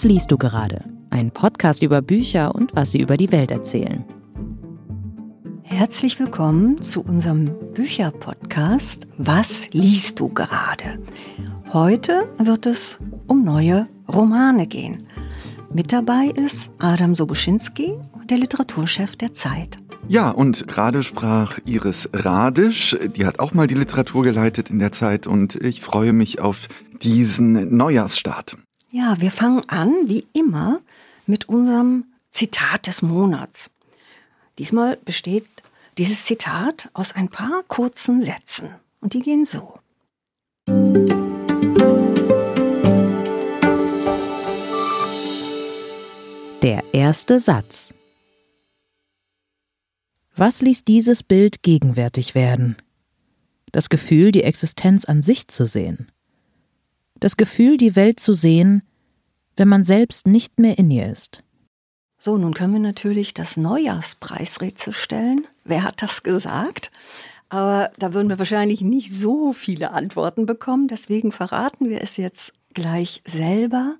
Was 0.00 0.04
liest 0.06 0.30
du 0.30 0.38
gerade? 0.38 0.82
Ein 1.10 1.30
Podcast 1.30 1.82
über 1.82 2.00
Bücher 2.00 2.54
und 2.54 2.74
was 2.74 2.92
sie 2.92 3.02
über 3.02 3.18
die 3.18 3.30
Welt 3.32 3.50
erzählen. 3.50 4.02
Herzlich 5.62 6.18
willkommen 6.18 6.80
zu 6.80 7.02
unserem 7.02 7.50
Bücherpodcast 7.74 9.06
Was 9.18 9.68
liest 9.74 10.18
du 10.18 10.30
gerade? 10.30 10.98
Heute 11.74 12.30
wird 12.38 12.64
es 12.64 12.98
um 13.26 13.44
neue 13.44 13.88
Romane 14.10 14.66
gehen. 14.66 15.06
Mit 15.70 15.92
dabei 15.92 16.32
ist 16.34 16.70
Adam 16.78 17.14
Sobuschinski, 17.14 17.92
der 18.24 18.38
Literaturchef 18.38 19.16
der 19.16 19.34
Zeit. 19.34 19.78
Ja, 20.08 20.30
und 20.30 20.66
gerade 20.66 21.02
sprach 21.02 21.58
Iris 21.66 22.08
Radisch, 22.14 22.96
die 23.16 23.26
hat 23.26 23.38
auch 23.38 23.52
mal 23.52 23.66
die 23.66 23.74
Literatur 23.74 24.22
geleitet 24.22 24.70
in 24.70 24.78
der 24.78 24.92
Zeit 24.92 25.26
und 25.26 25.56
ich 25.56 25.82
freue 25.82 26.14
mich 26.14 26.40
auf 26.40 26.68
diesen 27.02 27.76
Neujahrsstart. 27.76 28.56
Ja, 28.92 29.20
wir 29.20 29.30
fangen 29.30 29.62
an, 29.68 30.08
wie 30.08 30.26
immer, 30.32 30.80
mit 31.24 31.48
unserem 31.48 32.06
Zitat 32.30 32.88
des 32.88 33.02
Monats. 33.02 33.70
Diesmal 34.58 34.96
besteht 34.96 35.46
dieses 35.96 36.24
Zitat 36.24 36.90
aus 36.92 37.14
ein 37.14 37.28
paar 37.28 37.62
kurzen 37.68 38.20
Sätzen 38.20 38.74
und 39.00 39.14
die 39.14 39.20
gehen 39.20 39.44
so. 39.44 39.78
Der 46.62 46.82
erste 46.92 47.38
Satz. 47.38 47.94
Was 50.34 50.62
ließ 50.62 50.82
dieses 50.82 51.22
Bild 51.22 51.62
gegenwärtig 51.62 52.34
werden? 52.34 52.76
Das 53.70 53.88
Gefühl, 53.88 54.32
die 54.32 54.42
Existenz 54.42 55.04
an 55.04 55.22
sich 55.22 55.46
zu 55.46 55.64
sehen. 55.66 56.10
Das 57.20 57.36
Gefühl, 57.36 57.76
die 57.76 57.96
Welt 57.96 58.18
zu 58.18 58.34
sehen, 58.34 58.82
wenn 59.56 59.68
man 59.68 59.84
selbst 59.84 60.26
nicht 60.26 60.58
mehr 60.58 60.78
in 60.78 60.90
ihr 60.90 61.10
ist. 61.10 61.42
So, 62.18 62.36
nun 62.36 62.54
können 62.54 62.72
wir 62.72 62.80
natürlich 62.80 63.34
das 63.34 63.56
Neujahrspreisrätsel 63.56 64.92
stellen. 64.92 65.46
Wer 65.64 65.84
hat 65.84 66.02
das 66.02 66.22
gesagt? 66.22 66.90
Aber 67.50 67.90
da 67.98 68.14
würden 68.14 68.28
wir 68.28 68.38
wahrscheinlich 68.38 68.80
nicht 68.80 69.12
so 69.12 69.52
viele 69.52 69.90
Antworten 69.92 70.46
bekommen. 70.46 70.88
Deswegen 70.88 71.32
verraten 71.32 71.88
wir 71.88 72.02
es 72.02 72.16
jetzt 72.16 72.52
gleich 72.74 73.22
selber. 73.26 73.96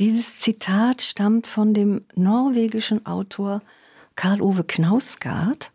Dieses 0.00 0.40
Zitat 0.40 1.02
stammt 1.02 1.46
von 1.46 1.74
dem 1.74 2.04
norwegischen 2.14 3.06
Autor 3.06 3.62
Karl 4.16 4.40
Ove 4.40 4.64
Knausgard 4.64 5.70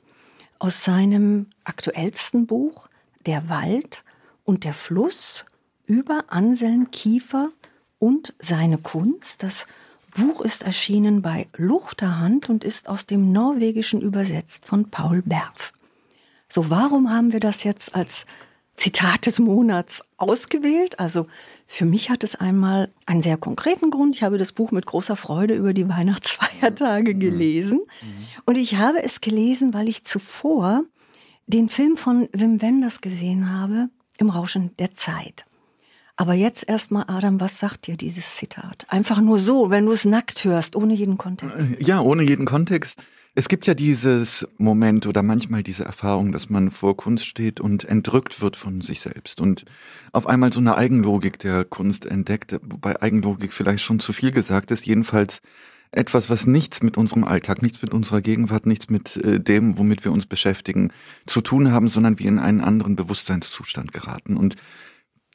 aus 0.59 0.83
seinem 0.83 1.47
aktuellsten 1.63 2.45
Buch 2.45 2.87
Der 3.25 3.49
Wald 3.49 4.03
und 4.43 4.63
der 4.63 4.73
Fluss 4.73 5.45
über 5.87 6.25
Anselm 6.27 6.89
Kiefer 6.91 7.49
und 7.99 8.33
seine 8.39 8.77
Kunst. 8.77 9.43
Das 9.43 9.67
Buch 10.15 10.41
ist 10.41 10.63
erschienen 10.63 11.21
bei 11.21 11.47
Luchterhand 11.57 12.49
und 12.49 12.63
ist 12.63 12.87
aus 12.87 13.05
dem 13.05 13.31
Norwegischen 13.31 14.01
übersetzt 14.01 14.65
von 14.65 14.89
Paul 14.89 15.21
Berf. 15.21 15.73
So, 16.49 16.69
warum 16.69 17.09
haben 17.09 17.33
wir 17.33 17.39
das 17.39 17.63
jetzt 17.63 17.95
als 17.95 18.25
Zitat 18.75 19.25
des 19.25 19.39
Monats 19.39 20.03
ausgewählt? 20.17 20.99
Also 20.99 21.27
für 21.65 21.85
mich 21.85 22.09
hat 22.09 22.23
es 22.23 22.35
einmal 22.35 22.91
einen 23.05 23.21
sehr 23.21 23.37
konkreten 23.37 23.89
Grund. 23.89 24.15
Ich 24.15 24.23
habe 24.23 24.37
das 24.37 24.51
Buch 24.51 24.71
mit 24.71 24.85
großer 24.85 25.15
Freude 25.15 25.55
über 25.55 25.73
die 25.73 25.89
Weihnachtsfeiertage 25.89 27.15
mhm. 27.15 27.19
gelesen. 27.19 27.79
Mhm. 27.79 28.27
Und 28.45 28.57
ich 28.57 28.75
habe 28.75 29.01
es 29.03 29.21
gelesen, 29.21 29.73
weil 29.73 29.87
ich 29.89 30.03
zuvor 30.03 30.83
den 31.47 31.69
Film 31.69 31.97
von 31.97 32.29
Wim 32.31 32.61
Wenders 32.61 33.01
gesehen 33.01 33.51
habe, 33.51 33.89
Im 34.17 34.29
Rauschen 34.29 34.75
der 34.77 34.93
Zeit. 34.93 35.45
Aber 36.15 36.33
jetzt 36.33 36.67
erstmal, 36.67 37.05
Adam, 37.07 37.39
was 37.39 37.59
sagt 37.59 37.87
dir 37.87 37.97
dieses 37.97 38.35
Zitat? 38.35 38.85
Einfach 38.89 39.19
nur 39.19 39.39
so, 39.39 39.71
wenn 39.71 39.85
du 39.85 39.91
es 39.91 40.05
nackt 40.05 40.45
hörst, 40.45 40.75
ohne 40.75 40.93
jeden 40.93 41.17
Kontext. 41.17 41.57
Äh, 41.57 41.83
ja, 41.83 42.01
ohne 42.01 42.23
jeden 42.23 42.45
Kontext. 42.45 42.99
Es 43.35 43.47
gibt 43.47 43.65
ja 43.65 43.73
dieses 43.73 44.47
Moment 44.59 45.07
oder 45.07 45.23
manchmal 45.23 45.63
diese 45.63 45.85
Erfahrung, 45.85 46.31
dass 46.31 46.51
man 46.51 46.69
vor 46.69 46.95
Kunst 46.95 47.25
steht 47.25 47.59
und 47.59 47.83
entrückt 47.83 48.41
wird 48.41 48.55
von 48.55 48.81
sich 48.81 48.99
selbst 48.99 49.41
und 49.41 49.65
auf 50.11 50.27
einmal 50.27 50.53
so 50.53 50.59
eine 50.59 50.77
Eigenlogik 50.77 51.39
der 51.39 51.65
Kunst 51.65 52.05
entdeckt, 52.05 52.55
wobei 52.61 53.01
Eigenlogik 53.01 53.51
vielleicht 53.51 53.83
schon 53.83 53.99
zu 53.99 54.13
viel 54.13 54.29
gesagt 54.29 54.69
ist, 54.69 54.85
jedenfalls 54.85 55.41
etwas, 55.89 56.29
was 56.29 56.45
nichts 56.45 56.83
mit 56.83 56.95
unserem 56.95 57.23
Alltag, 57.23 57.63
nichts 57.63 57.81
mit 57.81 57.91
unserer 57.91 58.21
Gegenwart, 58.21 58.67
nichts 58.67 58.89
mit 58.89 59.17
äh, 59.17 59.39
dem, 59.39 59.79
womit 59.79 60.03
wir 60.03 60.11
uns 60.11 60.27
beschäftigen, 60.27 60.91
zu 61.25 61.41
tun 61.41 61.71
haben, 61.71 61.87
sondern 61.87 62.19
wir 62.19 62.27
in 62.27 62.39
einen 62.39 62.61
anderen 62.61 62.95
Bewusstseinszustand 62.95 63.93
geraten. 63.93 64.37
Und 64.37 64.57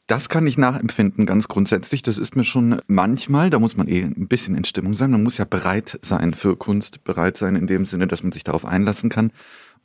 das 0.09 0.31
kann 0.31 0.47
ich 0.47 0.57
nachempfinden, 0.57 1.27
ganz 1.27 1.49
grundsätzlich. 1.49 2.03
Das 2.03 2.17
ist 2.17 2.35
mir 2.35 2.45
schon 2.45 2.81
manchmal, 2.87 3.51
da 3.51 3.59
muss 3.59 3.77
man 3.77 3.89
eh 3.89 4.03
ein 4.03 4.27
bisschen 4.27 4.57
in 4.57 4.65
Stimmung 4.65 4.95
sein. 4.95 5.11
Man 5.11 5.23
muss 5.23 5.37
ja 5.37 5.45
bereit 5.45 5.99
sein 6.03 6.33
für 6.33 6.57
Kunst, 6.57 7.05
bereit 7.05 7.37
sein 7.37 7.57
in 7.57 7.67
dem 7.67 7.85
Sinne, 7.85 8.07
dass 8.07 8.23
man 8.23 8.33
sich 8.33 8.43
darauf 8.43 8.65
einlassen 8.65 9.11
kann. 9.11 9.33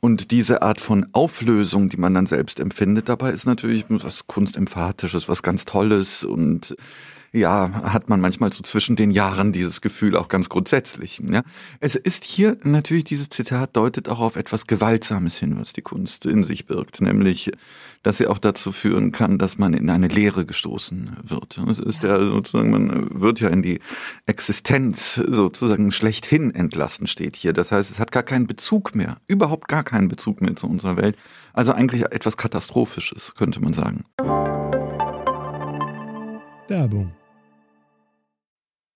Und 0.00 0.30
diese 0.30 0.62
Art 0.62 0.80
von 0.80 1.06
Auflösung, 1.12 1.90
die 1.90 1.98
man 1.98 2.14
dann 2.14 2.26
selbst 2.26 2.58
empfindet, 2.58 3.10
dabei 3.10 3.32
ist 3.32 3.44
natürlich 3.44 3.84
was 3.88 4.26
Kunstemphatisches, 4.26 5.28
was 5.28 5.42
ganz 5.42 5.66
Tolles 5.66 6.24
und 6.24 6.74
ja, 7.34 7.82
hat 7.82 8.08
man 8.08 8.20
manchmal 8.20 8.52
so 8.52 8.62
zwischen 8.62 8.94
den 8.94 9.10
Jahren 9.10 9.52
dieses 9.52 9.80
Gefühl 9.80 10.16
auch 10.16 10.28
ganz 10.28 10.48
grundsätzlich. 10.48 11.20
Ja. 11.28 11.42
Es 11.80 11.96
ist 11.96 12.22
hier 12.22 12.56
natürlich, 12.62 13.02
dieses 13.02 13.28
Zitat 13.28 13.76
deutet 13.76 14.08
auch 14.08 14.20
auf 14.20 14.36
etwas 14.36 14.68
Gewaltsames 14.68 15.36
hin, 15.36 15.58
was 15.58 15.72
die 15.72 15.82
Kunst 15.82 16.26
in 16.26 16.44
sich 16.44 16.66
birgt, 16.66 17.00
nämlich, 17.00 17.50
dass 18.04 18.18
sie 18.18 18.28
auch 18.28 18.38
dazu 18.38 18.70
führen 18.70 19.10
kann, 19.10 19.36
dass 19.38 19.58
man 19.58 19.74
in 19.74 19.90
eine 19.90 20.06
Leere 20.06 20.46
gestoßen 20.46 21.16
wird. 21.24 21.58
Es 21.68 21.80
ist 21.80 22.04
ja, 22.04 22.10
ja 22.10 22.24
sozusagen, 22.24 22.70
man 22.70 23.20
wird 23.20 23.40
ja 23.40 23.48
in 23.48 23.62
die 23.62 23.80
Existenz 24.26 25.14
sozusagen 25.14 25.90
schlechthin 25.90 26.54
entlassen, 26.54 27.08
steht 27.08 27.34
hier. 27.34 27.52
Das 27.52 27.72
heißt, 27.72 27.90
es 27.90 27.98
hat 27.98 28.12
gar 28.12 28.22
keinen 28.22 28.46
Bezug 28.46 28.94
mehr, 28.94 29.16
überhaupt 29.26 29.66
gar 29.66 29.82
keinen 29.82 30.06
Bezug 30.06 30.40
mehr 30.40 30.54
zu 30.54 30.68
unserer 30.68 30.96
Welt. 30.96 31.16
Also 31.52 31.72
eigentlich 31.72 32.02
etwas 32.02 32.36
Katastrophisches, 32.36 33.34
könnte 33.34 33.60
man 33.60 33.74
sagen. 33.74 34.04
Werbung 36.68 37.12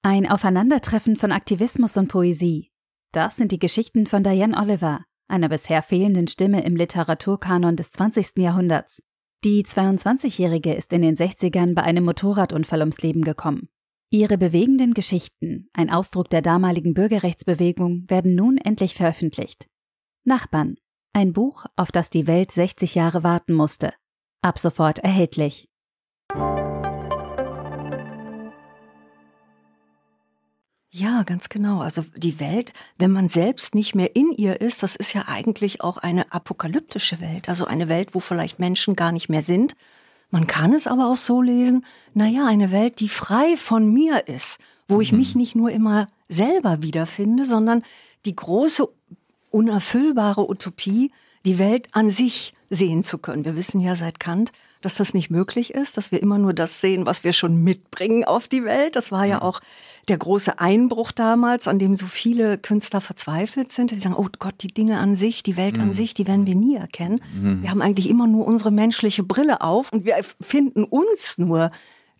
ein 0.02 0.28
Aufeinandertreffen 0.28 1.16
von 1.16 1.32
Aktivismus 1.32 1.96
und 1.96 2.08
Poesie. 2.08 2.70
Das 3.12 3.36
sind 3.36 3.52
die 3.52 3.58
Geschichten 3.58 4.06
von 4.06 4.22
Diane 4.22 4.56
Oliver, 4.56 5.04
einer 5.28 5.48
bisher 5.48 5.82
fehlenden 5.82 6.28
Stimme 6.28 6.64
im 6.64 6.76
Literaturkanon 6.76 7.76
des 7.76 7.90
20. 7.90 8.38
Jahrhunderts. 8.38 9.02
Die 9.44 9.64
22-Jährige 9.64 10.74
ist 10.74 10.92
in 10.92 11.02
den 11.02 11.16
60ern 11.16 11.74
bei 11.74 11.82
einem 11.82 12.04
Motorradunfall 12.04 12.80
ums 12.80 12.98
Leben 13.02 13.22
gekommen. 13.22 13.68
Ihre 14.10 14.38
bewegenden 14.38 14.94
Geschichten, 14.94 15.68
ein 15.74 15.90
Ausdruck 15.90 16.30
der 16.30 16.42
damaligen 16.42 16.94
Bürgerrechtsbewegung, 16.94 18.04
werden 18.08 18.34
nun 18.34 18.56
endlich 18.56 18.94
veröffentlicht. 18.94 19.68
Nachbarn, 20.24 20.76
ein 21.12 21.32
Buch, 21.32 21.66
auf 21.76 21.92
das 21.92 22.10
die 22.10 22.26
Welt 22.26 22.50
60 22.50 22.94
Jahre 22.94 23.22
warten 23.22 23.52
musste. 23.52 23.92
Ab 24.40 24.58
sofort 24.58 25.00
erhältlich. 25.00 25.67
Ja, 30.98 31.22
ganz 31.22 31.48
genau. 31.48 31.80
Also 31.80 32.04
die 32.16 32.40
Welt, 32.40 32.72
wenn 32.98 33.12
man 33.12 33.28
selbst 33.28 33.76
nicht 33.76 33.94
mehr 33.94 34.16
in 34.16 34.32
ihr 34.32 34.60
ist, 34.60 34.82
das 34.82 34.96
ist 34.96 35.12
ja 35.12 35.26
eigentlich 35.28 35.80
auch 35.80 35.98
eine 35.98 36.32
apokalyptische 36.32 37.20
Welt. 37.20 37.48
Also 37.48 37.66
eine 37.66 37.88
Welt, 37.88 38.14
wo 38.16 38.20
vielleicht 38.20 38.58
Menschen 38.58 38.96
gar 38.96 39.12
nicht 39.12 39.28
mehr 39.28 39.42
sind. 39.42 39.76
Man 40.30 40.48
kann 40.48 40.74
es 40.74 40.88
aber 40.88 41.06
auch 41.06 41.16
so 41.16 41.40
lesen, 41.40 41.86
naja, 42.14 42.46
eine 42.46 42.72
Welt, 42.72 42.98
die 42.98 43.08
frei 43.08 43.56
von 43.56 43.92
mir 43.92 44.26
ist, 44.26 44.58
wo 44.88 45.00
ich 45.00 45.12
mich 45.12 45.34
mhm. 45.34 45.40
nicht 45.40 45.54
nur 45.54 45.70
immer 45.70 46.08
selber 46.28 46.82
wiederfinde, 46.82 47.44
sondern 47.44 47.84
die 48.24 48.34
große, 48.34 48.88
unerfüllbare 49.50 50.50
Utopie, 50.50 51.12
die 51.46 51.60
Welt 51.60 51.88
an 51.92 52.10
sich 52.10 52.54
sehen 52.70 53.04
zu 53.04 53.18
können. 53.18 53.44
Wir 53.44 53.56
wissen 53.56 53.78
ja 53.78 53.94
seit 53.94 54.18
Kant, 54.18 54.50
dass 54.80 54.94
das 54.94 55.14
nicht 55.14 55.30
möglich 55.30 55.74
ist, 55.74 55.96
dass 55.96 56.12
wir 56.12 56.22
immer 56.22 56.38
nur 56.38 56.54
das 56.54 56.80
sehen, 56.80 57.06
was 57.06 57.24
wir 57.24 57.32
schon 57.32 57.62
mitbringen 57.62 58.24
auf 58.24 58.46
die 58.46 58.64
Welt. 58.64 58.96
Das 58.96 59.10
war 59.10 59.24
ja 59.24 59.42
auch 59.42 59.60
der 60.08 60.18
große 60.18 60.58
Einbruch 60.58 61.12
damals, 61.12 61.66
an 61.66 61.78
dem 61.78 61.96
so 61.96 62.06
viele 62.06 62.58
Künstler 62.58 63.00
verzweifelt 63.00 63.72
sind. 63.72 63.90
Sie 63.90 63.96
sagen, 63.96 64.14
oh 64.16 64.28
Gott, 64.38 64.54
die 64.60 64.72
Dinge 64.72 64.98
an 64.98 65.16
sich, 65.16 65.42
die 65.42 65.56
Welt 65.56 65.78
an 65.78 65.88
mhm. 65.88 65.94
sich, 65.94 66.14
die 66.14 66.26
werden 66.26 66.46
wir 66.46 66.54
nie 66.54 66.76
erkennen. 66.76 67.20
Mhm. 67.34 67.62
Wir 67.62 67.70
haben 67.70 67.82
eigentlich 67.82 68.08
immer 68.08 68.26
nur 68.26 68.46
unsere 68.46 68.70
menschliche 68.70 69.22
Brille 69.22 69.60
auf 69.60 69.92
und 69.92 70.04
wir 70.04 70.16
finden 70.40 70.84
uns 70.84 71.38
nur 71.38 71.70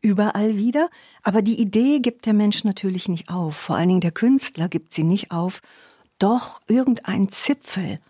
überall 0.01 0.57
wieder. 0.57 0.91
Aber 1.23 1.43
die 1.43 1.61
Idee 1.61 2.01
gibt 2.01 2.27
der 2.27 2.35
Mensch 2.35 2.65
natürlich 2.65 3.09
nicht 3.09 3.31
auf. 3.31 3.57
Vor 3.57 3.77
allen 3.77 3.89
Dingen 3.89 4.01
der 4.01 4.13
Künstler 4.13 4.69
gibt 4.69 4.93
sie 4.93 5.05
nicht 5.05 5.31
auf, 5.31 5.61
doch 6.19 6.61
irgendein 6.69 7.29
Zipfel 7.29 8.01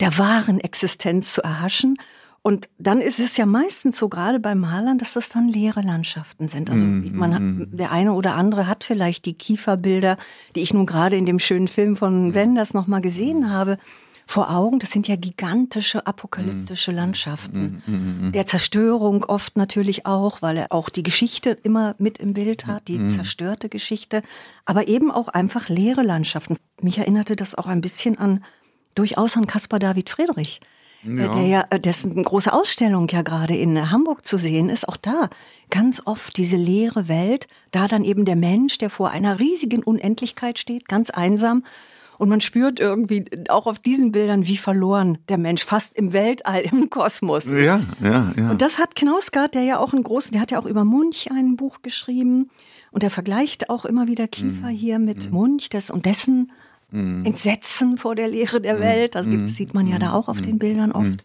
der 0.00 0.16
wahren 0.16 0.60
Existenz 0.60 1.34
zu 1.34 1.42
erhaschen 1.42 1.98
und 2.42 2.70
dann 2.78 3.00
ist 3.02 3.18
es 3.18 3.36
ja 3.36 3.44
meistens 3.44 3.98
so, 3.98 4.08
gerade 4.08 4.40
bei 4.40 4.54
Malern, 4.54 4.96
dass 4.96 5.12
das 5.12 5.28
dann 5.28 5.48
leere 5.48 5.82
Landschaften 5.82 6.48
sind. 6.48 6.70
Also 6.70 6.86
mhm, 6.86 7.16
man 7.16 7.34
hat, 7.34 7.42
mhm. 7.42 7.76
der 7.76 7.92
eine 7.92 8.14
oder 8.14 8.34
andere 8.34 8.66
hat 8.66 8.82
vielleicht 8.82 9.26
die 9.26 9.34
Kieferbilder, 9.34 10.16
die 10.56 10.60
ich 10.60 10.72
nun 10.72 10.86
gerade 10.86 11.16
in 11.16 11.26
dem 11.26 11.38
schönen 11.38 11.68
Film 11.68 11.96
von 11.96 12.28
mhm. 12.28 12.34
Wenders 12.34 12.72
nochmal 12.72 13.02
gesehen 13.02 13.50
habe, 13.50 13.76
vor 14.24 14.50
Augen. 14.50 14.78
Das 14.78 14.90
sind 14.90 15.06
ja 15.06 15.16
gigantische 15.16 16.06
apokalyptische. 16.06 16.92
Landschaften. 16.92 17.82
Der 18.32 18.46
Zerstörung 18.46 19.24
oft 19.24 19.56
natürlich 19.56 20.06
auch, 20.06 20.40
weil 20.40 20.56
er 20.56 20.66
auch 20.70 20.88
die 20.88 21.02
Geschichte 21.02 21.50
immer 21.50 21.94
mit 21.98 22.18
im 22.18 22.32
Bild 22.32 22.66
hat, 22.66 22.88
die 22.88 23.08
zerstörte 23.08 23.68
Geschichte, 23.68 24.22
aber 24.64 24.88
eben 24.88 25.10
auch 25.10 25.28
einfach 25.28 25.68
leere 25.68 26.02
Landschaften. 26.02 26.56
Mich 26.80 26.98
erinnerte 26.98 27.36
das 27.36 27.54
auch 27.54 27.66
ein 27.66 27.80
bisschen 27.80 28.18
an 28.18 28.44
durchaus 28.94 29.36
an 29.36 29.46
Caspar 29.46 29.78
David 29.78 30.08
Friedrich. 30.10 30.60
Äh, 31.04 31.08
Ja. 31.16 31.28
Der 31.28 31.46
ja, 31.46 31.64
äh, 31.70 31.80
dessen 31.80 32.22
große 32.22 32.52
Ausstellung 32.52 33.08
ja 33.08 33.22
gerade 33.22 33.56
in 33.56 33.76
äh, 33.76 33.82
Hamburg 33.90 34.24
zu 34.24 34.38
sehen 34.38 34.68
ist, 34.68 34.88
auch 34.88 34.96
da 34.96 35.30
ganz 35.70 36.02
oft 36.04 36.36
diese 36.36 36.56
leere 36.56 37.08
Welt, 37.08 37.46
da 37.72 37.86
dann 37.88 38.04
eben 38.04 38.24
der 38.24 38.36
Mensch, 38.36 38.78
der 38.78 38.90
vor 38.90 39.10
einer 39.10 39.38
riesigen 39.38 39.82
Unendlichkeit 39.82 40.58
steht, 40.58 40.88
ganz 40.88 41.10
einsam. 41.10 41.64
Und 42.18 42.28
man 42.28 42.42
spürt 42.42 42.80
irgendwie 42.80 43.24
auch 43.48 43.66
auf 43.66 43.78
diesen 43.78 44.12
Bildern, 44.12 44.46
wie 44.46 44.58
verloren 44.58 45.16
der 45.30 45.38
Mensch, 45.38 45.64
fast 45.64 45.96
im 45.96 46.12
Weltall, 46.12 46.60
im 46.70 46.90
Kosmos. 46.90 47.46
Ja, 47.46 47.80
ja, 48.02 48.32
ja. 48.38 48.50
Und 48.50 48.60
das 48.60 48.78
hat 48.78 48.94
Knausgard, 48.94 49.54
der 49.54 49.62
ja 49.62 49.78
auch 49.78 49.94
einen 49.94 50.02
großen, 50.02 50.32
der 50.32 50.42
hat 50.42 50.50
ja 50.50 50.58
auch 50.60 50.66
über 50.66 50.84
Munch 50.84 51.30
ein 51.30 51.56
Buch 51.56 51.78
geschrieben. 51.80 52.50
Und 52.90 53.04
er 53.04 53.10
vergleicht 53.10 53.70
auch 53.70 53.86
immer 53.86 54.06
wieder 54.06 54.28
Kiefer 54.28 54.66
Mhm. 54.66 54.74
hier 54.74 54.98
mit 54.98 55.30
Munch 55.32 55.70
des, 55.70 55.90
und 55.90 56.04
dessen 56.04 56.52
Entsetzen 56.92 57.96
vor 57.96 58.14
der 58.14 58.28
Leere 58.28 58.58
Mhm. 58.58 58.62
der 58.62 58.80
Welt. 58.80 59.14
Das 59.14 59.26
gibt- 59.26 59.48
sieht 59.50 59.74
man 59.74 59.86
ja 59.86 59.98
da 59.98 60.12
auch 60.12 60.28
auf 60.28 60.40
den 60.40 60.58
Bildern 60.58 60.92
oft. 60.92 61.24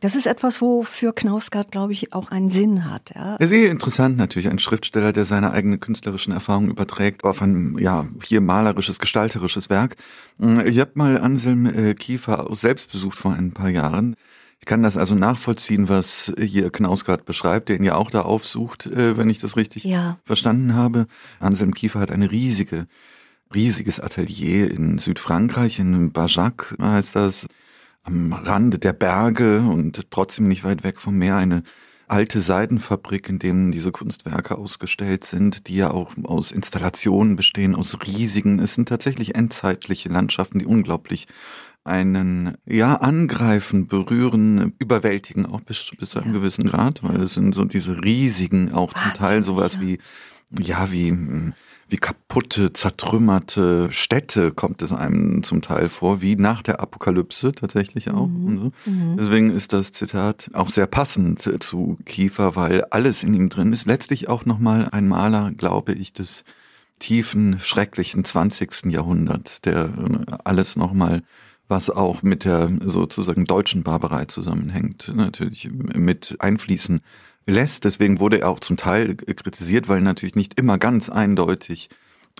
Das 0.00 0.16
ist 0.16 0.26
etwas, 0.26 0.60
wofür 0.60 1.12
Knausgard, 1.14 1.70
glaube 1.70 1.92
ich, 1.92 2.12
auch 2.12 2.32
einen 2.32 2.50
Sinn 2.50 2.90
hat. 2.90 3.12
Ja. 3.14 3.36
Es 3.38 3.50
ist 3.50 3.56
eh 3.56 3.66
interessant 3.68 4.16
natürlich, 4.16 4.48
ein 4.48 4.58
Schriftsteller, 4.58 5.12
der 5.12 5.24
seine 5.24 5.52
eigenen 5.52 5.78
künstlerischen 5.78 6.32
Erfahrungen 6.32 6.70
überträgt 6.70 7.22
auf 7.22 7.40
ein, 7.40 7.76
ja, 7.78 8.06
hier 8.24 8.40
malerisches, 8.40 8.98
gestalterisches 8.98 9.70
Werk. 9.70 9.94
Ich 10.64 10.80
habe 10.80 10.90
mal 10.94 11.18
Anselm 11.20 11.66
äh, 11.66 11.94
Kiefer 11.94 12.50
auch 12.50 12.56
selbst 12.56 12.90
besucht 12.90 13.16
vor 13.16 13.32
ein 13.34 13.52
paar 13.52 13.68
Jahren. 13.68 14.16
Ich 14.58 14.66
kann 14.66 14.82
das 14.82 14.96
also 14.96 15.14
nachvollziehen, 15.14 15.88
was 15.88 16.32
hier 16.36 16.70
Knausgard 16.70 17.24
beschreibt, 17.24 17.68
der 17.68 17.76
ihn 17.76 17.84
ja 17.84 17.94
auch 17.94 18.10
da 18.10 18.22
aufsucht, 18.22 18.86
äh, 18.86 19.16
wenn 19.16 19.30
ich 19.30 19.38
das 19.40 19.56
richtig 19.56 19.84
Ja. 19.84 20.18
verstanden 20.24 20.74
habe. 20.74 21.06
Anselm 21.38 21.74
Kiefer 21.74 22.00
hat 22.00 22.10
eine 22.10 22.30
riesige, 22.32 22.86
riesiges 23.54 24.00
Atelier 24.00 24.70
in 24.70 24.98
Südfrankreich, 24.98 25.78
in 25.78 26.12
Bajac 26.12 26.74
heißt 26.80 27.16
das, 27.16 27.46
am 28.04 28.32
Rande 28.32 28.78
der 28.78 28.92
Berge 28.92 29.60
und 29.60 30.10
trotzdem 30.10 30.48
nicht 30.48 30.64
weit 30.64 30.82
weg 30.82 31.00
vom 31.00 31.16
Meer 31.16 31.36
eine 31.36 31.62
alte 32.08 32.40
Seidenfabrik, 32.40 33.28
in 33.28 33.38
dem 33.38 33.72
diese 33.72 33.90
Kunstwerke 33.92 34.58
ausgestellt 34.58 35.24
sind, 35.24 35.66
die 35.68 35.76
ja 35.76 35.90
auch 35.90 36.10
aus 36.24 36.50
Installationen 36.52 37.36
bestehen, 37.36 37.74
aus 37.74 37.96
riesigen, 38.06 38.58
es 38.58 38.74
sind 38.74 38.88
tatsächlich 38.88 39.34
endzeitliche 39.34 40.08
Landschaften, 40.08 40.58
die 40.58 40.66
unglaublich 40.66 41.26
einen, 41.84 42.54
ja, 42.66 42.96
angreifen, 42.96 43.88
berühren, 43.88 44.74
überwältigen, 44.78 45.46
auch 45.46 45.62
bis, 45.62 45.90
bis 45.98 46.10
zu 46.10 46.20
einem 46.20 46.32
Ja. 46.34 46.40
gewissen 46.40 46.64
Grad, 46.64 47.02
weil 47.02 47.22
es 47.22 47.34
sind 47.34 47.54
so 47.54 47.64
diese 47.64 48.02
riesigen, 48.04 48.72
auch 48.72 48.92
zum 48.92 49.12
Teil 49.14 49.42
sowas 49.42 49.80
wie, 49.80 49.98
ja, 50.50 50.90
wie, 50.92 51.10
mm, 51.10 51.54
wie 51.92 51.98
kaputte, 51.98 52.72
zertrümmerte 52.72 53.92
Städte 53.92 54.50
kommt 54.50 54.80
es 54.82 54.92
einem 54.92 55.42
zum 55.42 55.60
Teil 55.60 55.90
vor, 55.90 56.22
wie 56.22 56.36
nach 56.36 56.62
der 56.62 56.80
Apokalypse 56.80 57.52
tatsächlich 57.52 58.10
auch. 58.10 58.22
Und 58.22 58.56
so. 58.56 58.72
Deswegen 59.18 59.50
ist 59.50 59.74
das 59.74 59.92
Zitat 59.92 60.50
auch 60.54 60.70
sehr 60.70 60.86
passend 60.86 61.40
zu 61.62 61.98
Kiefer, 62.06 62.56
weil 62.56 62.84
alles 62.84 63.22
in 63.22 63.34
ihm 63.34 63.50
drin 63.50 63.72
ist. 63.72 63.86
Letztlich 63.86 64.28
auch 64.28 64.46
nochmal 64.46 64.88
ein 64.90 65.06
Maler, 65.06 65.52
glaube 65.52 65.92
ich, 65.92 66.14
des 66.14 66.44
tiefen, 66.98 67.60
schrecklichen 67.60 68.24
20. 68.24 68.86
Jahrhunderts, 68.86 69.60
der 69.60 69.84
äh, 69.84 70.34
alles 70.44 70.76
nochmal, 70.76 71.22
was 71.68 71.90
auch 71.90 72.22
mit 72.22 72.44
der 72.44 72.70
sozusagen 72.80 73.44
deutschen 73.44 73.82
Barbarei 73.82 74.24
zusammenhängt, 74.26 75.12
natürlich 75.14 75.70
mit 75.72 76.36
einfließen 76.38 77.00
lässt. 77.46 77.84
Deswegen 77.84 78.20
wurde 78.20 78.40
er 78.40 78.48
auch 78.48 78.60
zum 78.60 78.76
Teil 78.76 79.16
kritisiert, 79.16 79.88
weil 79.88 80.00
natürlich 80.00 80.34
nicht 80.36 80.58
immer 80.58 80.78
ganz 80.78 81.08
eindeutig 81.08 81.88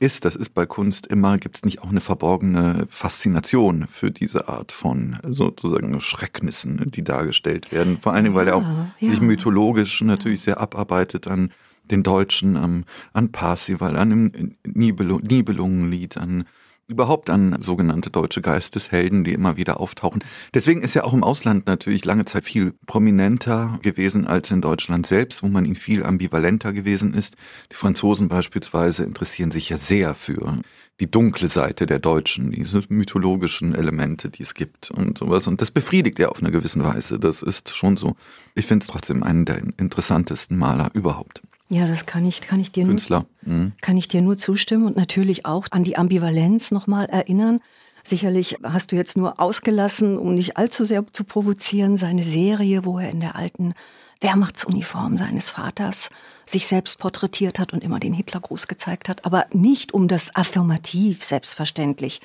ist. 0.00 0.24
Das 0.24 0.36
ist 0.36 0.54
bei 0.54 0.66
Kunst 0.66 1.06
immer, 1.06 1.38
gibt 1.38 1.56
es 1.58 1.64
nicht 1.64 1.82
auch 1.82 1.90
eine 1.90 2.00
verborgene 2.00 2.86
Faszination 2.88 3.86
für 3.88 4.10
diese 4.10 4.48
Art 4.48 4.72
von 4.72 5.18
sozusagen 5.26 6.00
Schrecknissen, 6.00 6.90
die 6.90 7.04
dargestellt 7.04 7.72
werden. 7.72 7.98
Vor 7.98 8.12
allen 8.12 8.24
Dingen, 8.24 8.36
weil 8.36 8.48
er 8.48 8.56
auch 8.56 8.62
Ja, 8.62 8.92
sich 9.00 9.18
ja. 9.18 9.22
mythologisch 9.24 10.00
natürlich 10.00 10.42
sehr 10.42 10.60
abarbeitet 10.60 11.26
an 11.26 11.50
den 11.90 12.02
Deutschen, 12.02 12.56
am, 12.56 12.84
an 13.12 13.32
Parsival, 13.32 13.96
an 13.96 14.10
dem 14.10 14.56
Nibelu 14.64 15.18
Nibelungenlied, 15.18 16.16
an 16.16 16.44
überhaupt 16.88 17.30
an 17.30 17.60
sogenannte 17.60 18.10
deutsche 18.10 18.42
Geisteshelden, 18.42 19.24
die 19.24 19.32
immer 19.32 19.56
wieder 19.56 19.80
auftauchen. 19.80 20.22
Deswegen 20.54 20.82
ist 20.82 20.96
er 20.96 21.04
auch 21.04 21.12
im 21.12 21.24
Ausland 21.24 21.66
natürlich 21.66 22.04
lange 22.04 22.24
Zeit 22.24 22.44
viel 22.44 22.74
prominenter 22.86 23.78
gewesen 23.82 24.26
als 24.26 24.50
in 24.50 24.60
Deutschland 24.60 25.06
selbst, 25.06 25.42
wo 25.42 25.48
man 25.48 25.64
ihn 25.64 25.76
viel 25.76 26.04
ambivalenter 26.04 26.72
gewesen 26.72 27.14
ist. 27.14 27.36
Die 27.70 27.76
Franzosen 27.76 28.28
beispielsweise 28.28 29.04
interessieren 29.04 29.50
sich 29.50 29.68
ja 29.68 29.78
sehr 29.78 30.14
für 30.14 30.60
die 31.00 31.10
dunkle 31.10 31.48
Seite 31.48 31.86
der 31.86 31.98
Deutschen, 31.98 32.52
diese 32.52 32.82
mythologischen 32.88 33.74
Elemente, 33.74 34.30
die 34.30 34.42
es 34.42 34.54
gibt 34.54 34.90
und 34.90 35.18
sowas. 35.18 35.46
Und 35.46 35.60
das 35.60 35.70
befriedigt 35.70 36.20
er 36.20 36.30
auf 36.30 36.40
eine 36.40 36.52
gewisse 36.52 36.84
Weise. 36.84 37.18
Das 37.18 37.42
ist 37.42 37.74
schon 37.74 37.96
so. 37.96 38.14
Ich 38.54 38.66
finde 38.66 38.84
es 38.84 38.90
trotzdem 38.90 39.22
einen 39.22 39.44
der 39.44 39.62
interessantesten 39.78 40.56
Maler 40.56 40.90
überhaupt. 40.94 41.42
Ja, 41.72 41.86
das 41.86 42.04
kann 42.04 42.26
ich, 42.26 42.42
kann 42.42 42.60
ich 42.60 42.70
dir 42.70 42.84
nur 42.84 42.90
Künstler. 42.90 43.24
Mhm. 43.46 43.72
kann 43.80 43.96
ich 43.96 44.06
dir 44.06 44.20
nur 44.20 44.36
zustimmen 44.36 44.84
und 44.84 44.94
natürlich 44.94 45.46
auch 45.46 45.66
an 45.70 45.84
die 45.84 45.96
Ambivalenz 45.96 46.70
nochmal 46.70 47.06
erinnern. 47.06 47.60
Sicherlich 48.04 48.58
hast 48.62 48.92
du 48.92 48.96
jetzt 48.96 49.16
nur 49.16 49.40
ausgelassen, 49.40 50.18
um 50.18 50.34
nicht 50.34 50.58
allzu 50.58 50.84
sehr 50.84 51.02
zu 51.12 51.24
provozieren, 51.24 51.96
seine 51.96 52.24
Serie, 52.24 52.84
wo 52.84 52.98
er 52.98 53.08
in 53.10 53.20
der 53.20 53.36
alten 53.36 53.72
Wehrmachtsuniform 54.20 55.16
seines 55.16 55.48
Vaters 55.48 56.10
sich 56.44 56.66
selbst 56.66 56.98
porträtiert 56.98 57.58
hat 57.58 57.72
und 57.72 57.82
immer 57.82 58.00
den 58.00 58.12
Hitlergruß 58.12 58.68
gezeigt 58.68 59.08
hat, 59.08 59.24
aber 59.24 59.46
nicht 59.52 59.94
um 59.94 60.08
das 60.08 60.36
affirmativ 60.36 61.24
selbstverständlich 61.24 62.20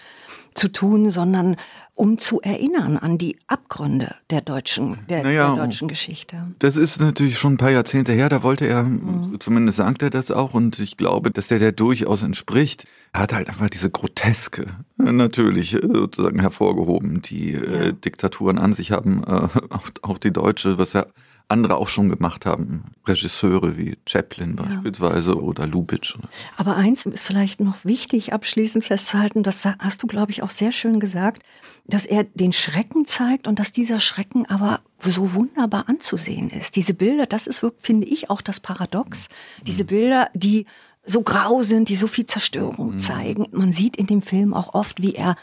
zu 0.58 0.68
tun, 0.70 1.10
sondern 1.10 1.56
um 1.96 2.18
zu 2.18 2.42
erinnern 2.42 2.98
an 2.98 3.18
die 3.18 3.38
Abgründe 3.48 4.16
der 4.30 4.42
deutschen, 4.42 4.98
der, 5.10 5.24
Naja, 5.24 5.56
der 5.56 5.66
deutschen 5.66 5.88
Geschichte. 5.88 6.38
Das 6.60 6.78
ist 6.78 7.00
natürlich 7.02 7.40
schon 7.40 7.54
ein 7.54 7.58
paar 7.58 7.72
Jahrzehnte 7.72 8.12
her, 8.12 8.30
da 8.30 8.44
wollte 8.44 8.66
er, 8.68 8.84
Mhm. 8.84 9.40
zumindest 9.40 9.78
sagt 9.78 10.02
er 10.04 10.10
das 10.10 10.30
auch, 10.32 10.54
und 10.54 10.80
ich 10.80 10.98
glaube, 10.98 11.32
dass 11.32 11.48
der 11.48 11.60
der 11.60 11.72
durchaus 11.72 12.22
entspricht. 12.24 12.86
Er 13.14 13.22
hat 13.22 13.34
halt 13.34 13.50
einfach 13.50 13.70
diese 13.70 13.90
Groteske 13.90 14.68
äh, 15.00 15.12
natürlich 15.12 15.74
äh, 15.76 15.80
sozusagen 15.82 16.40
hervorgehoben, 16.40 17.22
die 17.22 17.54
äh, 17.54 17.94
Diktaturen 17.94 18.58
an 18.60 18.74
sich 18.74 18.92
haben, 18.92 19.24
äh, 19.24 19.32
auch, 19.70 19.88
auch 20.04 20.18
die 20.18 20.32
deutsche, 20.32 20.78
was 20.78 20.94
ja 20.94 21.06
andere 21.50 21.78
auch 21.78 21.88
schon 21.88 22.10
gemacht 22.10 22.46
haben. 22.46 22.84
Regisseure 23.06 23.78
wie 23.78 23.98
Chaplin 24.06 24.56
beispielsweise 24.56 25.42
oder 25.42 25.66
Lubitsch. 25.66 26.18
Aber 26.58 26.76
eins 26.76 27.06
ist 27.06 27.26
vielleicht 27.26 27.62
noch 27.62 27.86
wichtig, 27.86 28.34
abschließend 28.34 28.84
festzuhalten, 28.84 29.44
das 29.44 29.66
hast 29.66 30.04
du, 30.04 30.08
glaube 30.08 30.32
ich, 30.32 30.44
auch 30.44 30.50
sehr 30.50 30.72
schön 30.72 31.00
gesagt, 31.00 31.44
dass 31.86 32.06
er 32.06 32.26
den 32.26 32.52
Schrecken 32.52 33.06
zeigt 33.06 33.48
und 33.48 33.60
dass 33.60 33.72
dieser 33.72 34.00
Schrecken 34.00 34.46
aber 34.46 34.82
so 35.00 35.34
wunderbar 35.34 35.88
anzusehen 35.88 36.50
ist. 36.50 36.76
Diese 36.76 36.94
Bilder, 36.94 37.26
das 37.26 37.48
ist, 37.48 37.64
wirklich, 37.64 37.86
finde 37.86 38.08
ich, 38.08 38.30
auch 38.30 38.42
das 38.42 38.60
Paradox. 38.60 39.30
Diese 39.66 39.86
Bilder, 39.86 40.30
die 40.34 40.66
so 41.04 41.22
grau 41.22 41.62
sind, 41.62 41.88
die 41.88 41.96
so 41.96 42.08
viel 42.08 42.26
Zerstörung 42.26 43.00
zeigen. 43.00 43.46
Man 43.52 43.72
sieht 43.72 43.96
in 43.96 44.08
dem 44.08 44.22
Film 44.22 44.54
auch 44.54 44.74
oft, 44.74 45.02
wie 45.02 45.16
er 45.16 45.38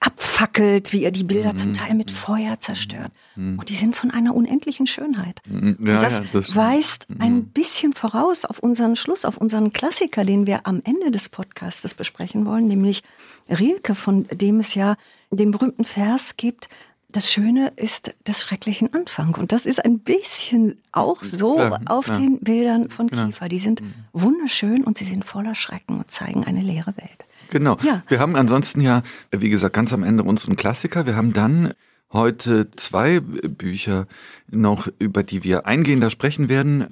abfackelt, 0.00 0.92
wie 0.92 1.04
er 1.04 1.10
die 1.10 1.24
Bilder 1.24 1.54
zum 1.54 1.74
Teil 1.74 1.94
mit 1.94 2.10
Feuer 2.10 2.58
zerstört. 2.58 3.12
Und 3.36 3.68
die 3.68 3.74
sind 3.74 3.94
von 3.94 4.10
einer 4.10 4.34
unendlichen 4.34 4.86
Schönheit. 4.86 5.40
Ja, 5.46 5.58
Und 5.58 5.84
das, 5.86 6.12
ja, 6.14 6.22
das 6.32 6.56
weist 6.56 7.06
ein 7.18 7.44
bisschen 7.44 7.92
voraus 7.92 8.44
auf 8.46 8.58
unseren 8.60 8.96
Schluss, 8.96 9.24
auf 9.26 9.36
unseren 9.36 9.72
Klassiker, 9.72 10.24
den 10.24 10.46
wir 10.46 10.66
am 10.66 10.80
Ende 10.84 11.10
des 11.10 11.28
Podcastes 11.28 11.94
besprechen 11.94 12.46
wollen, 12.46 12.66
nämlich 12.66 13.02
Rilke, 13.48 13.94
von 13.94 14.26
dem 14.32 14.60
es 14.60 14.74
ja 14.74 14.96
den 15.30 15.50
berühmten 15.50 15.84
Vers 15.84 16.36
gibt, 16.36 16.68
das 17.12 17.30
Schöne 17.30 17.72
ist 17.76 18.14
des 18.26 18.40
schrecklichen 18.40 18.94
Anfang. 18.94 19.34
Und 19.34 19.52
das 19.52 19.66
ist 19.66 19.84
ein 19.84 19.98
bisschen 19.98 20.78
auch 20.92 21.22
so 21.22 21.54
Klar, 21.56 21.80
auf 21.86 22.04
klar. 22.06 22.18
den 22.18 22.38
Bildern 22.38 22.90
von. 22.90 23.08
Kiefer. 23.08 23.48
Die 23.48 23.58
sind 23.58 23.82
wunderschön 24.12 24.84
und 24.84 24.96
sie 24.96 25.04
sind 25.04 25.24
voller 25.24 25.54
Schrecken 25.54 25.98
und 25.98 26.10
zeigen 26.10 26.44
eine 26.44 26.60
leere 26.60 26.96
Welt. 26.96 27.26
Genau. 27.48 27.76
Ja. 27.82 28.02
Wir 28.08 28.20
haben 28.20 28.36
ansonsten 28.36 28.80
ja, 28.80 29.02
wie 29.32 29.50
gesagt, 29.50 29.74
ganz 29.74 29.92
am 29.92 30.02
Ende 30.02 30.22
unseren 30.22 30.56
Klassiker. 30.56 31.06
Wir 31.06 31.16
haben 31.16 31.32
dann 31.32 31.74
heute 32.12 32.70
zwei 32.72 33.20
Bücher 33.20 34.06
noch, 34.48 34.88
über 34.98 35.22
die 35.22 35.42
wir 35.42 35.66
eingehender 35.66 36.10
sprechen 36.10 36.48
werden. 36.48 36.88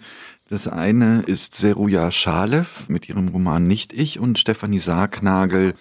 Das 0.48 0.66
eine 0.66 1.22
ist 1.26 1.56
Seruja 1.56 2.10
Schalev 2.10 2.88
mit 2.88 3.08
ihrem 3.08 3.28
Roman 3.28 3.66
Nicht 3.66 3.92
ich 3.92 4.18
und 4.18 4.38
Stefanie 4.38 4.78
Sargnagel 4.78 5.74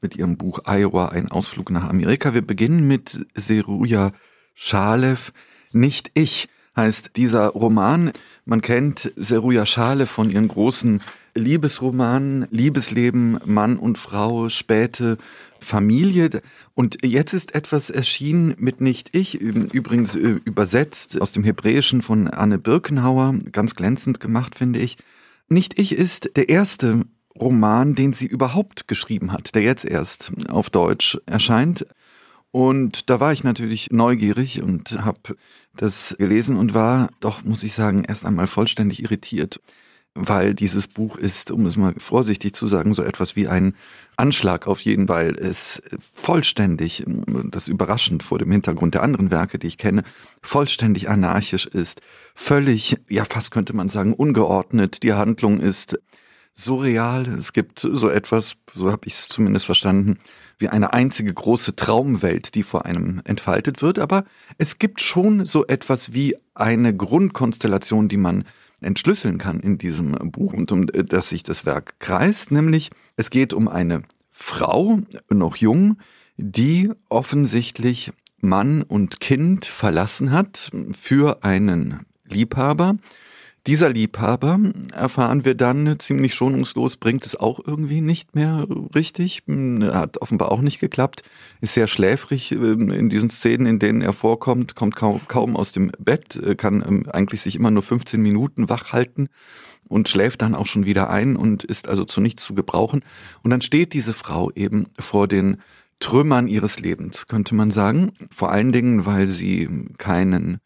mit 0.00 0.16
ihrem 0.16 0.36
Buch 0.36 0.60
Iowa, 0.66 1.08
ein 1.08 1.30
Ausflug 1.30 1.70
nach 1.70 1.88
Amerika. 1.88 2.34
Wir 2.34 2.42
beginnen 2.42 2.86
mit 2.86 3.26
Seruja 3.34 4.12
Schalev, 4.54 5.32
Nicht 5.72 6.10
ich 6.14 6.48
heißt 6.76 7.16
dieser 7.16 7.48
Roman. 7.48 8.12
Man 8.44 8.62
kennt 8.62 9.12
Seruja 9.16 9.66
Schalev 9.66 10.10
von 10.10 10.30
ihren 10.30 10.48
großen 10.48 11.00
Liebesromanen, 11.38 12.46
Liebesleben, 12.50 13.38
Mann 13.44 13.78
und 13.78 13.98
Frau, 13.98 14.48
späte 14.48 15.18
Familie. 15.60 16.42
Und 16.74 17.04
jetzt 17.04 17.32
ist 17.32 17.54
etwas 17.54 17.90
erschienen 17.90 18.54
mit 18.58 18.80
Nicht 18.80 19.14
ich, 19.16 19.40
übrigens 19.40 20.14
äh, 20.14 20.40
übersetzt 20.44 21.20
aus 21.20 21.32
dem 21.32 21.44
Hebräischen 21.44 22.02
von 22.02 22.28
Anne 22.28 22.58
Birkenhauer, 22.58 23.34
ganz 23.52 23.74
glänzend 23.74 24.20
gemacht, 24.20 24.54
finde 24.54 24.78
ich. 24.78 24.96
Nicht 25.48 25.78
ich 25.78 25.92
ist 25.92 26.36
der 26.36 26.48
erste 26.48 27.04
Roman, 27.38 27.94
den 27.94 28.12
sie 28.12 28.26
überhaupt 28.26 28.88
geschrieben 28.88 29.32
hat, 29.32 29.54
der 29.54 29.62
jetzt 29.62 29.84
erst 29.84 30.32
auf 30.48 30.70
Deutsch 30.70 31.18
erscheint. 31.26 31.86
Und 32.50 33.10
da 33.10 33.20
war 33.20 33.32
ich 33.32 33.44
natürlich 33.44 33.90
neugierig 33.90 34.62
und 34.62 35.04
habe 35.04 35.36
das 35.74 36.16
gelesen 36.18 36.56
und 36.56 36.74
war 36.74 37.10
doch, 37.20 37.44
muss 37.44 37.62
ich 37.62 37.72
sagen, 37.72 38.04
erst 38.04 38.24
einmal 38.24 38.46
vollständig 38.46 39.02
irritiert 39.02 39.60
weil 40.26 40.54
dieses 40.54 40.88
Buch 40.88 41.16
ist, 41.16 41.50
um 41.50 41.66
es 41.66 41.76
mal 41.76 41.94
vorsichtig 41.98 42.54
zu 42.54 42.66
sagen, 42.66 42.94
so 42.94 43.02
etwas 43.02 43.36
wie 43.36 43.48
ein 43.48 43.74
Anschlag 44.16 44.66
auf 44.66 44.80
jeden, 44.80 45.08
weil 45.08 45.36
es 45.36 45.80
vollständig, 46.12 47.04
das 47.06 47.68
überraschend 47.68 48.22
vor 48.22 48.38
dem 48.38 48.50
Hintergrund 48.50 48.94
der 48.94 49.02
anderen 49.02 49.30
Werke, 49.30 49.58
die 49.58 49.68
ich 49.68 49.78
kenne, 49.78 50.02
vollständig 50.42 51.08
anarchisch 51.08 51.66
ist, 51.66 52.00
völlig, 52.34 52.96
ja 53.08 53.24
fast 53.24 53.52
könnte 53.52 53.76
man 53.76 53.88
sagen, 53.88 54.12
ungeordnet. 54.12 55.04
Die 55.04 55.12
Handlung 55.12 55.60
ist 55.60 55.98
surreal. 56.54 57.28
Es 57.28 57.52
gibt 57.52 57.78
so 57.78 58.08
etwas, 58.08 58.56
so 58.74 58.90
habe 58.90 59.06
ich 59.06 59.14
es 59.14 59.28
zumindest 59.28 59.66
verstanden, 59.66 60.18
wie 60.58 60.68
eine 60.68 60.92
einzige 60.92 61.32
große 61.32 61.76
Traumwelt, 61.76 62.56
die 62.56 62.64
vor 62.64 62.84
einem 62.84 63.22
entfaltet 63.24 63.80
wird. 63.80 64.00
Aber 64.00 64.24
es 64.58 64.78
gibt 64.78 65.00
schon 65.00 65.46
so 65.46 65.64
etwas 65.66 66.12
wie 66.12 66.36
eine 66.54 66.94
Grundkonstellation, 66.94 68.08
die 68.08 68.16
man 68.16 68.44
entschlüsseln 68.80 69.38
kann 69.38 69.60
in 69.60 69.78
diesem 69.78 70.12
Buch 70.30 70.52
und 70.52 70.70
um 70.72 70.88
äh, 70.88 71.04
das 71.04 71.28
sich 71.28 71.42
das 71.42 71.66
Werk 71.66 71.98
kreist, 72.00 72.52
nämlich 72.52 72.90
es 73.16 73.30
geht 73.30 73.52
um 73.52 73.68
eine 73.68 74.02
Frau, 74.30 74.98
noch 75.30 75.56
jung, 75.56 75.98
die 76.36 76.90
offensichtlich 77.08 78.12
Mann 78.40 78.82
und 78.82 79.20
Kind 79.20 79.64
verlassen 79.64 80.30
hat 80.30 80.70
für 80.92 81.42
einen 81.42 82.06
Liebhaber, 82.24 82.96
dieser 83.66 83.90
Liebhaber, 83.90 84.58
erfahren 84.92 85.44
wir 85.44 85.54
dann 85.54 85.98
ziemlich 85.98 86.34
schonungslos, 86.34 86.96
bringt 86.96 87.26
es 87.26 87.36
auch 87.36 87.60
irgendwie 87.64 88.00
nicht 88.00 88.34
mehr 88.34 88.66
richtig, 88.94 89.42
hat 89.82 90.22
offenbar 90.22 90.52
auch 90.52 90.60
nicht 90.60 90.78
geklappt, 90.78 91.22
ist 91.60 91.74
sehr 91.74 91.86
schläfrig 91.86 92.52
ähm, 92.52 92.90
in 92.90 93.08
diesen 93.08 93.30
Szenen, 93.30 93.66
in 93.66 93.78
denen 93.78 94.00
er 94.00 94.12
vorkommt, 94.12 94.74
kommt 94.74 94.96
kaum, 94.96 95.20
kaum 95.28 95.56
aus 95.56 95.72
dem 95.72 95.90
Bett, 95.98 96.36
äh, 96.36 96.54
kann 96.54 96.82
ähm, 96.86 97.04
eigentlich 97.12 97.42
sich 97.42 97.56
immer 97.56 97.70
nur 97.70 97.82
15 97.82 98.20
Minuten 98.22 98.68
wach 98.68 98.92
halten 98.92 99.28
und 99.88 100.08
schläft 100.08 100.42
dann 100.42 100.54
auch 100.54 100.66
schon 100.66 100.86
wieder 100.86 101.10
ein 101.10 101.36
und 101.36 101.64
ist 101.64 101.88
also 101.88 102.04
zu 102.04 102.20
nichts 102.20 102.44
zu 102.44 102.54
gebrauchen. 102.54 103.00
Und 103.42 103.50
dann 103.50 103.62
steht 103.62 103.92
diese 103.92 104.14
Frau 104.14 104.50
eben 104.52 104.86
vor 104.98 105.28
den 105.28 105.58
Trümmern 106.00 106.46
ihres 106.46 106.78
Lebens, 106.78 107.26
könnte 107.26 107.54
man 107.54 107.70
sagen. 107.70 108.12
Vor 108.30 108.52
allen 108.52 108.72
Dingen, 108.72 109.04
weil 109.04 109.26
sie 109.26 109.68
keinen 109.98 110.58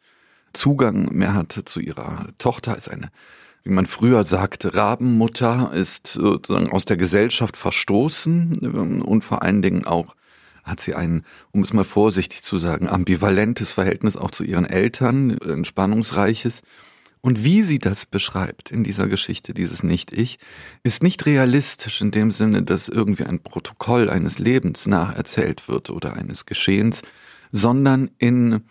Zugang 0.53 1.15
mehr 1.15 1.35
hat 1.35 1.61
zu 1.65 1.81
ihrer 1.81 2.27
Tochter, 2.39 2.77
ist 2.77 2.91
eine, 2.91 3.11
wie 3.63 3.71
man 3.71 3.87
früher 3.87 4.25
sagte, 4.25 4.75
Rabenmutter, 4.75 5.73
ist 5.73 6.07
sozusagen 6.09 6.71
aus 6.71 6.85
der 6.85 6.97
Gesellschaft 6.97 7.57
verstoßen 7.57 8.61
ähm, 8.63 9.03
und 9.03 9.23
vor 9.25 9.43
allen 9.43 9.63
Dingen 9.63 9.85
auch 9.85 10.15
hat 10.65 10.81
sie 10.81 10.95
ein, 10.95 11.25
um 11.51 11.63
es 11.63 11.73
mal 11.73 11.85
vorsichtig 11.85 12.43
zu 12.43 12.59
sagen, 12.59 12.89
ambivalentes 12.89 13.73
Verhältnis 13.73 14.17
auch 14.17 14.31
zu 14.31 14.45
ihren 14.45 14.65
Eltern, 14.65 15.37
ein 15.41 15.65
spannungsreiches. 15.65 16.63
Und 17.21 17.45
wie 17.45 17.63
sie 17.63 17.79
das 17.79 18.07
beschreibt 18.07 18.71
in 18.71 18.83
dieser 18.83 19.07
Geschichte, 19.07 19.55
dieses 19.55 19.83
Nicht-Ich, 19.83 20.39
ist 20.83 21.03
nicht 21.03 21.25
realistisch 21.27 22.01
in 22.01 22.11
dem 22.11 22.33
Sinne, 22.33 22.65
dass 22.65 22.89
irgendwie 22.89 23.25
ein 23.25 23.41
Protokoll 23.41 24.11
eines 24.11 24.39
Lebens 24.39 24.87
nacherzählt 24.87 25.69
wird 25.69 25.91
oder 25.91 26.15
eines 26.15 26.47
Geschehens, 26.47 27.03
sondern 27.53 28.11
in 28.19 28.63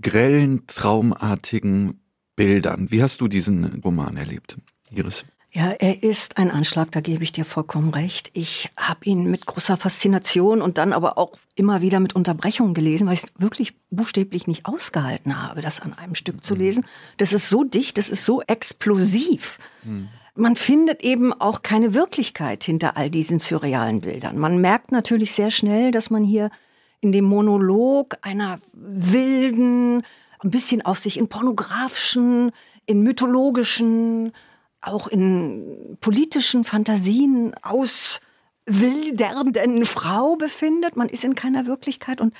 grellen, 0.00 0.66
traumartigen 0.66 2.00
Bildern. 2.36 2.90
Wie 2.90 3.02
hast 3.02 3.20
du 3.20 3.28
diesen 3.28 3.80
Roman 3.82 4.16
erlebt, 4.16 4.56
Iris? 4.90 5.24
Ja, 5.50 5.70
er 5.70 6.02
ist 6.02 6.36
ein 6.36 6.50
Anschlag, 6.50 6.92
da 6.92 7.00
gebe 7.00 7.24
ich 7.24 7.32
dir 7.32 7.46
vollkommen 7.46 7.88
recht. 7.94 8.30
Ich 8.34 8.70
habe 8.76 9.06
ihn 9.06 9.30
mit 9.30 9.46
großer 9.46 9.78
Faszination 9.78 10.60
und 10.60 10.76
dann 10.76 10.92
aber 10.92 11.16
auch 11.16 11.38
immer 11.54 11.80
wieder 11.80 12.00
mit 12.00 12.14
Unterbrechungen 12.14 12.74
gelesen, 12.74 13.06
weil 13.06 13.14
ich 13.14 13.22
es 13.24 13.32
wirklich 13.38 13.74
buchstäblich 13.90 14.46
nicht 14.46 14.66
ausgehalten 14.66 15.42
habe, 15.42 15.62
das 15.62 15.80
an 15.80 15.94
einem 15.94 16.14
Stück 16.14 16.44
zu 16.44 16.54
lesen. 16.54 16.84
Das 17.16 17.32
ist 17.32 17.48
so 17.48 17.64
dicht, 17.64 17.96
das 17.96 18.10
ist 18.10 18.26
so 18.26 18.42
explosiv. 18.42 19.58
Hm. 19.84 20.08
Man 20.34 20.54
findet 20.54 21.02
eben 21.02 21.32
auch 21.32 21.62
keine 21.62 21.94
Wirklichkeit 21.94 22.62
hinter 22.62 22.96
all 22.98 23.10
diesen 23.10 23.38
surrealen 23.38 24.02
Bildern. 24.02 24.38
Man 24.38 24.60
merkt 24.60 24.92
natürlich 24.92 25.32
sehr 25.32 25.50
schnell, 25.50 25.90
dass 25.90 26.10
man 26.10 26.24
hier 26.24 26.50
in 27.00 27.12
dem 27.12 27.24
Monolog 27.24 28.16
einer 28.22 28.58
wilden, 28.72 30.02
ein 30.40 30.50
bisschen 30.50 30.84
aus 30.84 31.02
sich 31.02 31.18
in 31.18 31.28
pornografischen, 31.28 32.52
in 32.86 33.02
mythologischen, 33.02 34.32
auch 34.80 35.08
in 35.08 35.98
politischen 36.00 36.62
Fantasien 36.64 37.54
auswildernden 37.62 39.84
Frau 39.84 40.36
befindet. 40.36 40.96
Man 40.96 41.08
ist 41.08 41.24
in 41.24 41.34
keiner 41.34 41.66
Wirklichkeit 41.66 42.20
und 42.20 42.32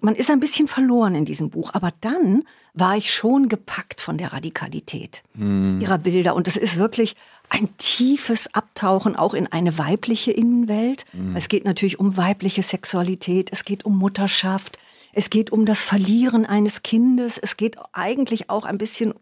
man 0.00 0.14
ist 0.14 0.30
ein 0.30 0.40
bisschen 0.40 0.66
verloren 0.66 1.14
in 1.14 1.24
diesem 1.24 1.50
Buch. 1.50 1.70
Aber 1.72 1.90
dann 2.00 2.42
war 2.74 2.96
ich 2.96 3.14
schon 3.14 3.48
gepackt 3.48 4.00
von 4.00 4.18
der 4.18 4.32
Radikalität 4.32 5.22
mhm. 5.34 5.80
ihrer 5.80 5.98
Bilder. 5.98 6.34
Und 6.34 6.48
es 6.48 6.56
ist 6.56 6.78
wirklich 6.78 7.14
ein 7.48 7.68
tiefes 7.78 8.52
Abtauchen 8.54 9.16
auch 9.16 9.34
in 9.34 9.46
eine 9.46 9.78
weibliche 9.78 10.32
Innenwelt. 10.32 11.04
Mhm. 11.12 11.36
Es 11.36 11.48
geht 11.48 11.64
natürlich 11.64 12.00
um 12.00 12.16
weibliche 12.16 12.62
Sexualität, 12.62 13.52
es 13.52 13.64
geht 13.64 13.84
um 13.84 13.96
Mutterschaft, 13.98 14.78
es 15.12 15.30
geht 15.30 15.50
um 15.52 15.64
das 15.64 15.82
Verlieren 15.82 16.44
eines 16.44 16.82
Kindes, 16.82 17.38
es 17.38 17.56
geht 17.56 17.76
eigentlich 17.92 18.50
auch 18.50 18.64
ein 18.64 18.78
bisschen, 18.78 19.14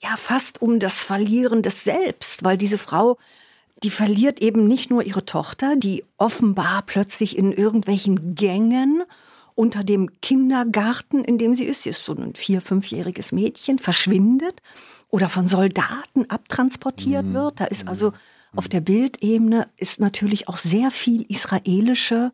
ja, 0.00 0.16
fast 0.16 0.60
um 0.62 0.78
das 0.78 1.00
Verlieren 1.00 1.62
des 1.62 1.84
Selbst, 1.84 2.44
weil 2.44 2.58
diese 2.58 2.78
Frau 2.78 3.18
die 3.82 3.90
verliert 3.90 4.40
eben 4.40 4.68
nicht 4.68 4.90
nur 4.90 5.02
ihre 5.02 5.24
Tochter, 5.24 5.76
die 5.76 6.04
offenbar 6.16 6.82
plötzlich 6.82 7.36
in 7.36 7.52
irgendwelchen 7.52 8.34
Gängen 8.34 9.02
unter 9.54 9.84
dem 9.84 10.20
Kindergarten, 10.20 11.24
in 11.24 11.36
dem 11.36 11.54
sie 11.54 11.64
ist, 11.64 11.82
sie 11.82 11.90
ist 11.90 12.04
so 12.04 12.14
ein 12.14 12.34
vier-, 12.34 12.60
fünfjähriges 12.60 13.32
Mädchen, 13.32 13.78
verschwindet 13.78 14.62
oder 15.12 15.28
von 15.28 15.46
Soldaten 15.46 16.28
abtransportiert 16.28 17.26
mhm. 17.26 17.34
wird. 17.34 17.60
Da 17.60 17.66
ist 17.66 17.86
also 17.86 18.10
mhm. 18.10 18.14
auf 18.56 18.66
der 18.66 18.80
Bildebene 18.80 19.68
ist 19.76 20.00
natürlich 20.00 20.48
auch 20.48 20.56
sehr 20.56 20.90
viel 20.90 21.22
israelische 21.28 22.32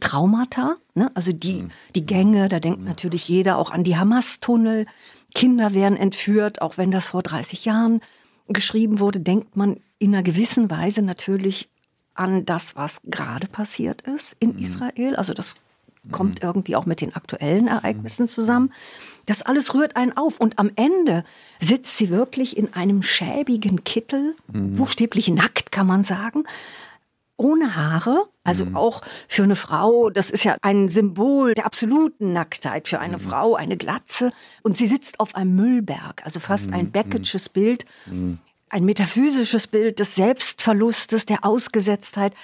Traumata. 0.00 0.76
Ne? 0.94 1.10
Also 1.14 1.32
die, 1.32 1.62
mhm. 1.62 1.70
die 1.94 2.06
Gänge, 2.06 2.48
da 2.48 2.60
denkt 2.60 2.80
mhm. 2.80 2.86
natürlich 2.86 3.28
jeder 3.28 3.58
auch 3.58 3.70
an 3.70 3.84
die 3.84 3.96
Hamas-Tunnel. 3.96 4.86
Kinder 5.34 5.74
werden 5.74 5.98
entführt, 5.98 6.62
auch 6.62 6.78
wenn 6.78 6.90
das 6.90 7.10
vor 7.10 7.22
30 7.22 7.66
Jahren 7.66 8.00
geschrieben 8.48 9.00
wurde, 9.00 9.20
denkt 9.20 9.56
man 9.56 9.78
in 9.98 10.14
einer 10.14 10.22
gewissen 10.22 10.70
Weise 10.70 11.02
natürlich 11.02 11.68
an 12.14 12.46
das, 12.46 12.74
was 12.74 13.02
gerade 13.04 13.48
passiert 13.48 14.00
ist 14.02 14.34
in 14.40 14.54
mhm. 14.54 14.60
Israel. 14.60 15.16
Also 15.16 15.34
das 15.34 15.56
kommt 16.10 16.42
mhm. 16.42 16.48
irgendwie 16.48 16.76
auch 16.76 16.86
mit 16.86 17.00
den 17.00 17.14
aktuellen 17.14 17.68
Ereignissen 17.68 18.28
zusammen. 18.28 18.72
Das 19.26 19.42
alles 19.42 19.74
rührt 19.74 19.96
einen 19.96 20.16
auf 20.16 20.40
und 20.40 20.58
am 20.58 20.70
Ende 20.76 21.24
sitzt 21.60 21.96
sie 21.96 22.10
wirklich 22.10 22.56
in 22.56 22.72
einem 22.74 23.02
schäbigen 23.02 23.84
Kittel, 23.84 24.34
mhm. 24.52 24.76
buchstäblich 24.76 25.28
nackt 25.28 25.72
kann 25.72 25.86
man 25.86 26.02
sagen, 26.02 26.44
ohne 27.38 27.76
Haare, 27.76 28.28
also 28.42 28.64
mhm. 28.66 28.76
auch 28.76 29.00
für 29.28 29.44
eine 29.44 29.56
Frau, 29.56 30.10
das 30.10 30.28
ist 30.28 30.44
ja 30.44 30.56
ein 30.60 30.88
Symbol 30.88 31.54
der 31.54 31.66
absoluten 31.66 32.32
Nacktheit 32.32 32.88
für 32.88 32.98
eine 32.98 33.16
mhm. 33.16 33.22
Frau, 33.22 33.54
eine 33.54 33.76
Glatze. 33.76 34.32
Und 34.62 34.76
sie 34.76 34.86
sitzt 34.86 35.20
auf 35.20 35.36
einem 35.36 35.54
Müllberg, 35.54 36.22
also 36.24 36.40
fast 36.40 36.72
ein 36.72 36.86
mhm. 36.86 36.90
Becketsches 36.90 37.48
Bild, 37.48 37.84
mhm. 38.06 38.38
ein 38.70 38.84
metaphysisches 38.84 39.68
Bild 39.68 40.00
des 40.00 40.16
Selbstverlustes, 40.16 41.26
der 41.26 41.44
Ausgesetztheit. 41.44 42.34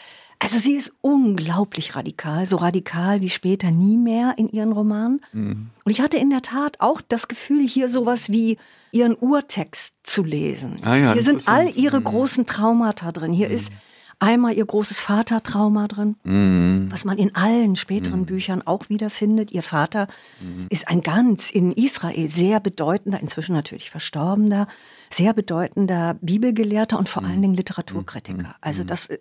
Also 0.45 0.59
sie 0.59 0.75
ist 0.75 0.93
unglaublich 1.01 1.97
radikal, 1.97 2.45
so 2.45 2.57
radikal 2.57 3.23
wie 3.23 3.31
später 3.31 3.71
nie 3.71 3.97
mehr 3.97 4.35
in 4.37 4.51
ihren 4.51 4.73
Romanen. 4.73 5.23
Mhm. 5.33 5.71
Und 5.85 5.91
ich 5.91 6.03
hatte 6.03 6.19
in 6.19 6.29
der 6.29 6.43
Tat 6.43 6.81
auch 6.81 7.01
das 7.01 7.29
Gefühl, 7.29 7.67
hier 7.67 7.89
sowas 7.89 8.29
wie 8.29 8.59
ihren 8.93 9.15
Urtext 9.15 9.95
zu 10.03 10.23
lesen. 10.23 10.81
Ah 10.83 10.97
ja, 10.97 11.13
hier 11.15 11.23
sind 11.23 11.49
all 11.49 11.75
ihre 11.75 12.01
mhm. 12.01 12.05
großen 12.05 12.45
Traumata 12.45 13.11
drin. 13.11 13.33
Hier 13.33 13.49
mhm. 13.49 13.55
ist 13.55 13.73
einmal 14.19 14.55
ihr 14.55 14.67
großes 14.67 15.01
Vatertrauma 15.01 15.89
drin, 15.89 16.17
mhm. 16.25 16.89
was 16.91 17.07
man 17.07 17.17
in 17.17 17.35
allen 17.35 17.75
späteren 17.75 18.21
mhm. 18.21 18.27
Büchern 18.27 18.63
auch 18.67 18.91
wiederfindet. 18.91 19.51
Ihr 19.51 19.63
Vater 19.63 20.09
mhm. 20.41 20.67
ist 20.69 20.89
ein 20.89 21.01
ganz 21.01 21.51
in 21.51 21.73
Israel 21.73 22.29
sehr 22.29 22.61
bedeutender, 22.61 23.19
inzwischen 23.21 23.55
natürlich 23.55 23.91
verstorbener, 23.91 24.69
sehr 25.17 25.33
bedeutender 25.33 26.17
Bibelgelehrter 26.21 26.99
und 26.99 27.09
vor 27.09 27.23
mhm. 27.23 27.29
allen 27.29 27.43
Dingen 27.43 27.55
Literaturkritiker. 27.55 28.49
Mhm. 28.49 28.55
Also 28.61 28.83
mhm. 28.83 28.87
das 28.87 29.09
äh, 29.09 29.19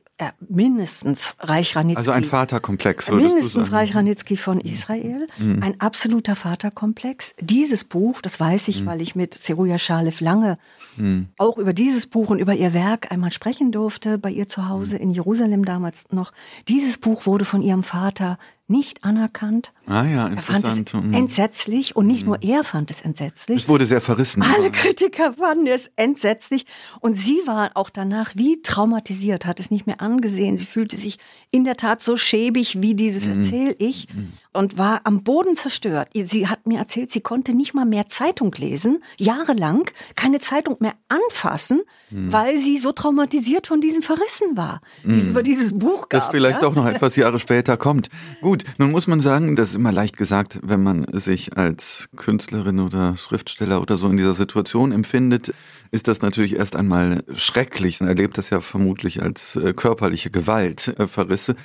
mindestens 0.47 1.35
Reich 1.39 1.75
Ranitzky. 1.75 1.97
Also 1.97 2.11
ein 2.11 2.23
Vaterkomplex, 2.23 3.09
würdest 3.09 3.33
Mindestens 3.33 3.71
Reich 3.71 3.95
Ranitzky 3.95 4.37
von 4.37 4.59
Israel. 4.59 5.27
Ein 5.39 5.79
absoluter 5.79 6.35
Vaterkomplex. 6.35 7.35
Dieses 7.39 7.83
Buch, 7.83 8.21
das 8.21 8.39
weiß 8.39 8.67
ich, 8.67 8.85
weil 8.85 9.01
ich 9.01 9.15
mit 9.15 9.33
Zeruja 9.33 9.77
Schalef 9.77 10.21
lange 10.21 10.57
auch 11.37 11.57
über 11.57 11.73
dieses 11.73 12.07
Buch 12.07 12.29
und 12.29 12.39
über 12.39 12.53
ihr 12.53 12.73
Werk 12.73 13.11
einmal 13.11 13.31
sprechen 13.31 13.71
durfte 13.71 14.17
bei 14.17 14.29
ihr 14.29 14.47
zu 14.47 14.69
Hause 14.69 14.73
Hause 14.73 14.97
in 14.97 15.11
Jerusalem 15.11 15.65
damals 15.65 16.11
noch. 16.11 16.31
Dieses 16.67 16.97
Buch 16.97 17.25
wurde 17.25 17.45
von 17.45 17.61
ihrem 17.61 17.83
Vater 17.83 18.37
nicht 18.73 19.03
anerkannt. 19.03 19.71
Ah 19.85 20.03
ja, 20.03 20.27
Er 20.27 20.41
fand 20.41 20.67
es 20.67 20.77
interessant. 20.77 21.05
Mhm. 21.07 21.13
entsetzlich 21.13 21.95
und 21.95 22.07
nicht 22.07 22.25
nur 22.25 22.41
er 22.41 22.63
fand 22.63 22.89
es 22.91 23.01
entsetzlich. 23.01 23.61
Es 23.63 23.69
wurde 23.69 23.85
sehr 23.85 24.01
verrissen. 24.01 24.41
Alle 24.41 24.71
Kritiker 24.71 25.33
fanden 25.33 25.67
es 25.67 25.91
entsetzlich. 25.95 26.65
Und 26.99 27.13
sie 27.13 27.39
war 27.45 27.71
auch 27.75 27.89
danach 27.89 28.35
wie 28.35 28.61
traumatisiert, 28.61 29.45
hat 29.45 29.59
es 29.59 29.69
nicht 29.71 29.85
mehr 29.85 30.01
angesehen. 30.01 30.57
Sie 30.57 30.65
fühlte 30.65 30.97
sich 30.97 31.19
in 31.51 31.63
der 31.63 31.77
Tat 31.77 32.01
so 32.01 32.17
schäbig 32.17 32.81
wie 32.81 32.95
dieses 32.95 33.27
erzähl 33.27 33.75
ich 33.77 34.07
und 34.53 34.77
war 34.77 35.01
am 35.03 35.23
Boden 35.23 35.55
zerstört. 35.55 36.09
Sie 36.13 36.47
hat 36.47 36.65
mir 36.67 36.79
erzählt, 36.79 37.11
sie 37.11 37.21
konnte 37.21 37.53
nicht 37.53 37.73
mal 37.73 37.85
mehr 37.85 38.07
Zeitung 38.07 38.53
lesen, 38.57 39.03
jahrelang 39.17 39.89
keine 40.15 40.39
Zeitung 40.39 40.77
mehr 40.79 40.93
anfassen, 41.09 41.81
weil 42.09 42.57
sie 42.57 42.77
so 42.77 42.91
traumatisiert 42.91 43.67
von 43.67 43.81
diesen 43.81 44.01
Verrissen 44.01 44.55
war, 44.55 44.81
die 45.03 45.19
es 45.19 45.27
über 45.27 45.43
dieses 45.43 45.77
Buch 45.77 46.09
gab. 46.09 46.21
das 46.21 46.29
vielleicht 46.29 46.61
ja? 46.61 46.67
auch 46.67 46.75
noch 46.75 46.85
etwas 46.85 47.15
Jahre 47.15 47.39
später 47.39 47.77
kommt. 47.77 48.09
Gut, 48.41 48.63
nun 48.77 48.91
muss 48.91 49.07
man 49.07 49.21
sagen, 49.21 49.55
das 49.55 49.69
ist 49.69 49.75
immer 49.75 49.91
leicht 49.91 50.17
gesagt, 50.17 50.59
wenn 50.63 50.83
man 50.83 51.05
sich 51.11 51.57
als 51.57 52.09
Künstlerin 52.15 52.79
oder 52.79 53.17
Schriftsteller 53.17 53.81
oder 53.81 53.97
so 53.97 54.07
in 54.07 54.17
dieser 54.17 54.33
Situation 54.33 54.91
empfindet, 54.91 55.53
ist 55.91 56.07
das 56.07 56.21
natürlich 56.21 56.55
erst 56.55 56.75
einmal 56.75 57.23
schrecklich. 57.35 57.99
Man 57.99 58.09
erlebt 58.09 58.37
das 58.39 58.49
ja 58.49 58.61
vermutlich 58.61 59.21
als 59.21 59.55
äh, 59.55 59.73
körperliche 59.73 60.31
Gewalt, 60.31 60.87
äh, 60.97 61.07
Verrisse. 61.07 61.55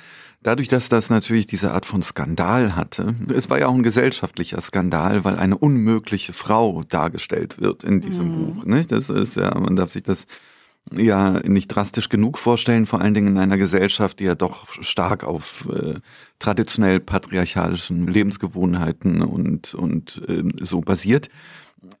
Dadurch, 0.41 0.69
dass 0.69 0.87
das 0.87 1.09
natürlich 1.09 1.47
diese 1.47 1.73
Art 1.73 1.85
von 1.85 2.01
Skandal 2.01 2.75
hatte, 2.75 3.13
es 3.33 3.49
war 3.49 3.59
ja 3.59 3.67
auch 3.67 3.75
ein 3.75 3.83
gesellschaftlicher 3.83 4.61
Skandal, 4.61 5.25
weil 5.25 5.37
eine 5.37 5.57
unmögliche 5.57 6.31
Frau 6.31 6.83
dargestellt 6.83 7.59
wird 7.59 7.83
in 7.83 7.99
diesem 7.99 8.31
Buch. 8.31 8.63
Nicht? 8.63 8.91
Das 8.93 9.09
ist 9.09 9.35
ja, 9.35 9.53
man 9.59 9.75
darf 9.75 9.91
sich 9.91 10.03
das 10.03 10.27
ja 10.95 11.41
nicht 11.45 11.67
drastisch 11.67 12.07
genug 12.07 12.37
vorstellen, 12.37 12.85
vor 12.85 13.01
allen 13.01 13.13
Dingen 13.13 13.27
in 13.27 13.37
einer 13.37 13.57
Gesellschaft, 13.57 14.19
die 14.19 14.23
ja 14.23 14.35
doch 14.35 14.65
stark 14.81 15.25
auf 15.25 15.67
äh, 15.71 15.95
traditionell 16.39 17.01
patriarchalischen 17.01 18.07
Lebensgewohnheiten 18.07 19.21
und, 19.21 19.73
und 19.73 20.21
äh, 20.27 20.43
so 20.61 20.79
basiert, 20.79 21.29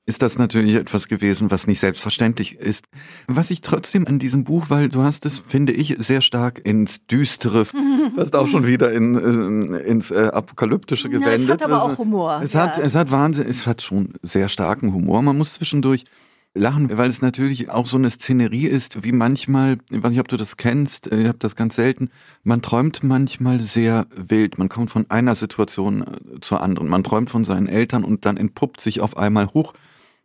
ist 0.05 0.21
das 0.21 0.37
natürlich 0.37 0.75
etwas 0.75 1.07
gewesen, 1.07 1.51
was 1.51 1.67
nicht 1.67 1.79
selbstverständlich 1.79 2.57
ist. 2.57 2.85
Was 3.27 3.49
ich 3.51 3.61
trotzdem 3.61 4.07
an 4.07 4.19
diesem 4.19 4.43
Buch, 4.43 4.65
weil 4.69 4.89
du 4.89 5.01
hast 5.03 5.25
es, 5.25 5.39
finde 5.39 5.73
ich, 5.73 5.95
sehr 5.99 6.21
stark 6.21 6.61
ins 6.65 7.05
Düstere, 7.07 7.65
fast 8.15 8.35
auch 8.35 8.47
schon 8.47 8.65
wieder 8.67 8.91
in, 8.91 9.73
äh, 9.73 9.77
ins 9.79 10.11
äh, 10.11 10.29
Apokalyptische 10.33 11.09
Ja, 11.09 11.17
es 11.19 11.23
gewendet. 11.23 11.49
hat 11.51 11.63
aber 11.63 11.81
Also, 11.83 11.93
auch 11.93 11.97
Humor, 11.99 12.41
Es 12.43 12.53
ja. 12.53 12.61
hat, 12.63 12.77
es 12.77 12.95
hat 12.95 13.11
Wahnsinn, 13.11 13.45
es 13.47 13.65
hat 13.67 13.81
schon 13.81 14.13
sehr 14.21 14.49
starken 14.49 14.93
Humor. 14.93 15.21
Man 15.21 15.37
muss 15.37 15.53
zwischendurch 15.53 16.03
lachen, 16.53 16.97
weil 16.97 17.09
es 17.09 17.21
natürlich 17.21 17.69
auch 17.69 17.85
so 17.85 17.97
eine 17.97 18.09
Szenerie 18.09 18.67
ist, 18.67 19.03
wie 19.03 19.11
manchmal, 19.11 19.77
ich 19.89 20.01
weiß 20.01 20.11
nicht, 20.11 20.19
ob 20.19 20.27
du 20.27 20.37
das 20.37 20.57
kennst, 20.57 21.11
äh, 21.11 21.21
ich 21.21 21.27
habe 21.27 21.37
das 21.39 21.55
ganz 21.55 21.75
selten, 21.75 22.09
man 22.43 22.61
träumt 22.61 23.03
manchmal 23.03 23.59
sehr 23.59 24.07
wild. 24.15 24.57
Man 24.57 24.69
kommt 24.69 24.91
von 24.91 25.05
einer 25.09 25.35
Situation 25.35 26.01
äh, 26.01 26.39
zur 26.41 26.61
anderen. 26.61 26.89
Man 26.89 27.03
träumt 27.03 27.29
von 27.29 27.45
seinen 27.45 27.67
Eltern 27.67 28.03
und 28.03 28.25
dann 28.25 28.37
entpuppt 28.37 28.81
sich 28.81 29.01
auf 29.01 29.17
einmal 29.17 29.47
hoch. 29.53 29.73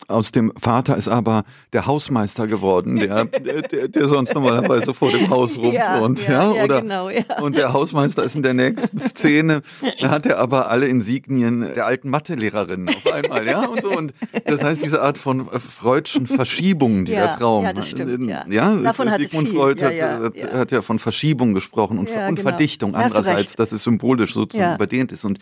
Aus 0.09 0.33
dem 0.33 0.53
Vater 0.61 0.97
ist 0.97 1.09
aber 1.09 1.45
der 1.73 1.87
Hausmeister 1.87 2.47
geworden, 2.47 2.97
der, 2.97 3.25
der, 3.25 3.89
der, 3.89 4.09
sonst 4.09 4.35
normalerweise 4.35 4.93
vor 4.93 5.11
dem 5.11 5.31
Haus 5.31 5.57
rumturnt. 5.57 6.25
Ja, 6.29 6.35
Ja, 6.35 6.55
ja, 6.55 6.65
oder, 6.65 6.81
genau, 6.83 7.11
ja. 7.11 7.23
Und 7.41 7.57
der 7.57 7.73
Hausmeister 7.73 8.23
ist 8.25 8.35
in 8.35 8.43
der 8.43 8.55
nächsten 8.55 8.99
Szene, 8.99 9.63
da 10.01 10.11
hat 10.11 10.27
er 10.27 10.39
aber 10.39 10.71
alle 10.71 10.87
Insignien 10.87 11.61
der 11.75 11.87
alten 11.87 12.11
Mathelehrerin 12.11 12.89
auf 12.89 13.13
einmal, 13.13 13.47
ja, 13.47 13.67
und 13.67 13.83
so. 13.83 13.91
Und 13.91 14.15
das 14.45 14.63
heißt, 14.63 14.83
diese 14.83 15.03
Art 15.03 15.19
von 15.19 15.41
äh, 15.41 15.61
freudschen 15.61 16.27
Verschiebungen, 16.27 17.05
die 17.05 17.13
der 17.13 17.37
Traum. 17.37 17.65
ja, 17.65 17.73
das 17.73 17.91
stimmt, 17.91 18.29
ja. 18.29 18.45
ja 18.49 18.75
Davon 18.77 19.11
hat 19.11 19.21
es 19.21 19.31
Sigmund 19.31 19.51
Freud 19.51 19.85
hat, 19.85 19.95
ja, 19.95 20.21
hat, 20.21 20.53
hat 20.53 20.71
ja 20.73 20.83
von 20.83 20.99
Verschiebung 20.99 21.55
gesprochen 21.55 21.99
und, 21.99 22.11
und 22.11 22.37
genau. 22.37 22.43
Verdichtung 22.43 22.95
andererseits, 22.95 23.57
dass 23.57 23.73
es 23.73 23.85
symbolisch 23.85 24.35
sozusagen 24.35 24.75
überdehnt 24.75 25.13
ist. 25.13 25.25
Und 25.25 25.39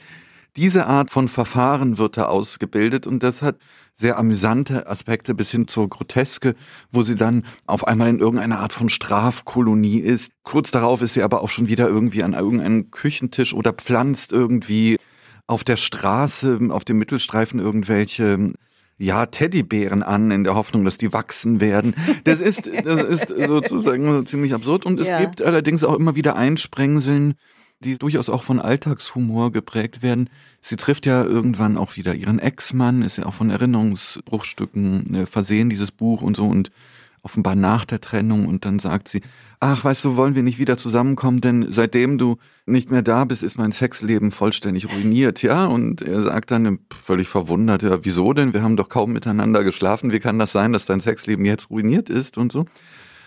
diese 0.57 0.87
Art 0.87 1.11
von 1.11 1.29
Verfahren 1.29 1.99
wird 1.99 2.17
da 2.17 2.27
ausgebildet 2.27 3.07
und 3.07 3.23
das 3.23 3.43
hat 3.43 3.57
sehr 3.95 4.19
amüsante 4.19 4.87
Aspekte 4.87 5.35
bis 5.35 5.51
hin 5.51 5.69
zur 5.69 5.89
Groteske, 5.89 6.55
wo 6.91 7.03
sie 7.03 7.15
dann 7.15 7.45
auf 7.67 7.87
einmal 7.87 8.09
in 8.09 8.19
irgendeiner 8.19 8.61
Art 8.61 8.73
von 8.73 8.89
Strafkolonie 8.89 9.99
ist. 10.01 10.33
Kurz 10.43 10.71
darauf 10.71 11.03
ist 11.03 11.15
sie 11.15 11.23
aber 11.23 11.43
auch 11.43 11.49
schon 11.49 11.69
wieder 11.69 11.89
irgendwie 11.89 12.23
an 12.23 12.33
irgendeinem 12.33 12.91
Küchentisch 12.91 13.55
oder 13.55 13.73
pflanzt 13.73 14.33
irgendwie 14.33 14.97
auf 15.47 15.65
der 15.65 15.77
Straße, 15.77 16.59
auf 16.71 16.85
dem 16.85 16.99
Mittelstreifen 16.99 17.61
irgendwelche 17.61 18.53
ja, 18.99 19.27
Teddybären 19.27 20.03
an, 20.03 20.31
in 20.31 20.45
der 20.45 20.55
Hoffnung, 20.55 20.85
dass 20.85 20.97
die 20.97 21.13
wachsen 21.13 21.61
werden. 21.61 21.95
Das 22.25 22.41
ist, 22.41 22.71
das 22.85 23.03
ist 23.03 23.29
sozusagen 23.47 24.25
ziemlich 24.27 24.55
absurd. 24.55 24.87
Und 24.87 25.01
es 25.01 25.09
Ja. 25.09 25.21
gibt 25.21 25.43
allerdings 25.43 25.83
auch 25.83 25.97
immer 25.99 26.15
wieder 26.15 26.37
Einsprengseln, 26.37 27.35
die 27.83 27.99
durchaus 27.99 28.31
auch 28.31 28.43
von 28.43 28.59
Alltagshumor 28.59 29.53
geprägt 29.53 30.03
werden. 30.03 30.31
Sie 30.61 30.77
trifft 30.77 31.05
ja 31.05 31.23
irgendwann 31.23 31.77
auch 31.77 31.97
wieder 31.97 32.15
ihren 32.15 32.39
Ex-Mann, 32.39 33.03
ist 33.03 33.19
ja 33.19 33.27
auch 33.27 33.35
von 33.35 33.51
Erinnerungsbruchstücken 33.51 35.15
äh, 35.15 35.27
versehen, 35.27 35.69
dieses 35.69 35.91
Buch 35.91 36.23
und 36.23 36.37
so 36.37 36.47
und 36.47 36.71
offenbar 37.23 37.55
nach 37.55 37.85
der 37.85 38.01
Trennung 38.01 38.47
und 38.47 38.65
dann 38.65 38.79
sagt 38.79 39.09
sie, 39.09 39.21
ach, 39.61 39.85
weißt 39.85 40.05
du, 40.05 40.17
wollen 40.17 40.35
wir 40.35 40.43
nicht 40.43 40.59
wieder 40.59 40.77
zusammenkommen, 40.77 41.41
denn 41.41 41.67
seitdem 41.71 42.19
du 42.19 42.37
nicht 42.67 42.91
mehr 42.91 43.03
da 43.03 43.25
bist, 43.25 43.45
ist 43.45 43.57
mein 43.57 43.71
Sexleben 43.71 44.33
vollständig 44.33 44.93
ruiniert, 44.93 45.41
ja? 45.43 45.67
Und 45.67 46.03
er 46.03 46.21
sagt 46.21 46.51
dann 46.51 46.81
völlig 46.91 47.29
verwundert, 47.29 47.85
ja, 47.85 48.05
wieso 48.05 48.33
denn? 48.33 48.55
Wir 48.55 48.65
haben 48.65 48.77
doch 48.77 48.89
kaum 48.89 49.13
miteinander 49.13 49.63
geschlafen. 49.63 50.11
Wie 50.11 50.19
kann 50.19 50.41
das 50.41 50.51
sein, 50.51 50.73
dass 50.73 50.87
dein 50.87 51.01
Sexleben 51.01 51.45
jetzt 51.45 51.71
ruiniert 51.71 52.11
ist 52.11 52.39
und 52.39 52.51
so? 52.51 52.67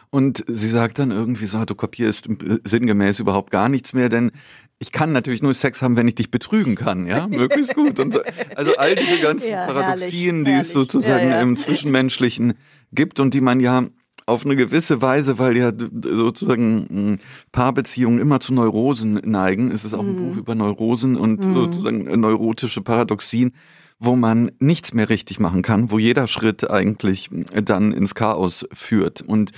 Und 0.10 0.44
sie 0.48 0.70
sagt 0.70 1.00
dann 1.00 1.12
irgendwie 1.12 1.46
so, 1.48 1.64
du 1.66 1.76
kopierst 1.76 2.28
äh, 2.30 2.60
sinngemäß 2.64 3.20
überhaupt 3.20 3.52
gar 3.52 3.70
nichts 3.70 3.94
mehr, 3.94 4.10
denn 4.10 4.32
ich 4.80 4.92
kann 4.92 5.14
natürlich 5.14 5.42
nur 5.42 5.54
Sex 5.54 5.82
haben, 5.82 5.96
wenn 5.98 6.08
ich 6.08 6.16
dich 6.16 6.32
betrügen 6.32 6.76
kann, 6.76 7.06
ja, 7.08 7.28
möglichst 7.30 7.76
gut. 7.76 7.98
So. 7.98 8.22
Also 8.56 8.76
all 8.78 8.96
diese 8.96 9.22
ganzen 9.22 9.50
Ja, 9.52 9.66
Paradoxien, 9.66 10.46
herrlich, 10.46 10.46
die 10.46 10.52
es 10.52 10.56
herrlich. 10.56 10.68
sozusagen 10.74 11.30
Ja, 11.30 11.36
ja. 11.36 11.42
im 11.42 11.58
Zwischenmenschlichen 11.58 12.54
gibt 12.92 13.20
und 13.20 13.34
die 13.34 13.42
man 13.42 13.60
ja 13.60 13.86
auf 14.28 14.44
eine 14.44 14.56
gewisse 14.56 15.02
Weise, 15.04 15.38
weil 15.38 15.56
ja 15.56 15.72
sozusagen 16.04 17.12
mh, 17.12 17.18
Paarbeziehungen 17.52 18.20
immer 18.20 18.40
zu 18.40 18.54
Neurosen 18.54 19.14
neigen, 19.24 19.72
ist 19.72 19.84
es 19.84 19.94
auch 19.94 20.04
ein 20.04 20.16
Buch 20.16 20.38
über 20.38 20.56
Neurosen 20.56 21.16
und 21.16 21.44
sozusagen 21.44 22.08
äh, 22.08 22.18
neurotische 22.18 22.82
Paradoxien, 22.82 23.52
wo 24.00 24.16
man 24.16 24.52
nichts 24.60 24.94
mehr 24.94 25.10
richtig 25.10 25.40
machen 25.40 25.62
kann, 25.62 25.92
wo 25.92 26.00
jeder 26.00 26.28
Schritt 26.28 26.70
eigentlich 26.70 27.30
äh, 27.54 27.62
dann 27.62 27.92
ins 27.92 28.16
Chaos 28.16 28.66
führt. 28.74 29.22
Und 29.22 29.52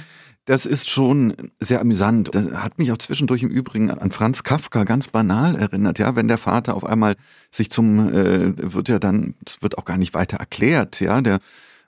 das 0.48 0.66
ist 0.66 0.90
schon 0.90 1.34
sehr 1.60 1.82
amüsant. 1.82 2.34
Das 2.34 2.54
hat 2.54 2.80
mich 2.80 2.94
auch 2.94 2.98
zwischendurch 2.98 3.44
im 3.44 3.50
Übrigen 3.50 3.92
an 3.92 4.12
Franz 4.12 4.44
Kafka 4.44 4.86
ganz 4.86 5.10
banal 5.10 5.58
erinnert, 5.58 6.00
ja, 6.00 6.16
wenn 6.16 6.30
der 6.30 6.38
Vater 6.38 6.76
auf 6.76 6.86
einmal 6.86 7.16
sich 7.52 7.70
zum, 7.70 8.14
äh, 8.14 8.74
wird 8.74 8.88
ja 8.88 8.98
dann, 8.98 9.36
es 9.46 9.62
wird 9.62 9.78
auch 9.78 9.84
gar 9.84 9.98
nicht 9.98 10.14
weiter 10.14 10.38
erklärt, 10.38 11.02
ja, 11.02 11.20
der, 11.20 11.40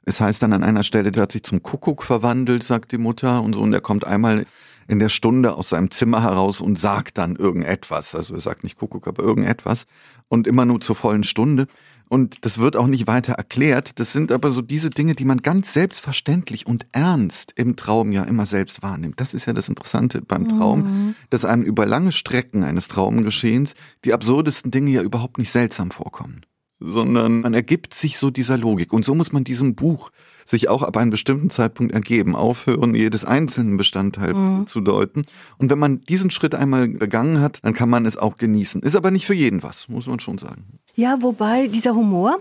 es 0.04 0.20
heißt 0.20 0.42
dann 0.42 0.52
an 0.52 0.64
einer 0.64 0.84
Stelle, 0.84 1.14
der 1.14 1.24
hat 1.24 1.32
sich 1.32 1.44
zum 1.44 1.64
Kuckuck 1.64 2.04
verwandelt, 2.04 2.64
sagt 2.64 2.92
die 2.92 2.98
Mutter 2.98 3.42
und 3.42 3.54
so, 3.54 3.62
und 3.62 3.72
er 3.72 3.80
kommt 3.80 4.06
einmal 4.06 4.46
in 4.90 5.00
der 5.00 5.10
Stunde 5.10 5.56
aus 5.56 5.70
seinem 5.70 5.90
Zimmer 5.90 6.22
heraus 6.24 6.60
und 6.60 6.78
sagt 6.78 7.18
dann 7.18 7.38
irgendetwas, 7.38 8.14
also 8.14 8.34
er 8.34 8.42
sagt 8.42 8.66
nicht 8.66 8.78
Kuckuck, 8.78 9.08
aber 9.08 9.24
irgendetwas. 9.24 9.86
Und 10.28 10.48
immer 10.48 10.66
nur 10.66 10.82
zur 10.82 10.96
vollen 10.96 11.24
Stunde. 11.24 11.68
Und 12.10 12.44
das 12.44 12.58
wird 12.58 12.76
auch 12.76 12.88
nicht 12.88 13.06
weiter 13.06 13.34
erklärt. 13.34 14.00
Das 14.00 14.12
sind 14.12 14.32
aber 14.32 14.50
so 14.50 14.62
diese 14.64 14.90
Dinge, 14.90 15.14
die 15.14 15.26
man 15.26 15.44
ganz 15.44 15.74
selbstverständlich 15.74 16.66
und 16.66 16.88
ernst 16.92 17.54
im 17.56 17.76
Traum 17.76 18.12
ja 18.12 18.24
immer 18.24 18.48
selbst 18.48 18.82
wahrnimmt. 18.82 19.20
Das 19.22 19.36
ist 19.36 19.46
ja 19.46 19.54
das 19.54 19.70
Interessante 19.70 20.22
beim 20.24 20.50
Traum, 20.50 21.16
dass 21.30 21.46
einem 21.46 21.64
über 21.64 21.86
lange 21.86 22.12
Strecken 22.12 22.64
eines 22.64 22.88
Traumgeschehens 22.88 23.76
die 24.06 24.14
absurdesten 24.14 24.72
Dinge 24.72 24.90
ja 24.90 25.04
überhaupt 25.04 25.38
nicht 25.38 25.52
seltsam 25.52 25.92
vorkommen. 25.92 26.42
Sondern 26.80 27.42
man 27.42 27.54
ergibt 27.54 27.94
sich 27.94 28.18
so 28.18 28.32
dieser 28.32 28.58
Logik. 28.58 28.92
Und 28.92 29.06
so 29.06 29.14
muss 29.14 29.32
man 29.32 29.44
diesem 29.44 29.76
Buch 29.76 30.12
sich 30.50 30.68
auch 30.68 30.82
ab 30.82 30.98
einem 30.98 31.12
bestimmten 31.12 31.50
Zeitpunkt 31.50 31.94
ergeben, 31.94 32.36
aufhören, 32.36 32.96
jedes 32.96 33.24
einzelnen 33.24 33.78
Bestandteil 33.78 34.66
zu 34.66 34.82
deuten. 34.82 35.24
Und 35.60 35.70
wenn 35.70 35.78
man 35.78 36.02
diesen 36.02 36.32
Schritt 36.32 36.56
einmal 36.56 36.88
begangen 36.88 37.40
hat, 37.40 37.60
dann 37.64 37.74
kann 37.74 37.90
man 37.90 38.06
es 38.06 38.18
auch 38.18 38.38
genießen. 38.38 38.82
Ist 38.82 38.96
aber 38.96 39.12
nicht 39.12 39.28
für 39.28 39.36
jeden 39.36 39.62
was, 39.62 39.90
muss 39.90 40.08
man 40.08 40.20
schon 40.20 40.40
sagen. 40.40 40.80
Ja, 40.96 41.22
wobei 41.22 41.68
dieser 41.68 41.94
Humor, 41.94 42.40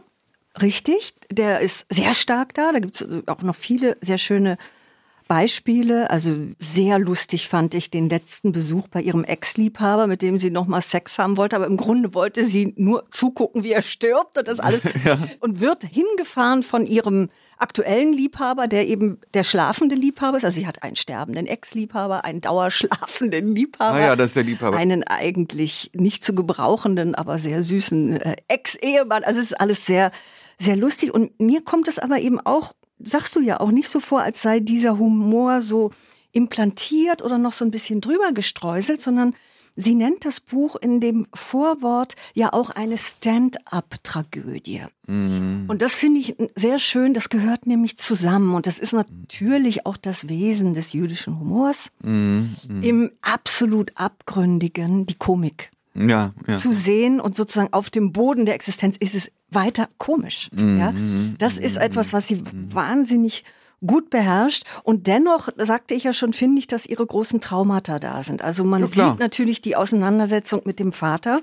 richtig, 0.61 1.14
der 1.31 1.61
ist 1.61 1.87
sehr 1.90 2.14
stark 2.14 2.55
da. 2.55 2.73
Da 2.73 2.79
gibt 2.79 3.01
es 3.01 3.07
auch 3.27 3.42
noch 3.42 3.57
viele 3.57 3.99
sehr 4.01 4.18
schöne 4.18 4.57
Beispiele. 5.29 6.11
Also 6.11 6.35
sehr 6.59 6.99
lustig 6.99 7.49
fand 7.49 7.75
ich 7.75 7.90
den 7.90 8.09
letzten 8.09 8.53
Besuch 8.53 8.88
bei 8.88 9.03
ihrem 9.03 9.25
Ex-Liebhaber, 9.25 10.07
mit 10.07 10.23
dem 10.23 10.38
sie 10.38 10.51
nochmal 10.51 10.81
Sex 10.81 11.18
haben 11.18 11.37
wollte. 11.37 11.57
Aber 11.57 11.66
im 11.66 11.77
Grunde 11.77 12.14
wollte 12.14 12.47
sie 12.47 12.73
nur 12.77 13.05
zugucken, 13.11 13.62
wie 13.62 13.73
er 13.73 13.83
stirbt 13.83 14.38
und 14.38 14.49
das 14.49 14.59
alles. 14.59 14.83
Und 15.40 15.61
wird 15.61 15.85
hingefahren 15.85 16.62
von 16.62 16.87
ihrem 16.87 17.29
aktuellen 17.59 18.12
Liebhaber, 18.12 18.68
der 18.68 18.87
eben 18.87 19.21
der 19.35 19.44
schlafende 19.44 19.94
Liebhaber 19.94 20.37
ist. 20.37 20.44
Also 20.44 20.61
sie 20.61 20.66
hat 20.66 20.83
einen 20.83 20.97
sterbenden 20.97 21.47
Ex-Liebhaber, 21.47 22.25
einen 22.25 22.40
dauerschlafenden 22.40 23.55
Liebhaber. 23.55 23.97
Ah 23.97 24.01
ja, 24.01 24.16
das 24.16 24.29
ist 24.29 24.37
der 24.37 24.44
Liebhaber. 24.44 24.77
Einen 24.77 25.03
eigentlich 25.05 25.90
nicht 25.94 26.25
zu 26.25 26.35
gebrauchenden, 26.35 27.14
aber 27.14 27.38
sehr 27.38 27.62
süßen 27.62 28.21
äh, 28.21 28.37
Ex-Ehemann. 28.49 29.25
Also 29.25 29.40
es 29.40 29.47
ist 29.47 29.61
alles 29.61 29.87
sehr, 29.87 30.11
sehr 30.59 30.77
lustig. 30.77 31.12
Und 31.12 31.38
mir 31.40 31.62
kommt 31.62 31.88
es 31.88 31.99
aber 31.99 32.21
eben 32.21 32.40
auch, 32.40 32.75
sagst 33.01 33.35
du 33.37 33.40
ja 33.40 33.61
auch 33.61 33.71
nicht 33.71 33.88
so 33.88 34.01
vor, 34.01 34.23
als 34.23 34.42
sei 34.42 34.61
dieser 34.61 34.99
Humor 34.99 35.61
so 35.61 35.90
implantiert 36.33 37.23
oder 37.23 37.38
noch 37.38 37.53
so 37.53 37.64
ein 37.64 37.71
bisschen 37.71 38.01
drüber 38.01 38.33
gestreuselt, 38.33 39.03
sondern 39.03 39.35
sie 39.79 39.95
nennt 39.95 40.25
das 40.25 40.41
Buch 40.41 40.77
in 40.77 41.01
dem 41.01 41.27
Vorwort 41.33 42.17
ja 42.35 42.53
auch 42.53 42.71
eine 42.71 42.99
Stand-up-Tragödie. 42.99 44.83
Mhm. 45.07 45.64
Und 45.69 45.83
das 45.83 45.95
finde 45.95 46.21
ich 46.21 46.37
sehr 46.55 46.79
schön, 46.79 47.14
das 47.14 47.29
gehört 47.29 47.67
nämlich 47.67 47.97
zusammen 47.97 48.55
und 48.55 48.67
das 48.67 48.79
ist 48.79 48.93
natürlich 48.93 49.87
auch 49.87 49.97
das 49.97 50.29
Wesen 50.29 50.75
des 50.75 50.93
jüdischen 50.93 51.38
Humors, 51.38 51.93
mhm. 52.03 52.57
Mhm. 52.69 52.83
im 52.83 53.11
absolut 53.23 53.93
abgründigen, 53.95 55.07
die 55.07 55.14
Komik. 55.14 55.71
Ja, 55.95 56.33
ja. 56.47 56.59
zu 56.59 56.73
sehen 56.73 57.19
und 57.19 57.35
sozusagen 57.35 57.73
auf 57.73 57.91
dem 57.91 58.12
Boden 58.12 58.47
der 58.47 58.55
Existenz 58.55 58.97
ist 58.99 59.17
es 59.17 59.33
weiter 59.51 59.88
komisch. 59.99 60.49
Mhm. 60.53 60.79
Ja? 60.79 60.95
Das 61.38 61.57
ist 61.57 61.77
etwas, 61.77 62.12
was 62.12 62.29
sie 62.29 62.37
mhm. 62.37 62.73
wahnsinnig 62.73 63.43
gut 63.87 64.11
beherrscht. 64.11 64.64
Und 64.83 65.07
dennoch, 65.07 65.49
sagte 65.57 65.95
ich 65.95 66.05
ja 66.05 66.12
schon, 66.12 66.33
finde 66.33 66.59
ich, 66.61 66.67
dass 66.67 66.87
ihre 66.87 67.07
großen 67.07 67.41
Traumata 67.41 67.99
da 67.99 68.23
sind. 68.23 68.43
Also 68.43 68.64
man 68.64 68.83
ja, 68.83 68.87
sieht 68.87 69.19
natürlich 69.19 69.62
die 69.62 69.77
Auseinandersetzung 69.77 70.62
mit 70.64 70.79
dem 70.81 70.93
Vater 70.93 71.41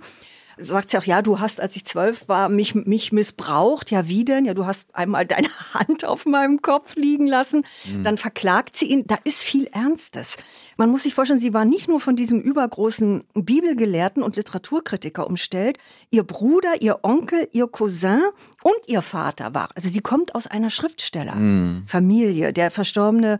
sagt 0.57 0.91
sie 0.91 0.97
auch, 0.97 1.03
ja, 1.03 1.21
du 1.21 1.39
hast, 1.39 1.59
als 1.59 1.75
ich 1.75 1.85
zwölf 1.85 2.27
war, 2.27 2.49
mich, 2.49 2.75
mich 2.75 3.11
missbraucht. 3.11 3.91
Ja, 3.91 4.07
wie 4.07 4.25
denn? 4.25 4.45
Ja, 4.45 4.53
du 4.53 4.65
hast 4.65 4.93
einmal 4.95 5.25
deine 5.25 5.47
Hand 5.73 6.05
auf 6.05 6.25
meinem 6.25 6.61
Kopf 6.61 6.95
liegen 6.95 7.27
lassen. 7.27 7.65
Mhm. 7.85 8.03
Dann 8.03 8.17
verklagt 8.17 8.75
sie 8.75 8.85
ihn. 8.85 9.05
Da 9.07 9.17
ist 9.23 9.43
viel 9.43 9.65
Ernstes. 9.65 10.37
Man 10.77 10.89
muss 10.89 11.03
sich 11.03 11.13
vorstellen, 11.13 11.39
sie 11.39 11.53
war 11.53 11.65
nicht 11.65 11.87
nur 11.87 11.99
von 11.99 12.15
diesem 12.15 12.41
übergroßen 12.41 13.23
Bibelgelehrten 13.33 14.23
und 14.23 14.35
Literaturkritiker 14.35 15.27
umstellt. 15.27 15.77
Ihr 16.11 16.23
Bruder, 16.23 16.81
ihr 16.81 16.99
Onkel, 17.03 17.47
ihr 17.51 17.67
Cousin 17.67 18.21
und 18.63 18.77
ihr 18.87 19.01
Vater 19.01 19.53
war. 19.53 19.69
Also 19.75 19.89
sie 19.89 20.01
kommt 20.01 20.35
aus 20.35 20.47
einer 20.47 20.69
Schriftstellerfamilie. 20.69 22.49
Mhm. 22.49 22.53
Der 22.53 22.71
verstorbene 22.71 23.39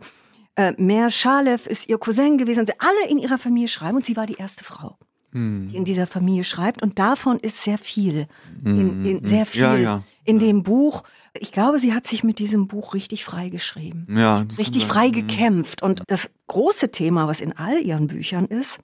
äh, 0.56 0.72
Mer 0.78 1.10
Schalev 1.10 1.66
ist 1.66 1.88
ihr 1.88 1.98
Cousin 1.98 2.38
gewesen. 2.38 2.60
Und 2.60 2.72
alle 2.78 3.10
in 3.10 3.18
ihrer 3.18 3.38
Familie 3.38 3.68
schreiben 3.68 3.96
und 3.96 4.04
sie 4.04 4.16
war 4.16 4.26
die 4.26 4.36
erste 4.36 4.64
Frau 4.64 4.96
die 5.36 5.76
in 5.76 5.84
dieser 5.84 6.06
Familie 6.06 6.44
schreibt. 6.44 6.82
Und 6.82 6.98
davon 6.98 7.38
ist 7.38 7.62
sehr 7.62 7.78
viel, 7.78 8.26
in, 8.64 9.04
in 9.04 9.24
sehr 9.24 9.46
viel 9.46 9.62
ja, 9.62 9.76
ja. 9.76 10.02
in 10.24 10.38
dem 10.38 10.62
Buch. 10.62 11.02
Ich 11.38 11.52
glaube, 11.52 11.78
sie 11.78 11.94
hat 11.94 12.06
sich 12.06 12.24
mit 12.24 12.38
diesem 12.38 12.66
Buch 12.66 12.94
richtig 12.94 13.24
frei 13.24 13.48
geschrieben. 13.48 14.06
Ja, 14.10 14.46
richtig 14.58 14.86
frei 14.86 15.10
gekämpft. 15.10 15.82
Und 15.82 16.02
das 16.06 16.30
große 16.46 16.90
Thema, 16.90 17.26
was 17.28 17.40
in 17.40 17.52
all 17.52 17.80
ihren 17.80 18.06
Büchern 18.06 18.46
ist, 18.46 18.80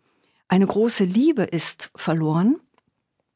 eine 0.49 0.67
große 0.67 1.05
Liebe 1.05 1.43
ist 1.43 1.91
verloren. 1.95 2.57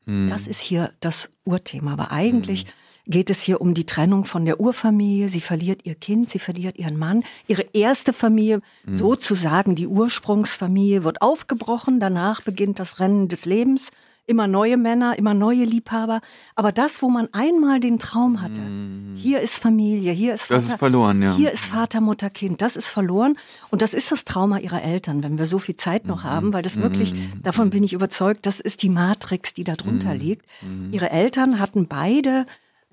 Das 0.07 0.47
ist 0.47 0.61
hier 0.61 0.93
das 1.01 1.31
Urthema. 1.45 1.93
Aber 1.95 2.13
eigentlich 2.13 2.67
geht 3.07 3.31
es 3.31 3.42
hier 3.42 3.61
um 3.61 3.75
die 3.75 3.87
Trennung 3.87 4.25
von 4.25 4.45
der 4.45 4.61
Urfamilie. 4.61 5.29
Sie 5.29 5.40
verliert 5.40 5.83
ihr 5.85 5.95
Kind, 5.95 6.29
sie 6.29 6.38
verliert 6.38 6.79
ihren 6.79 6.99
Mann. 6.99 7.23
Ihre 7.47 7.64
erste 7.73 8.12
Familie, 8.12 8.61
mhm. 8.85 8.97
sozusagen 8.97 9.75
die 9.75 9.87
Ursprungsfamilie, 9.87 11.05
wird 11.05 11.23
aufgebrochen. 11.23 12.01
Danach 12.01 12.40
beginnt 12.40 12.79
das 12.79 12.99
Rennen 13.01 13.29
des 13.29 13.45
Lebens. 13.45 13.90
Immer 14.29 14.49
neue 14.49 14.77
Männer, 14.77 15.16
immer 15.16 15.35
neue 15.35 15.62
Liebhaber. 15.62 16.21
Aber 16.57 16.73
das, 16.73 17.01
wo 17.01 17.09
man 17.09 17.29
einmal 17.31 17.79
den 17.79 18.01
Traum 18.01 18.42
hatte, 18.42 18.59
mhm. 18.59 19.14
hier 19.14 19.40
ist 19.40 19.61
Familie, 19.61 20.11
hier 20.11 20.35
ist 20.35 20.47
Vater, 20.47 20.55
das 20.55 20.64
ist 20.71 20.79
verloren, 20.79 21.23
ja. 21.23 21.37
hier 21.37 21.53
ist 21.53 21.66
Vater, 21.66 22.01
Mutter, 22.01 22.29
Kind. 22.29 22.61
Das 22.61 22.75
ist 22.75 22.88
verloren. 22.88 23.38
Und 23.71 23.83
das 23.83 23.95
ist 23.95 24.11
das 24.11 24.25
Trauma 24.25 24.59
ihrer 24.59 24.83
Eltern, 24.83 25.23
wenn 25.23 25.38
wir 25.38 25.47
so 25.47 25.61
viel 25.61 25.77
Zeit 25.77 26.09
noch 26.09 26.25
mhm. 26.25 26.29
haben, 26.29 26.53
weil 26.53 26.62
das 26.62 26.83
wirklich, 26.83 27.12
mhm. 27.12 27.40
davon 27.45 27.71
bin 27.71 27.85
ich 27.85 27.92
überzeugt, 27.92 28.47
das 28.47 28.59
ist 28.59 28.83
die 28.83 28.88
Matrix, 28.88 29.55
die 29.55 29.62
da 29.62 29.77
drunter 29.77 30.14
mhm. 30.14 30.21
liegt. 30.21 30.47
Ihre 30.90 31.11
Eltern 31.11 31.61
hatten 31.61 31.87
beide 31.87 32.47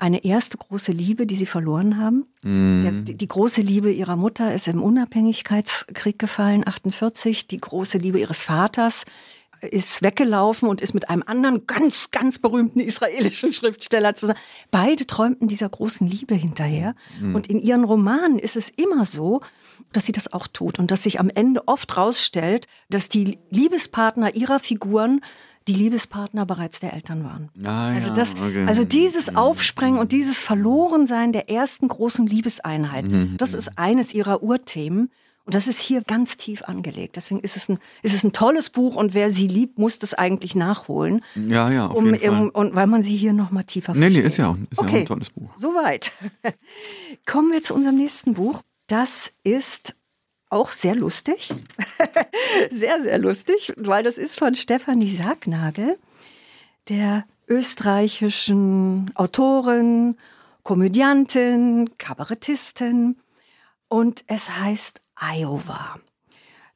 eine 0.04 0.26
erste 0.26 0.58
große 0.58 0.92
Liebe, 0.92 1.26
die 1.26 1.38
sie 1.38 1.46
verloren 1.46 1.98
haben. 1.98 2.26
Mhm. 2.42 3.06
Der, 3.06 3.16
die 3.16 3.28
große 3.28 3.62
Liebe 3.62 3.90
ihrer 3.90 4.18
Mutter 4.18 4.54
ist 4.54 4.68
im 4.68 4.84
Unabhängigkeitskrieg 4.84 6.20
gefallen, 6.20 6.68
48. 6.68 7.48
Die 7.48 7.62
große 7.62 8.00
Liebe 8.00 8.20
ihres 8.20 8.44
Vaters 8.44 9.06
ist 9.62 10.02
weggelaufen 10.02 10.68
und 10.68 10.82
ist 10.82 10.94
mit 10.94 11.10
einem 11.10 11.24
anderen 11.26 11.68
ganz, 11.68 12.12
ganz 12.12 12.38
berühmten 12.38 12.82
israelischen 12.82 13.54
Schriftsteller 13.54 14.14
zusammen. 14.14 14.40
Beide 14.72 15.08
träumten 15.08 15.48
dieser 15.48 15.70
großen 15.70 16.06
Liebe 16.06 16.36
hinterher. 16.36 16.96
Mhm. 17.22 17.36
Und 17.36 17.48
in 17.48 17.62
ihren 17.62 17.86
Romanen 17.86 18.40
ist 18.40 18.58
es 18.58 18.70
immer 18.70 19.06
so, 19.06 19.40
dass 19.94 20.06
sie 20.06 20.12
das 20.12 20.34
auch 20.34 20.48
tut 20.48 20.80
und 20.80 20.92
dass 20.92 21.04
sich 21.04 21.22
am 21.22 21.30
Ende 21.34 21.66
oft 21.70 21.96
rausstellt, 21.96 22.68
dass 22.90 23.08
die 23.08 23.40
Liebespartner 23.52 24.36
ihrer 24.36 24.60
Figuren 24.60 25.22
die 25.68 25.74
Liebespartner 25.74 26.46
bereits 26.46 26.80
der 26.80 26.94
Eltern 26.94 27.24
waren. 27.24 27.50
Ah, 27.64 27.90
also, 27.94 28.08
ja, 28.08 28.14
das, 28.14 28.36
okay. 28.36 28.66
also 28.68 28.84
dieses 28.84 29.32
mhm. 29.32 29.38
Aufsprengen 29.38 30.00
und 30.00 30.12
dieses 30.12 30.40
Verlorensein 30.40 31.34
der 31.34 31.50
ersten 31.50 31.88
großen 31.88 32.26
Liebeseinheit, 32.28 33.06
mhm. 33.06 33.36
das 33.38 33.54
ist 33.54 33.78
eines 33.78 34.14
ihrer 34.14 34.44
Urthemen. 34.44 35.12
Und 35.46 35.56
das 35.56 35.68
ist 35.68 35.82
hier 35.82 36.02
ganz 36.04 36.38
tief 36.38 36.64
angelegt. 36.64 37.18
Deswegen 37.18 37.42
ist 37.42 37.58
es 37.58 37.68
ein, 37.68 37.78
ist 38.02 38.16
es 38.16 38.24
ein 38.24 38.32
tolles 38.32 38.70
Buch 38.70 38.96
und 38.96 39.14
wer 39.14 39.30
sie 39.30 39.48
liebt, 39.48 39.78
muss 39.78 40.00
das 40.00 40.14
eigentlich 40.14 40.56
nachholen. 40.56 41.22
Ja, 41.36 41.70
ja, 41.70 41.88
auf 41.88 41.98
um, 41.98 42.06
jeden 42.06 42.20
Fall. 42.20 42.44
Um, 42.44 42.50
und 42.50 42.76
weil 42.76 42.88
man 42.88 43.04
sie 43.04 43.18
hier 43.18 43.34
noch 43.34 43.52
mal 43.52 43.64
tiefer 43.64 43.94
versteht. 43.94 44.14
Nee, 44.14 44.22
nee, 44.22 44.26
ist 44.26 44.38
ja 44.38 44.48
auch, 44.48 44.58
ist 44.70 44.80
okay. 44.80 44.90
ja 44.90 44.96
auch 44.96 45.00
ein 45.02 45.06
tolles 45.06 45.30
Buch. 45.32 45.50
Soweit. 45.58 46.14
Kommen 47.26 47.52
wir 47.52 47.62
zu 47.62 47.74
unserem 47.74 47.98
nächsten 47.98 48.36
Buch. 48.36 48.62
Das 48.88 49.34
ist 49.44 49.96
auch 50.54 50.72
sehr 50.72 50.96
lustig. 50.96 51.54
sehr, 52.70 53.04
sehr 53.04 53.18
lustig, 53.18 53.74
weil 53.78 54.04
das 54.04 54.18
ist 54.18 54.38
von 54.38 54.56
Stefanie 54.56 55.10
Sargnagel, 55.10 55.98
der 56.90 57.26
österreichischen 57.48 59.12
Autorin, 59.16 60.18
Komödiantin, 60.64 61.98
Kabarettistin. 61.98 63.18
Und 63.90 64.24
es 64.28 64.50
heißt 64.50 65.02
Iowa. 65.16 66.00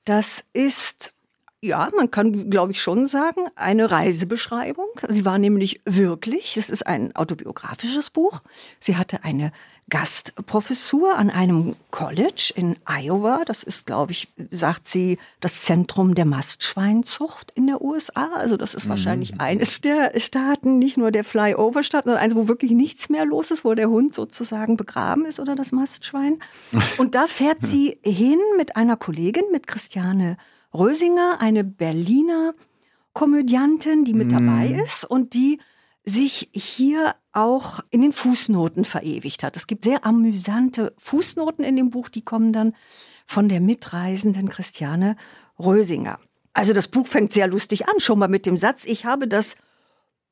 Das 0.06 0.44
ist 0.54 1.14
ja, 1.62 1.90
man 1.96 2.12
kann, 2.12 2.50
glaube 2.50 2.72
ich, 2.72 2.82
schon 2.82 3.08
sagen, 3.08 3.42
eine 3.56 3.90
Reisebeschreibung. 3.90 4.88
Sie 5.08 5.26
war 5.26 5.40
nämlich 5.40 5.82
wirklich, 5.86 6.54
das 6.54 6.70
ist 6.70 6.86
ein 6.86 7.16
autobiografisches 7.16 8.12
Buch. 8.12 8.42
Sie 8.80 8.96
hatte 8.96 9.24
eine 9.24 9.52
Gastprofessur 9.90 11.16
an 11.16 11.30
einem 11.30 11.76
College 11.92 12.52
in 12.56 12.76
Iowa. 12.86 13.44
Das 13.46 13.64
ist, 13.64 13.86
glaube 13.86 14.12
ich, 14.12 14.28
sagt 14.52 14.86
sie, 14.86 15.18
das 15.40 15.64
Zentrum 15.64 16.14
der 16.14 16.26
Mastschweinzucht 16.26 17.52
in 17.56 17.68
der 17.68 17.82
USA. 17.82 18.34
Also 18.36 18.58
das 18.58 18.74
ist 18.74 18.86
mhm. 18.86 18.90
wahrscheinlich 18.90 19.40
eines 19.40 19.80
der 19.82 20.12
Staaten, 20.20 20.78
nicht 20.78 20.98
nur 20.98 21.12
der 21.12 21.24
Flyover-Staat, 21.24 22.04
sondern 22.04 22.22
eines, 22.22 22.36
wo 22.36 22.48
wirklich 22.48 22.72
nichts 22.72 23.10
mehr 23.10 23.26
los 23.26 23.50
ist, 23.50 23.64
wo 23.64 23.74
der 23.76 23.90
Hund 23.90 24.14
sozusagen 24.14 24.78
begraben 24.78 25.26
ist 25.26 25.40
oder 25.40 25.56
das 25.56 25.72
Mastschwein. 25.72 26.40
Und 26.98 27.16
da 27.16 27.26
fährt 27.26 27.62
sie 27.62 27.98
hin 28.04 28.40
mit 28.58 28.76
einer 28.76 28.98
Kollegin, 28.98 29.46
mit 29.52 29.68
Christiane 29.68 30.38
Rösinger, 30.74 31.38
eine 31.40 31.64
Berliner 31.64 32.54
Komödiantin, 33.14 34.06
die 34.06 34.14
mit 34.14 34.32
dabei 34.32 34.70
mhm. 34.70 34.80
ist 34.80 35.04
und 35.04 35.34
die 35.34 35.60
sich 36.06 36.50
hier 36.54 37.16
auch 37.34 37.80
in 37.90 38.02
den 38.02 38.14
Fußnoten 38.14 38.86
verewigt 38.86 39.44
hat. 39.44 39.58
Es 39.58 39.68
gibt 39.68 39.84
sehr 39.84 40.06
amüsante 40.06 40.94
Fußnoten 40.98 41.66
in 41.66 41.76
dem 41.76 41.90
Buch, 41.90 42.10
die 42.10 42.24
kommen 42.24 42.54
dann 42.54 42.74
von 43.26 43.50
der 43.50 43.60
mitreisenden 43.60 44.50
Christiane 44.50 45.18
Rösinger. 45.60 46.20
Also 46.54 46.74
das 46.74 46.88
Buch 46.88 47.08
fängt 47.08 47.34
sehr 47.34 47.48
lustig 47.48 47.88
an, 47.88 48.00
schon 48.00 48.20
mal 48.20 48.30
mit 48.30 48.46
dem 48.46 48.58
Satz, 48.58 48.86
ich 48.86 49.06
habe 49.06 49.28
das 49.28 49.58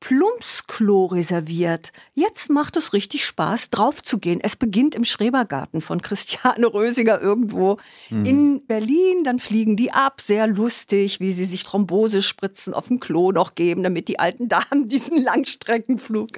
Plumpsklo 0.00 1.06
reserviert. 1.06 1.92
Jetzt 2.14 2.50
macht 2.50 2.76
es 2.76 2.92
richtig 2.92 3.24
Spaß, 3.24 3.70
draufzugehen. 3.70 4.40
Es 4.42 4.54
beginnt 4.54 4.94
im 4.94 5.04
Schrebergarten 5.04 5.80
von 5.80 6.02
Christiane 6.02 6.66
Rösinger 6.66 7.20
irgendwo 7.20 7.78
mhm. 8.10 8.26
in 8.26 8.66
Berlin. 8.66 9.24
Dann 9.24 9.38
fliegen 9.38 9.76
die 9.76 9.92
ab, 9.92 10.20
sehr 10.20 10.46
lustig, 10.46 11.20
wie 11.20 11.32
sie 11.32 11.46
sich 11.46 11.64
Thrombosespritzen 11.64 12.74
auf 12.74 12.88
dem 12.88 13.00
Klo 13.00 13.32
noch 13.32 13.54
geben, 13.54 13.82
damit 13.82 14.08
die 14.08 14.18
alten 14.18 14.48
Damen 14.48 14.88
diesen 14.88 15.22
Langstreckenflug 15.22 16.28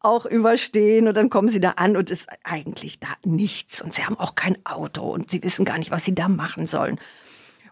auch 0.00 0.26
überstehen. 0.26 1.08
Und 1.08 1.16
dann 1.16 1.30
kommen 1.30 1.48
sie 1.48 1.60
da 1.60 1.70
an 1.70 1.96
und 1.96 2.10
ist 2.10 2.28
eigentlich 2.44 3.00
da 3.00 3.08
nichts. 3.24 3.80
Und 3.82 3.94
sie 3.94 4.04
haben 4.04 4.18
auch 4.18 4.34
kein 4.34 4.58
Auto 4.66 5.02
und 5.02 5.30
sie 5.30 5.42
wissen 5.42 5.64
gar 5.64 5.78
nicht, 5.78 5.90
was 5.90 6.04
sie 6.04 6.14
da 6.14 6.28
machen 6.28 6.66
sollen 6.66 7.00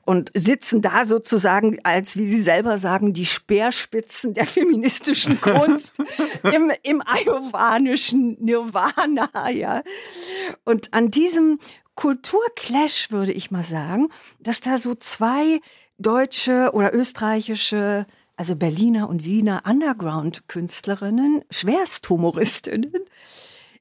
und 0.06 0.30
sitzen 0.34 0.80
da 0.80 1.04
sozusagen 1.04 1.78
als, 1.82 2.16
wie 2.16 2.26
Sie 2.26 2.40
selber 2.40 2.78
sagen, 2.78 3.12
die 3.12 3.26
Speerspitzen 3.26 4.32
der 4.34 4.46
feministischen 4.46 5.40
Kunst 5.40 5.98
im, 6.44 6.72
im 6.82 7.02
ayovanischen 7.04 8.36
Nirvana, 8.40 9.50
ja. 9.50 9.82
Und 10.64 10.94
an 10.94 11.10
diesem 11.10 11.58
Kulturclash 11.96 13.10
würde 13.10 13.32
ich 13.32 13.50
mal 13.50 13.64
sagen, 13.64 14.08
dass 14.38 14.60
da 14.60 14.78
so 14.78 14.94
zwei 14.94 15.60
deutsche 15.98 16.70
oder 16.72 16.94
österreichische, 16.94 18.06
also 18.36 18.54
Berliner 18.54 19.08
und 19.08 19.24
Wiener 19.24 19.62
Underground-Künstlerinnen, 19.66 21.42
Schwersthumoristinnen, 21.50 22.92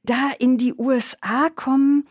da 0.03 0.31
in 0.39 0.57
die 0.57 0.73
USA 0.73 1.49
kommen 1.49 2.07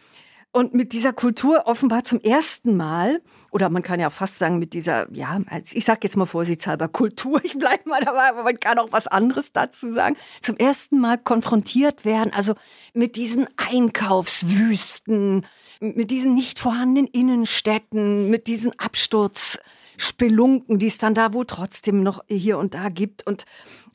und 0.52 0.72
mit 0.72 0.92
dieser 0.92 1.12
Kultur 1.12 1.64
offenbar 1.66 2.04
zum 2.04 2.20
ersten 2.20 2.76
Mal, 2.76 3.20
oder 3.54 3.70
man 3.70 3.84
kann 3.84 4.00
ja 4.00 4.10
fast 4.10 4.40
sagen 4.40 4.58
mit 4.58 4.72
dieser, 4.72 5.06
ja, 5.12 5.40
ich 5.72 5.84
sage 5.84 6.00
jetzt 6.02 6.16
mal 6.16 6.26
vorsichtshalber 6.26 6.88
Kultur, 6.88 7.40
ich 7.44 7.56
bleibe 7.56 7.88
mal 7.88 8.00
dabei, 8.04 8.30
aber 8.30 8.42
man 8.42 8.58
kann 8.58 8.78
auch 8.80 8.90
was 8.90 9.06
anderes 9.06 9.52
dazu 9.52 9.92
sagen, 9.92 10.16
zum 10.42 10.56
ersten 10.56 10.98
Mal 10.98 11.18
konfrontiert 11.18 12.04
werden, 12.04 12.32
also 12.34 12.54
mit 12.94 13.14
diesen 13.14 13.46
Einkaufswüsten, 13.56 15.46
mit 15.78 16.10
diesen 16.10 16.34
nicht 16.34 16.58
vorhandenen 16.58 17.06
Innenstädten, 17.06 18.28
mit 18.28 18.48
diesen 18.48 18.76
Absturz. 18.78 19.60
Spelunken, 19.96 20.80
die 20.80 20.88
es 20.88 20.98
dann 20.98 21.14
da 21.14 21.32
wohl 21.32 21.46
trotzdem 21.46 22.02
noch 22.02 22.24
hier 22.28 22.58
und 22.58 22.74
da 22.74 22.88
gibt. 22.88 23.24
Und 23.24 23.44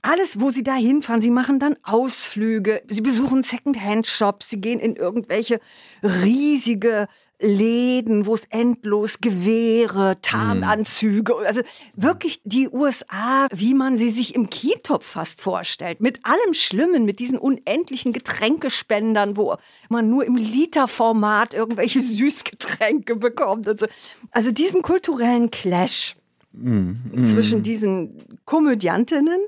alles, 0.02 0.40
wo 0.40 0.50
sie 0.50 0.64
da 0.64 0.74
hinfahren, 0.76 1.22
sie 1.22 1.30
machen 1.30 1.60
dann 1.60 1.76
Ausflüge, 1.84 2.82
sie 2.88 3.02
besuchen 3.02 3.44
Second-Hand-Shops, 3.44 4.50
sie 4.50 4.62
gehen 4.62 4.80
in 4.80 4.96
irgendwelche 4.96 5.60
riesige 6.02 7.10
Läden, 7.42 8.26
wo 8.26 8.36
es 8.36 8.46
endlos 8.50 9.22
Gewehre, 9.22 10.18
Tarnanzüge, 10.22 11.36
also 11.38 11.62
wirklich 11.96 12.42
die 12.44 12.68
USA, 12.68 13.48
wie 13.52 13.74
man 13.74 13.96
sie 13.96 14.10
sich 14.10 14.36
im 14.36 14.50
Kientopf 14.50 15.06
fast 15.06 15.42
vorstellt, 15.42 16.02
mit 16.02 16.20
allem 16.26 16.54
Schlimmen, 16.54 17.06
mit 17.06 17.20
diesen 17.20 17.38
unendlichen 17.38 18.12
Getränkespendern, 18.12 19.38
wo 19.38 19.56
man 19.88 20.10
nur 20.10 20.26
im 20.26 20.36
Literformat 20.36 21.54
irgendwelche 21.54 22.02
Süßgetränke 22.02 23.16
bekommt. 23.16 23.68
Also, 23.68 23.88
also 24.32 24.52
diesen 24.52 24.82
kulturellen 24.82 25.50
Clash 25.50 26.18
mm, 26.52 26.92
mm. 27.14 27.26
zwischen 27.26 27.64
diesen 27.64 28.40
Komödiantinnen, 28.44 29.40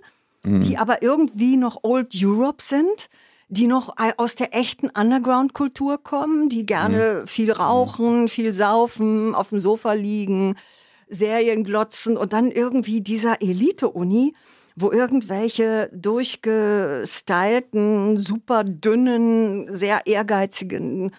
mm. 0.43 0.61
die 0.61 0.77
aber 0.77 1.01
irgendwie 1.03 1.57
noch 1.57 1.79
Old 1.83 2.13
Europe 2.15 2.63
sind 2.63 3.09
die 3.51 3.67
noch 3.67 3.95
aus 4.15 4.35
der 4.35 4.55
echten 4.55 4.89
Underground-Kultur 4.89 6.01
kommen, 6.01 6.47
die 6.47 6.65
gerne 6.65 7.19
mhm. 7.21 7.27
viel 7.27 7.51
rauchen, 7.51 8.29
viel 8.29 8.53
saufen, 8.53 9.35
auf 9.35 9.49
dem 9.49 9.59
Sofa 9.59 9.91
liegen, 9.91 10.55
Serien 11.09 11.65
glotzen 11.65 12.15
und 12.15 12.31
dann 12.31 12.49
irgendwie 12.49 13.01
dieser 13.01 13.41
Elite-Uni, 13.41 14.33
wo 14.77 14.89
irgendwelche 14.89 15.89
durchgestylten, 15.93 18.19
super 18.19 18.63
dünnen, 18.63 19.65
sehr 19.69 20.07
ehrgeizigen 20.07 21.11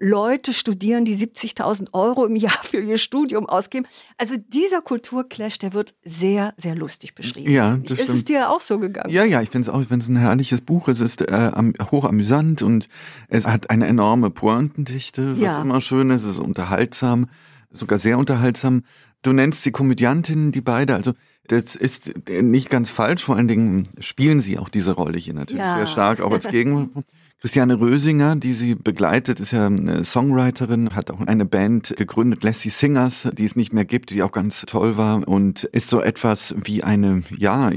Leute 0.00 0.52
studieren, 0.52 1.04
die 1.04 1.16
70.000 1.16 1.88
Euro 1.92 2.24
im 2.24 2.36
Jahr 2.36 2.58
für 2.62 2.80
ihr 2.80 2.98
Studium 2.98 3.46
ausgeben. 3.46 3.86
Also 4.16 4.36
dieser 4.36 4.80
Kulturclash, 4.80 5.58
der 5.58 5.72
wird 5.72 5.94
sehr, 6.04 6.54
sehr 6.56 6.76
lustig 6.76 7.14
beschrieben. 7.14 7.50
Ja, 7.50 7.76
das 7.76 7.98
ist 7.98 8.04
stimmt. 8.04 8.18
es 8.18 8.24
dir 8.24 8.50
auch 8.50 8.60
so 8.60 8.78
gegangen? 8.78 9.10
Ja, 9.10 9.24
ja, 9.24 9.42
ich 9.42 9.50
finde 9.50 9.68
es 9.68 9.74
auch, 9.74 9.82
wenn 9.88 10.00
es 10.00 10.08
ein 10.08 10.16
herrliches 10.16 10.60
Buch 10.60 10.88
ist, 10.88 11.00
es 11.00 11.16
ist 11.16 11.22
äh, 11.22 11.50
hoch 11.90 12.04
amüsant 12.04 12.62
und 12.62 12.88
es 13.28 13.46
hat 13.46 13.70
eine 13.70 13.86
enorme 13.86 14.30
Pointendichte, 14.30 15.32
was 15.32 15.42
ja. 15.42 15.60
immer 15.60 15.80
schön 15.80 16.10
ist, 16.10 16.22
es 16.22 16.32
ist 16.32 16.38
unterhaltsam, 16.38 17.26
sogar 17.70 17.98
sehr 17.98 18.18
unterhaltsam. 18.18 18.84
Du 19.22 19.32
nennst 19.32 19.64
sie 19.64 19.72
Komödiantinnen, 19.72 20.52
die 20.52 20.60
beide, 20.60 20.94
also 20.94 21.12
das 21.48 21.74
ist 21.74 22.12
nicht 22.28 22.70
ganz 22.70 22.88
falsch, 22.88 23.24
vor 23.24 23.36
allen 23.36 23.48
Dingen 23.48 23.88
spielen 23.98 24.40
sie 24.40 24.58
auch 24.58 24.68
diese 24.68 24.92
Rolle 24.92 25.18
hier 25.18 25.34
natürlich 25.34 25.62
ja. 25.62 25.76
sehr 25.76 25.86
stark, 25.86 26.20
auch 26.20 26.30
als 26.30 26.46
Gegen 26.50 27.04
Christiane 27.40 27.78
Rösinger, 27.78 28.34
die 28.34 28.52
sie 28.52 28.74
begleitet, 28.74 29.38
ist 29.38 29.52
ja 29.52 29.66
eine 29.66 30.04
Songwriterin, 30.04 30.96
hat 30.96 31.12
auch 31.12 31.20
eine 31.20 31.44
Band 31.44 31.94
gegründet, 31.96 32.42
Lassie 32.42 32.70
Singers, 32.70 33.28
die 33.32 33.44
es 33.44 33.54
nicht 33.54 33.72
mehr 33.72 33.84
gibt, 33.84 34.10
die 34.10 34.24
auch 34.24 34.32
ganz 34.32 34.62
toll 34.62 34.96
war 34.96 35.26
und 35.26 35.62
ist 35.62 35.88
so 35.88 36.00
etwas 36.00 36.52
wie 36.64 36.82
eine, 36.82 37.22
ja, 37.36 37.70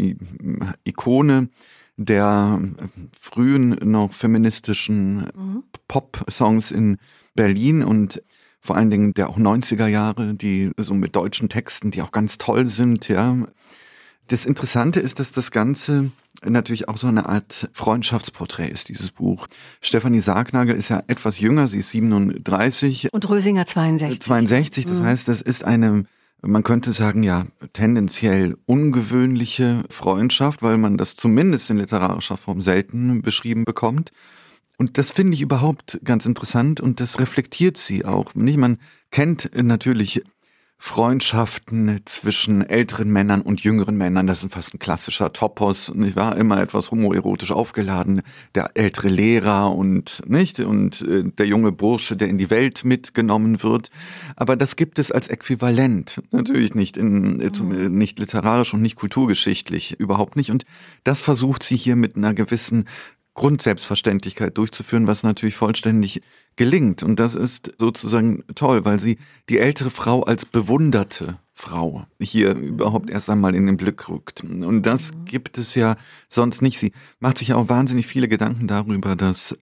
Ikone 0.84 1.50
der 1.98 2.60
frühen 3.20 3.78
noch 3.84 4.14
feministischen 4.14 5.18
mhm. 5.18 5.64
Pop-Songs 5.88 6.72
in 6.72 6.98
Berlin 7.36 7.84
und 7.84 8.24
vor 8.62 8.76
allen 8.76 8.90
Dingen 8.90 9.14
der 9.14 9.30
auch 9.30 9.38
90er 9.38 9.88
Jahre, 9.88 10.34
die 10.34 10.72
so 10.78 10.96
mit 10.96 11.16
deutschen 11.16 11.50
Texten, 11.50 11.92
die 11.92 12.02
auch 12.02 12.12
ganz 12.12 12.38
toll 12.38 12.66
sind, 12.66 13.08
ja. 13.08 13.38
Das 14.28 14.46
Interessante 14.46 15.00
ist, 15.00 15.20
dass 15.20 15.32
das 15.32 15.52
Ganze 15.52 16.12
natürlich 16.46 16.90
auch 16.90 16.98
so 16.98 17.08
eine 17.08 17.28
Art 17.28 17.70
Freundschaftsporträt 17.74 18.70
ist, 18.70 18.90
dieses 18.90 19.12
Buch. 19.12 19.48
Stefanie 19.82 20.22
Sargnagel 20.22 20.76
ist 20.76 20.90
ja 20.90 21.04
etwas 21.08 21.40
jünger, 21.40 21.68
sie 21.68 21.80
ist 21.80 21.92
37. 21.92 23.10
Und 23.12 23.30
Rösinger 23.30 23.66
62. 23.66 24.22
62, 24.22 24.86
das 24.86 25.00
mhm. 25.00 25.06
heißt, 25.06 25.28
das 25.28 25.42
ist 25.42 25.64
eine, 25.64 26.06
man 26.42 26.64
könnte 26.64 26.94
sagen, 26.94 27.24
ja, 27.24 27.46
tendenziell 27.74 28.58
ungewöhnliche 28.66 29.84
Freundschaft, 29.90 30.64
weil 30.64 30.78
man 30.78 30.98
das 30.98 31.16
zumindest 31.16 31.70
in 31.70 31.78
literarischer 31.78 32.38
Form 32.38 32.62
selten 32.62 33.22
beschrieben 33.22 33.66
bekommt. 33.66 34.12
Und 34.78 34.98
das 34.98 35.12
finde 35.12 35.36
ich 35.36 35.42
überhaupt 35.42 36.00
ganz 36.04 36.26
interessant 36.26 36.82
und 36.82 37.00
das 37.00 37.20
reflektiert 37.20 37.78
sie 37.78 38.04
auch. 38.04 38.34
Nicht, 38.34 38.58
man 38.58 38.80
kennt 39.12 39.52
natürlich 39.56 40.24
Freundschaften 40.84 42.02
zwischen 42.06 42.68
älteren 42.68 43.08
Männern 43.08 43.42
und 43.42 43.62
jüngeren 43.62 43.96
Männern, 43.98 44.26
das 44.26 44.44
ist 44.44 44.54
fast 44.54 44.74
ein 44.74 44.80
klassischer 44.80 45.32
Topos, 45.32 45.94
nicht 45.94 46.16
wahr? 46.16 46.36
Immer 46.36 46.60
etwas 46.60 46.90
homoerotisch 46.90 47.52
aufgeladen. 47.52 48.24
Der 48.56 48.72
ältere 48.74 49.08
Lehrer 49.08 49.72
und, 49.72 50.24
nicht? 50.28 50.60
Und 50.60 51.04
äh, 51.04 51.24
der 51.24 51.46
junge 51.46 51.72
Bursche, 51.72 52.18
der 52.18 52.30
in 52.30 52.40
die 52.40 52.50
Welt 52.50 52.84
mitgenommen 52.84 53.62
wird. 53.62 53.92
Aber 54.36 54.56
das 54.56 54.76
gibt 54.76 54.98
es 54.98 55.12
als 55.12 55.28
Äquivalent. 55.28 56.20
Natürlich 56.32 56.74
nicht 56.74 56.98
in, 56.98 57.40
äh, 57.40 57.52
mhm. 57.62 57.96
nicht 57.96 58.18
literarisch 58.18 58.74
und 58.74 58.82
nicht 58.82 58.96
kulturgeschichtlich. 58.96 60.00
Überhaupt 60.00 60.36
nicht. 60.36 60.50
Und 60.50 60.66
das 61.04 61.22
versucht 61.22 61.62
sie 61.62 61.78
hier 61.78 61.96
mit 61.96 62.16
einer 62.16 62.34
gewissen 62.34 62.86
Grundselbstverständlichkeit 63.36 64.58
durchzuführen, 64.58 65.06
was 65.06 65.22
natürlich 65.22 65.56
vollständig 65.56 66.22
gelingt. 66.56 67.04
Und 67.04 67.20
das 67.20 67.36
ist 67.36 67.74
sozusagen 67.78 68.44
toll, 68.56 68.86
weil 68.86 69.00
sie 69.00 69.18
die 69.50 69.60
ältere 69.60 69.92
Frau 69.92 70.24
als 70.24 70.46
bewunderte 70.46 71.40
Frau 71.54 72.06
hier 72.20 72.56
überhaupt 72.56 73.10
erst 73.10 73.30
einmal 73.30 73.56
in 73.56 73.66
den 73.66 73.78
Blick 73.78 74.10
rückt. 74.10 74.44
Und 74.44 74.84
das 74.84 75.12
gibt 75.26 75.58
es 75.58 75.76
ja 75.76 75.96
sonst 76.30 76.62
nicht. 76.62 76.80
Sie 76.80 76.92
macht 77.20 77.38
sich 77.38 77.54
auch 77.54 77.70
wahnsinnig 77.70 78.08
viele 78.08 78.28
Gedanken 78.28 78.68
darüber, 78.68 79.16
dass 79.16 79.56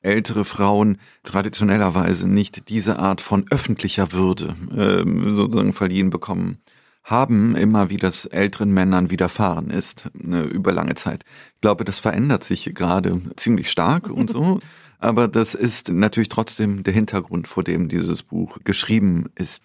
ältere 0.00 0.44
Frauen 0.44 0.98
traditionellerweise 1.24 2.28
nicht 2.28 2.68
diese 2.68 2.98
Art 2.98 3.20
von 3.20 3.46
öffentlicher 3.50 4.12
Würde 4.12 4.54
äh, 4.74 5.32
sozusagen 5.32 5.72
verliehen 5.72 6.10
bekommen 6.10 6.58
haben, 7.02 7.56
immer 7.56 7.88
wie 7.90 7.96
das 7.96 8.26
älteren 8.26 8.70
Männern 8.70 9.10
widerfahren 9.10 9.70
ist, 9.70 10.08
ne, 10.12 10.42
über 10.42 10.72
lange 10.72 10.94
Zeit. 10.94 11.24
Ich 11.54 11.60
glaube, 11.62 11.84
das 11.84 11.98
verändert 11.98 12.44
sich 12.44 12.72
gerade 12.74 13.20
ziemlich 13.36 13.70
stark 13.70 14.08
und 14.08 14.30
so. 14.30 14.60
Aber 14.98 15.28
das 15.28 15.54
ist 15.54 15.88
natürlich 15.90 16.28
trotzdem 16.28 16.82
der 16.82 16.92
Hintergrund, 16.92 17.46
vor 17.48 17.64
dem 17.64 17.88
dieses 17.88 18.22
Buch 18.22 18.58
geschrieben 18.64 19.26
ist. 19.36 19.62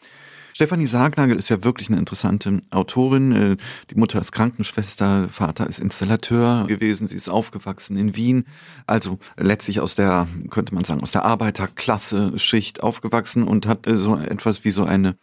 Stefanie 0.56 0.86
Sargnagel 0.86 1.40
ist 1.40 1.50
ja 1.50 1.64
wirklich 1.64 1.90
eine 1.90 1.98
interessante 1.98 2.62
Autorin. 2.70 3.32
Äh, 3.32 3.58
die 3.90 3.96
Mutter 3.96 4.22
ist 4.22 4.32
Krankenschwester, 4.32 5.28
Vater 5.30 5.66
ist 5.66 5.80
Installateur 5.80 6.68
gewesen, 6.68 7.08
sie 7.08 7.16
ist 7.16 7.28
aufgewachsen 7.28 7.98
in 7.98 8.16
Wien, 8.16 8.46
also 8.86 9.18
letztlich 9.36 9.80
aus 9.80 9.96
der, 9.96 10.28
könnte 10.52 10.76
man 10.76 10.84
sagen, 10.84 11.02
aus 11.02 11.10
der 11.10 11.26
Arbeiterklasse-Schicht 11.26 12.84
aufgewachsen 12.84 13.44
und 13.44 13.66
hat 13.66 13.88
äh, 13.88 13.98
so 13.98 14.16
etwas 14.18 14.64
wie 14.64 14.72
so 14.72 14.84
eine 14.84 15.16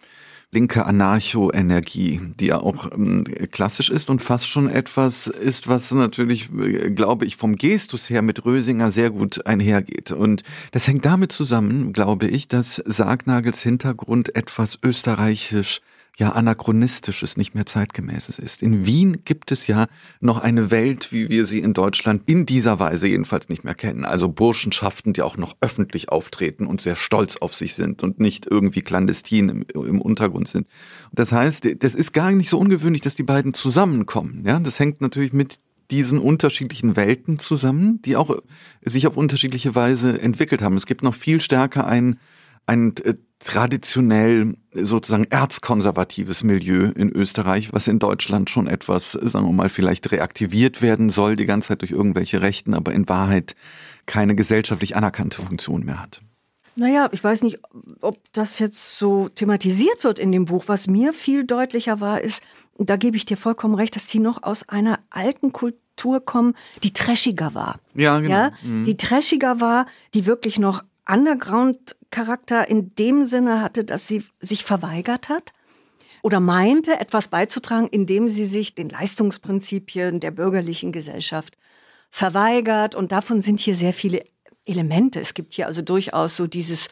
linke 0.52 0.84
Anarcho-Energie, 0.84 2.20
die 2.38 2.46
ja 2.46 2.58
auch 2.58 2.90
ähm, 2.92 3.24
klassisch 3.50 3.88
ist 3.88 4.10
und 4.10 4.20
fast 4.22 4.48
schon 4.48 4.68
etwas 4.68 5.28
ist, 5.28 5.68
was 5.68 5.90
natürlich, 5.92 6.50
äh, 6.52 6.90
glaube 6.90 7.24
ich, 7.24 7.36
vom 7.36 7.56
Gestus 7.56 8.10
her 8.10 8.22
mit 8.22 8.44
Rösinger 8.44 8.90
sehr 8.90 9.10
gut 9.10 9.46
einhergeht. 9.46 10.10
Und 10.10 10.42
das 10.72 10.88
hängt 10.88 11.04
damit 11.04 11.30
zusammen, 11.30 11.92
glaube 11.92 12.26
ich, 12.26 12.48
dass 12.48 12.82
Sargnagels 12.84 13.62
Hintergrund 13.62 14.34
etwas 14.34 14.78
österreichisch 14.82 15.80
ja 16.18 16.32
anachronistisches, 16.32 17.36
nicht 17.36 17.54
mehr 17.54 17.66
zeitgemäßes 17.66 18.38
ist. 18.38 18.62
In 18.62 18.86
Wien 18.86 19.24
gibt 19.24 19.52
es 19.52 19.66
ja 19.66 19.86
noch 20.20 20.38
eine 20.38 20.70
Welt, 20.70 21.12
wie 21.12 21.28
wir 21.28 21.46
sie 21.46 21.60
in 21.60 21.72
Deutschland 21.72 22.22
in 22.26 22.46
dieser 22.46 22.78
Weise 22.78 23.08
jedenfalls 23.08 23.48
nicht 23.48 23.64
mehr 23.64 23.74
kennen. 23.74 24.04
Also 24.04 24.28
Burschenschaften, 24.28 25.12
die 25.12 25.22
auch 25.22 25.36
noch 25.36 25.56
öffentlich 25.60 26.10
auftreten 26.10 26.66
und 26.66 26.80
sehr 26.80 26.96
stolz 26.96 27.38
auf 27.38 27.54
sich 27.54 27.74
sind 27.74 28.02
und 28.02 28.20
nicht 28.20 28.46
irgendwie 28.46 28.82
clandestin 28.82 29.48
im, 29.48 29.64
im 29.74 30.00
Untergrund 30.00 30.48
sind. 30.48 30.66
Das 31.12 31.32
heißt, 31.32 31.82
das 31.82 31.94
ist 31.94 32.12
gar 32.12 32.30
nicht 32.32 32.50
so 32.50 32.58
ungewöhnlich, 32.58 33.02
dass 33.02 33.14
die 33.14 33.22
beiden 33.22 33.54
zusammenkommen. 33.54 34.44
Ja, 34.46 34.58
das 34.60 34.78
hängt 34.78 35.00
natürlich 35.00 35.32
mit 35.32 35.58
diesen 35.90 36.18
unterschiedlichen 36.18 36.96
Welten 36.96 37.38
zusammen, 37.38 38.00
die 38.02 38.16
auch 38.16 38.36
sich 38.82 39.06
auf 39.06 39.16
unterschiedliche 39.16 39.74
Weise 39.74 40.20
entwickelt 40.20 40.62
haben. 40.62 40.76
Es 40.76 40.86
gibt 40.86 41.02
noch 41.02 41.14
viel 41.14 41.40
stärker 41.40 41.86
ein, 41.86 42.18
ein 42.66 42.92
äh, 43.04 43.14
traditionell 43.40 44.54
sozusagen 44.72 45.24
erzkonservatives 45.24 46.42
Milieu 46.42 46.90
in 46.94 47.10
Österreich, 47.10 47.72
was 47.72 47.88
in 47.88 47.98
Deutschland 47.98 48.50
schon 48.50 48.66
etwas, 48.66 49.12
sagen 49.12 49.46
wir 49.46 49.52
mal, 49.52 49.70
vielleicht 49.70 50.12
reaktiviert 50.12 50.82
werden 50.82 51.10
soll, 51.10 51.36
die 51.36 51.46
ganze 51.46 51.68
Zeit 51.68 51.80
durch 51.80 51.90
irgendwelche 51.90 52.42
Rechten, 52.42 52.74
aber 52.74 52.92
in 52.92 53.08
Wahrheit 53.08 53.56
keine 54.06 54.36
gesellschaftlich 54.36 54.94
anerkannte 54.94 55.40
Funktion 55.40 55.84
mehr 55.84 56.00
hat. 56.00 56.20
Naja, 56.76 57.08
ich 57.12 57.22
weiß 57.22 57.42
nicht, 57.42 57.58
ob 58.00 58.18
das 58.32 58.58
jetzt 58.58 58.96
so 58.96 59.28
thematisiert 59.28 60.04
wird 60.04 60.18
in 60.18 60.32
dem 60.32 60.44
Buch. 60.44 60.64
Was 60.66 60.86
mir 60.86 61.12
viel 61.12 61.44
deutlicher 61.44 62.00
war, 62.00 62.20
ist, 62.20 62.42
da 62.78 62.96
gebe 62.96 63.16
ich 63.16 63.24
dir 63.24 63.36
vollkommen 63.36 63.74
recht, 63.74 63.96
dass 63.96 64.06
die 64.06 64.20
noch 64.20 64.42
aus 64.42 64.68
einer 64.68 65.00
alten 65.10 65.52
Kultur 65.52 66.24
kommen, 66.24 66.54
die 66.82 66.92
trashiger 66.92 67.54
war. 67.54 67.80
Ja, 67.94 68.20
genau. 68.20 68.32
Ja, 68.32 68.52
mhm. 68.62 68.84
Die 68.84 68.96
trashiger 68.96 69.60
war, 69.60 69.86
die 70.14 70.26
wirklich 70.26 70.58
noch 70.58 70.82
Underground-Charakter 71.10 72.68
in 72.68 72.94
dem 72.94 73.24
Sinne 73.24 73.60
hatte, 73.60 73.84
dass 73.84 74.06
sie 74.06 74.24
sich 74.40 74.64
verweigert 74.64 75.28
hat 75.28 75.52
oder 76.22 76.40
meinte, 76.40 77.00
etwas 77.00 77.28
beizutragen, 77.28 77.88
indem 77.88 78.28
sie 78.28 78.44
sich 78.44 78.74
den 78.74 78.88
Leistungsprinzipien 78.90 80.20
der 80.20 80.30
bürgerlichen 80.30 80.92
Gesellschaft 80.92 81.56
verweigert. 82.10 82.94
Und 82.94 83.12
davon 83.12 83.40
sind 83.40 83.60
hier 83.60 83.74
sehr 83.74 83.92
viele 83.92 84.22
Elemente. 84.66 85.20
Es 85.20 85.34
gibt 85.34 85.54
hier 85.54 85.66
also 85.66 85.82
durchaus 85.82 86.36
so 86.36 86.46
dieses 86.46 86.88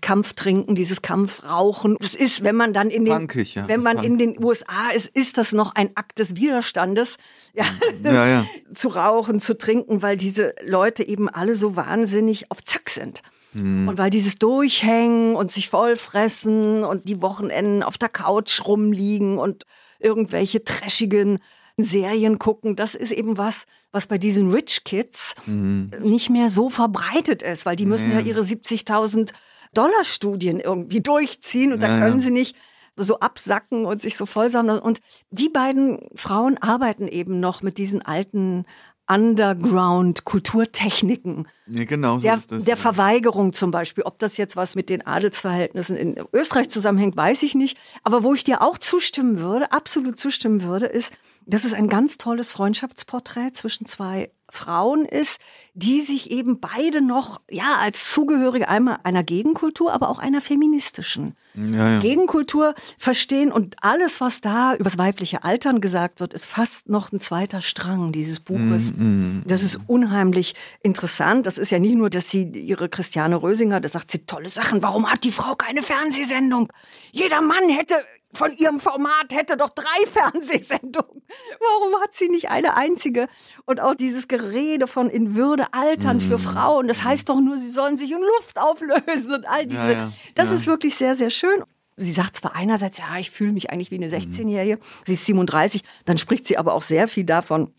Kampftrinken, 0.00 0.74
dieses 0.74 1.02
Kampfrauchen. 1.02 1.96
Das 2.00 2.14
ist, 2.14 2.42
wenn 2.42 2.56
man 2.56 2.72
dann 2.72 2.90
in 2.90 3.04
den, 3.04 3.14
Punkig, 3.14 3.54
ja, 3.54 3.68
wenn 3.68 3.82
man 3.82 4.02
in 4.02 4.18
den 4.18 4.42
USA 4.42 4.90
ist, 4.94 5.14
ist 5.14 5.36
das 5.36 5.52
noch 5.52 5.74
ein 5.74 5.90
Akt 5.94 6.18
des 6.18 6.36
Widerstandes, 6.36 7.16
ja, 7.52 7.66
ja, 8.02 8.26
ja. 8.26 8.46
zu 8.72 8.88
rauchen, 8.88 9.40
zu 9.40 9.56
trinken, 9.58 10.00
weil 10.00 10.16
diese 10.16 10.54
Leute 10.64 11.06
eben 11.06 11.28
alle 11.28 11.54
so 11.54 11.76
wahnsinnig 11.76 12.50
auf 12.50 12.64
Zack 12.64 12.88
sind. 12.88 13.22
Mhm. 13.52 13.88
Und 13.88 13.98
weil 13.98 14.10
dieses 14.10 14.36
Durchhängen 14.36 15.36
und 15.36 15.50
sich 15.50 15.68
vollfressen 15.68 16.84
und 16.84 17.08
die 17.08 17.22
Wochenenden 17.22 17.82
auf 17.82 17.98
der 17.98 18.08
Couch 18.08 18.64
rumliegen 18.66 19.38
und 19.38 19.64
irgendwelche 19.98 20.64
trashigen 20.64 21.40
Serien 21.76 22.38
gucken, 22.38 22.76
das 22.76 22.94
ist 22.94 23.12
eben 23.12 23.38
was, 23.38 23.64
was 23.92 24.06
bei 24.06 24.18
diesen 24.18 24.50
Rich 24.50 24.84
Kids 24.84 25.34
mhm. 25.46 25.90
nicht 26.02 26.30
mehr 26.30 26.50
so 26.50 26.70
verbreitet 26.70 27.42
ist, 27.42 27.66
weil 27.66 27.76
die 27.76 27.86
müssen 27.86 28.08
nee. 28.08 28.16
ja 28.16 28.20
ihre 28.20 28.42
70.000 28.42 29.32
Dollar 29.72 30.04
Studien 30.04 30.60
irgendwie 30.60 31.00
durchziehen 31.00 31.72
und 31.72 31.82
ja, 31.82 31.88
da 31.88 31.98
können 31.98 32.18
ja. 32.18 32.24
sie 32.24 32.30
nicht 32.30 32.56
so 32.96 33.20
absacken 33.20 33.86
und 33.86 34.00
sich 34.00 34.16
so 34.16 34.26
vollsammeln. 34.26 34.78
Und 34.78 35.00
die 35.30 35.48
beiden 35.48 36.00
Frauen 36.14 36.58
arbeiten 36.58 37.08
eben 37.08 37.40
noch 37.40 37.62
mit 37.62 37.78
diesen 37.78 38.02
alten 38.02 38.64
Underground-Kulturtechniken. 39.10 41.48
Ja, 41.66 41.84
genau. 41.84 42.16
So 42.16 42.22
der, 42.22 42.40
das, 42.48 42.64
der 42.64 42.76
Verweigerung 42.76 43.52
zum 43.52 43.70
Beispiel. 43.70 44.02
Ob 44.04 44.18
das 44.18 44.36
jetzt 44.36 44.56
was 44.56 44.74
mit 44.76 44.88
den 44.88 45.06
Adelsverhältnissen 45.06 45.96
in 45.96 46.16
Österreich 46.32 46.70
zusammenhängt, 46.70 47.16
weiß 47.16 47.42
ich 47.42 47.54
nicht. 47.54 47.78
Aber 48.04 48.22
wo 48.22 48.34
ich 48.34 48.44
dir 48.44 48.62
auch 48.62 48.78
zustimmen 48.78 49.40
würde, 49.40 49.72
absolut 49.72 50.18
zustimmen 50.18 50.62
würde, 50.62 50.86
ist, 50.86 51.12
das 51.46 51.64
ist 51.64 51.74
ein 51.74 51.88
ganz 51.88 52.18
tolles 52.18 52.52
Freundschaftsporträt 52.52 53.52
zwischen 53.52 53.86
zwei 53.86 54.30
Frauen 54.50 55.04
ist, 55.04 55.38
die 55.74 56.00
sich 56.00 56.30
eben 56.30 56.60
beide 56.60 57.00
noch, 57.00 57.40
ja, 57.50 57.76
als 57.80 58.12
Zugehörige 58.12 58.68
einmal 58.68 58.98
einer 59.04 59.22
Gegenkultur, 59.22 59.92
aber 59.92 60.08
auch 60.08 60.18
einer 60.18 60.40
feministischen 60.40 61.36
ja, 61.54 61.94
ja. 61.94 62.00
Gegenkultur 62.00 62.74
verstehen. 62.98 63.52
Und 63.52 63.76
alles, 63.82 64.20
was 64.20 64.40
da 64.40 64.74
übers 64.74 64.98
weibliche 64.98 65.44
Altern 65.44 65.80
gesagt 65.80 66.20
wird, 66.20 66.34
ist 66.34 66.46
fast 66.46 66.88
noch 66.88 67.12
ein 67.12 67.20
zweiter 67.20 67.60
Strang 67.60 68.12
dieses 68.12 68.40
Buches. 68.40 68.92
Mm, 68.96 69.02
mm, 69.02 69.42
das 69.46 69.62
ist 69.62 69.78
unheimlich 69.86 70.54
interessant. 70.82 71.46
Das 71.46 71.58
ist 71.58 71.70
ja 71.70 71.78
nicht 71.78 71.94
nur, 71.94 72.10
dass 72.10 72.30
sie 72.30 72.42
ihre 72.42 72.88
Christiane 72.88 73.40
Rösinger, 73.42 73.80
da 73.80 73.88
sagt 73.88 74.10
sie 74.10 74.26
tolle 74.26 74.48
Sachen. 74.48 74.82
Warum 74.82 75.10
hat 75.10 75.24
die 75.24 75.32
Frau 75.32 75.54
keine 75.54 75.82
Fernsehsendung? 75.82 76.72
Jeder 77.12 77.40
Mann 77.40 77.68
hätte 77.68 77.94
von 78.32 78.56
ihrem 78.56 78.80
Format 78.80 79.32
hätte 79.32 79.56
doch 79.56 79.70
drei 79.70 80.06
Fernsehsendungen. 80.12 81.22
Warum 81.58 82.00
hat 82.00 82.14
sie 82.14 82.28
nicht 82.28 82.50
eine 82.50 82.76
einzige? 82.76 83.28
Und 83.66 83.80
auch 83.80 83.94
dieses 83.94 84.28
Gerede 84.28 84.86
von 84.86 85.10
in 85.10 85.34
Würde 85.34 85.72
altern 85.72 86.18
mhm. 86.18 86.22
für 86.22 86.38
Frauen, 86.38 86.88
das 86.88 87.02
heißt 87.04 87.28
doch 87.28 87.40
nur, 87.40 87.58
sie 87.58 87.70
sollen 87.70 87.96
sich 87.96 88.10
in 88.12 88.20
Luft 88.20 88.58
auflösen 88.58 89.32
und 89.32 89.44
all 89.46 89.66
diese. 89.66 89.82
Ja, 89.82 89.92
ja. 89.92 90.12
Das 90.34 90.48
ja. 90.48 90.54
ist 90.54 90.66
wirklich 90.66 90.94
sehr, 90.94 91.16
sehr 91.16 91.30
schön. 91.30 91.64
Sie 91.96 92.12
sagt 92.12 92.36
zwar 92.36 92.54
einerseits, 92.54 92.98
ja, 92.98 93.18
ich 93.18 93.30
fühle 93.30 93.52
mich 93.52 93.70
eigentlich 93.70 93.90
wie 93.90 93.96
eine 93.96 94.08
16-Jährige, 94.08 94.76
mhm. 94.76 94.80
sie 95.04 95.14
ist 95.14 95.26
37, 95.26 95.82
dann 96.06 96.18
spricht 96.18 96.46
sie 96.46 96.56
aber 96.56 96.72
auch 96.74 96.82
sehr 96.82 97.08
viel 97.08 97.24
davon, 97.24 97.74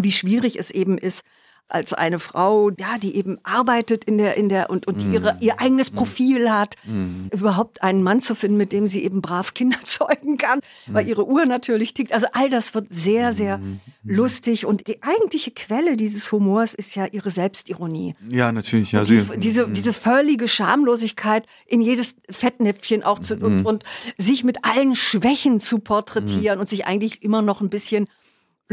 wie 0.00 0.12
schwierig 0.12 0.58
es 0.58 0.70
eben 0.70 0.96
ist, 0.96 1.22
als 1.68 1.94
eine 1.94 2.18
Frau, 2.18 2.70
ja, 2.78 2.98
die 2.98 3.16
eben 3.16 3.38
arbeitet 3.44 4.04
in 4.04 4.18
der, 4.18 4.36
in 4.36 4.48
der 4.48 4.68
und, 4.68 4.86
und 4.86 5.00
die 5.00 5.06
ihre, 5.06 5.34
mhm. 5.34 5.38
ihr 5.40 5.60
eigenes 5.60 5.90
mhm. 5.90 5.96
Profil 5.96 6.50
hat, 6.50 6.76
mm. 6.84 7.28
überhaupt 7.32 7.82
einen 7.82 8.02
Mann 8.02 8.20
zu 8.20 8.34
finden, 8.34 8.58
mit 8.58 8.72
dem 8.72 8.86
sie 8.86 9.02
eben 9.04 9.22
brav 9.22 9.54
Kinder 9.54 9.78
zeugen 9.82 10.36
kann, 10.36 10.58
mm. 10.58 10.94
weil 10.94 11.08
ihre 11.08 11.26
Uhr 11.26 11.46
natürlich 11.46 11.94
tickt. 11.94 12.12
Also 12.12 12.26
all 12.32 12.50
das 12.50 12.74
wird 12.74 12.88
sehr, 12.90 13.32
sehr 13.32 13.58
mm. 13.58 13.80
lustig 14.04 14.66
und 14.66 14.86
die 14.86 15.02
eigentliche 15.02 15.50
Quelle 15.50 15.96
dieses 15.96 16.30
Humors 16.30 16.74
ist 16.74 16.94
ja 16.94 17.06
ihre 17.06 17.30
Selbstironie. 17.30 18.14
Ja, 18.28 18.52
natürlich. 18.52 18.92
Ja, 18.92 19.04
die, 19.04 19.24
diese, 19.36 19.68
diese 19.68 19.92
völlige 19.92 20.48
Schamlosigkeit 20.48 21.46
in 21.66 21.80
jedes 21.80 22.14
Fettnäpfchen 22.30 23.02
auch 23.02 23.18
zu, 23.18 23.36
und, 23.36 23.64
und 23.64 23.84
sich 24.18 24.44
mit 24.44 24.64
allen 24.64 24.94
Schwächen 24.94 25.58
zu 25.58 25.78
porträtieren 25.78 26.60
und 26.60 26.68
sich 26.68 26.86
eigentlich 26.86 27.22
immer 27.22 27.40
noch 27.40 27.60
ein 27.60 27.70
bisschen 27.70 28.08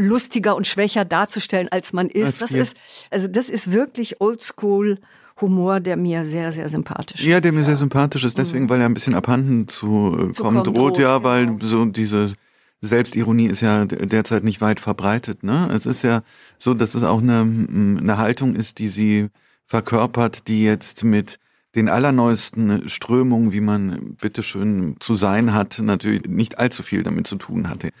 lustiger 0.00 0.56
und 0.56 0.66
schwächer 0.66 1.04
darzustellen, 1.04 1.68
als 1.70 1.92
man 1.92 2.08
ist. 2.08 2.42
Das 2.42 2.50
ist, 2.50 2.76
also 3.10 3.28
das 3.28 3.48
ist 3.48 3.72
wirklich 3.72 4.20
oldschool. 4.20 4.98
Humor, 5.40 5.80
der 5.80 5.96
mir 5.96 6.26
sehr, 6.26 6.52
sehr 6.52 6.68
sympathisch 6.68 7.20
ist. 7.20 7.26
Ja, 7.26 7.40
der 7.40 7.52
mir 7.52 7.64
sehr 7.64 7.78
sympathisch 7.78 8.24
ist, 8.24 8.36
deswegen, 8.36 8.64
mhm. 8.64 8.68
weil 8.68 8.80
er 8.80 8.86
ein 8.86 8.92
bisschen 8.92 9.14
abhanden 9.14 9.68
zu, 9.68 10.32
zu 10.34 10.42
kommen 10.42 10.62
droht, 10.62 10.98
ja, 10.98 11.16
genau. 11.16 11.24
weil 11.24 11.56
so 11.62 11.86
diese 11.86 12.34
Selbstironie 12.82 13.46
ist 13.46 13.62
ja 13.62 13.86
derzeit 13.86 14.44
nicht 14.44 14.60
weit 14.60 14.80
verbreitet. 14.80 15.42
Ne? 15.42 15.70
Es 15.74 15.86
ist 15.86 16.02
ja 16.02 16.22
so, 16.58 16.74
dass 16.74 16.94
es 16.94 17.04
auch 17.04 17.22
eine, 17.22 17.40
eine 17.40 18.18
Haltung 18.18 18.54
ist, 18.54 18.80
die 18.80 18.88
sie 18.88 19.28
verkörpert, 19.64 20.46
die 20.46 20.62
jetzt 20.62 21.04
mit 21.04 21.38
den 21.74 21.88
allerneuesten 21.88 22.86
Strömungen, 22.90 23.52
wie 23.52 23.62
man 23.62 24.16
bitteschön 24.20 24.96
zu 25.00 25.14
sein 25.14 25.54
hat, 25.54 25.78
natürlich 25.78 26.24
nicht 26.26 26.58
allzu 26.58 26.82
viel 26.82 27.02
damit 27.02 27.26
zu 27.26 27.36
tun 27.36 27.70
hatte 27.70 27.92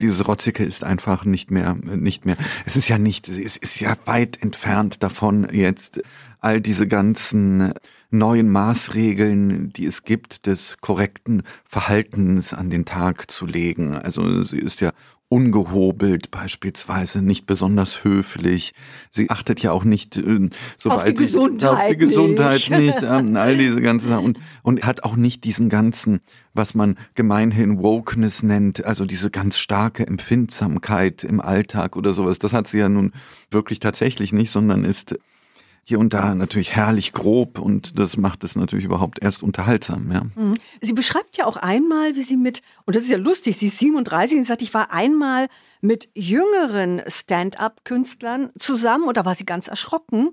dieses 0.00 0.26
Rotzige 0.26 0.64
ist 0.64 0.84
einfach 0.84 1.24
nicht 1.24 1.50
mehr, 1.50 1.74
nicht 1.74 2.26
mehr. 2.26 2.36
Es 2.64 2.76
ist 2.76 2.88
ja 2.88 2.98
nicht, 2.98 3.28
es 3.28 3.56
ist 3.56 3.80
ja 3.80 3.96
weit 4.04 4.42
entfernt 4.42 5.02
davon, 5.02 5.48
jetzt 5.52 6.02
all 6.40 6.60
diese 6.60 6.86
ganzen 6.86 7.72
neuen 8.10 8.50
Maßregeln, 8.50 9.72
die 9.72 9.86
es 9.86 10.04
gibt, 10.04 10.46
des 10.46 10.78
korrekten 10.80 11.42
Verhaltens 11.64 12.54
an 12.54 12.70
den 12.70 12.84
Tag 12.84 13.30
zu 13.30 13.46
legen. 13.46 13.94
Also 13.94 14.44
sie 14.44 14.58
ist 14.58 14.80
ja 14.80 14.92
ungehobelt 15.28 16.30
beispielsweise, 16.30 17.20
nicht 17.20 17.46
besonders 17.46 18.04
höflich. 18.04 18.74
Sie 19.10 19.28
achtet 19.28 19.60
ja 19.60 19.72
auch 19.72 19.84
nicht 19.84 20.16
äh, 20.16 20.48
so 20.78 20.90
auf, 20.90 21.02
die 21.02 21.14
Gesundheit 21.14 21.70
auf 21.70 21.86
die 21.88 21.96
Gesundheit 21.96 22.70
nicht, 22.70 22.70
nicht 22.70 23.04
an 23.04 23.36
all 23.36 23.56
diese 23.56 23.80
ganzen 23.80 24.08
Sachen 24.08 24.24
und, 24.24 24.38
und 24.62 24.84
hat 24.84 25.02
auch 25.02 25.16
nicht 25.16 25.42
diesen 25.44 25.68
ganzen, 25.68 26.20
was 26.54 26.74
man 26.74 26.96
gemeinhin 27.14 27.82
Wokeness 27.82 28.44
nennt, 28.44 28.84
also 28.84 29.04
diese 29.04 29.30
ganz 29.30 29.58
starke 29.58 30.06
Empfindsamkeit 30.06 31.24
im 31.24 31.40
Alltag 31.40 31.96
oder 31.96 32.12
sowas. 32.12 32.38
Das 32.38 32.52
hat 32.52 32.68
sie 32.68 32.78
ja 32.78 32.88
nun 32.88 33.12
wirklich 33.50 33.80
tatsächlich 33.80 34.32
nicht, 34.32 34.52
sondern 34.52 34.84
ist 34.84 35.16
hier 35.88 36.00
und 36.00 36.12
da 36.12 36.34
natürlich 36.34 36.74
herrlich 36.74 37.12
grob 37.12 37.60
und 37.60 37.96
das 37.96 38.16
macht 38.16 38.42
es 38.42 38.56
natürlich 38.56 38.84
überhaupt 38.84 39.22
erst 39.22 39.44
unterhaltsam. 39.44 40.10
Ja. 40.10 40.22
Mhm. 40.34 40.54
Sie 40.80 40.94
beschreibt 40.94 41.36
ja 41.36 41.46
auch 41.46 41.56
einmal, 41.56 42.16
wie 42.16 42.24
sie 42.24 42.36
mit, 42.36 42.60
und 42.86 42.96
das 42.96 43.04
ist 43.04 43.10
ja 43.10 43.18
lustig, 43.18 43.56
sie 43.56 43.68
ist 43.68 43.78
37 43.78 44.38
und 44.38 44.46
sagt, 44.46 44.62
ich 44.62 44.74
war 44.74 44.92
einmal 44.92 45.46
mit 45.80 46.08
jüngeren 46.16 47.02
Stand-up-Künstlern 47.06 48.50
zusammen 48.58 49.04
und 49.04 49.16
da 49.16 49.24
war 49.24 49.36
sie 49.36 49.46
ganz 49.46 49.68
erschrocken 49.68 50.30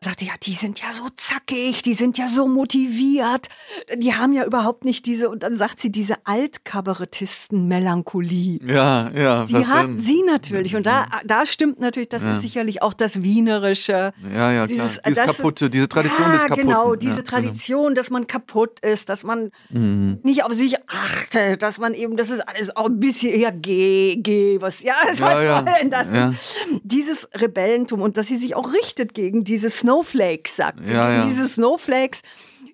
sagte, 0.00 0.24
ja, 0.24 0.32
die 0.42 0.54
sind 0.54 0.80
ja 0.80 0.90
so 0.92 1.08
zackig, 1.16 1.82
die 1.82 1.94
sind 1.94 2.16
ja 2.18 2.28
so 2.28 2.46
motiviert, 2.46 3.48
die 3.96 4.14
haben 4.14 4.32
ja 4.32 4.44
überhaupt 4.44 4.84
nicht 4.84 5.06
diese, 5.06 5.28
und 5.30 5.42
dann 5.42 5.56
sagt 5.56 5.80
sie, 5.80 5.90
diese 5.90 6.14
Altkabarettisten-Melancholie. 6.24 8.60
Ja, 8.64 9.10
ja. 9.10 9.46
Die 9.46 9.66
hat 9.66 9.88
denn? 9.88 9.98
sie 10.00 10.22
natürlich. 10.22 10.76
Und 10.76 10.86
da, 10.86 11.06
da 11.24 11.44
stimmt 11.46 11.80
natürlich, 11.80 12.10
das 12.10 12.24
ja. 12.24 12.32
ist 12.32 12.42
sicherlich 12.42 12.82
auch 12.82 12.92
das 12.94 13.22
Wienerische. 13.22 14.12
Ja, 14.34 14.52
ja, 14.52 14.66
dieses, 14.66 15.00
klar. 15.00 15.02
Dieses 15.06 15.24
Kaputte, 15.24 15.70
diese 15.70 15.88
Tradition 15.88 16.26
ja, 16.26 16.32
des 16.32 16.42
Kaputten. 16.42 16.66
genau, 16.66 16.94
diese 16.94 17.16
ja, 17.16 17.22
genau. 17.22 17.30
Tradition, 17.30 17.84
genau. 17.84 17.94
dass 17.94 18.10
man 18.10 18.26
kaputt 18.26 18.80
ist, 18.80 19.08
dass 19.08 19.24
man 19.24 19.50
mhm. 19.70 20.18
nicht 20.22 20.44
auf 20.44 20.52
sich 20.52 20.76
achtet, 20.88 21.62
dass 21.62 21.78
man 21.78 21.94
eben, 21.94 22.16
das 22.16 22.30
ist 22.30 22.40
alles 22.40 22.76
auch 22.76 22.86
ein 22.86 23.00
bisschen 23.00 23.32
eher 23.32 23.52
geh, 23.52 24.16
geh, 24.16 24.60
was, 24.60 24.82
ja, 24.82 24.94
das 25.08 25.18
ja, 25.18 25.42
ja. 25.42 25.64
das. 25.88 26.08
Dieses 26.82 27.28
Rebellentum 27.34 28.02
und 28.02 28.16
dass 28.16 28.26
sie 28.26 28.36
sich 28.36 28.54
auch 28.54 28.72
richtet 28.72 29.14
gegen 29.14 29.44
dieses 29.44 29.83
Snowflakes, 29.84 30.56
sagt 30.56 30.86
sie. 30.86 30.94
Ja, 30.94 31.12
ja. 31.12 31.26
Diese 31.26 31.46
Snowflakes, 31.46 32.22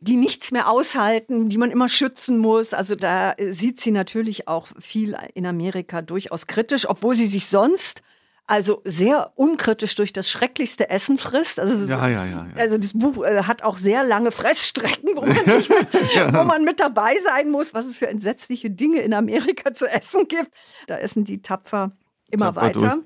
die 0.00 0.16
nichts 0.16 0.52
mehr 0.52 0.70
aushalten, 0.70 1.48
die 1.48 1.58
man 1.58 1.72
immer 1.72 1.88
schützen 1.88 2.38
muss. 2.38 2.72
Also 2.72 2.94
da 2.94 3.32
äh, 3.32 3.52
sieht 3.52 3.80
sie 3.80 3.90
natürlich 3.90 4.46
auch 4.46 4.68
viel 4.78 5.16
in 5.34 5.44
Amerika 5.44 6.02
durchaus 6.02 6.46
kritisch, 6.46 6.88
obwohl 6.88 7.16
sie 7.16 7.26
sich 7.26 7.46
sonst 7.46 8.02
also 8.46 8.82
sehr 8.84 9.32
unkritisch 9.36 9.94
durch 9.94 10.12
das 10.12 10.28
schrecklichste 10.28 10.90
Essen 10.90 11.18
frisst. 11.18 11.60
Also, 11.60 11.86
ja, 11.86 12.08
ja, 12.08 12.24
ja, 12.24 12.46
also 12.56 12.78
das 12.78 12.94
Buch 12.94 13.24
äh, 13.24 13.44
hat 13.44 13.62
auch 13.62 13.76
sehr 13.76 14.02
lange 14.02 14.32
Fressstrecken, 14.32 15.10
wo 15.14 15.20
man, 15.20 15.28
mit, 15.46 16.14
ja. 16.14 16.34
wo 16.34 16.44
man 16.44 16.64
mit 16.64 16.80
dabei 16.80 17.14
sein 17.24 17.50
muss, 17.50 17.74
was 17.74 17.86
es 17.86 17.98
für 17.98 18.08
entsetzliche 18.08 18.68
Dinge 18.68 19.02
in 19.02 19.14
Amerika 19.14 19.72
zu 19.72 19.86
essen 19.86 20.26
gibt. 20.26 20.50
Da 20.88 20.96
essen 20.96 21.24
die 21.24 21.42
tapfer 21.42 21.92
immer 22.28 22.46
tapfer 22.46 22.60
weiter. 22.60 22.80
Durch. 22.80 23.04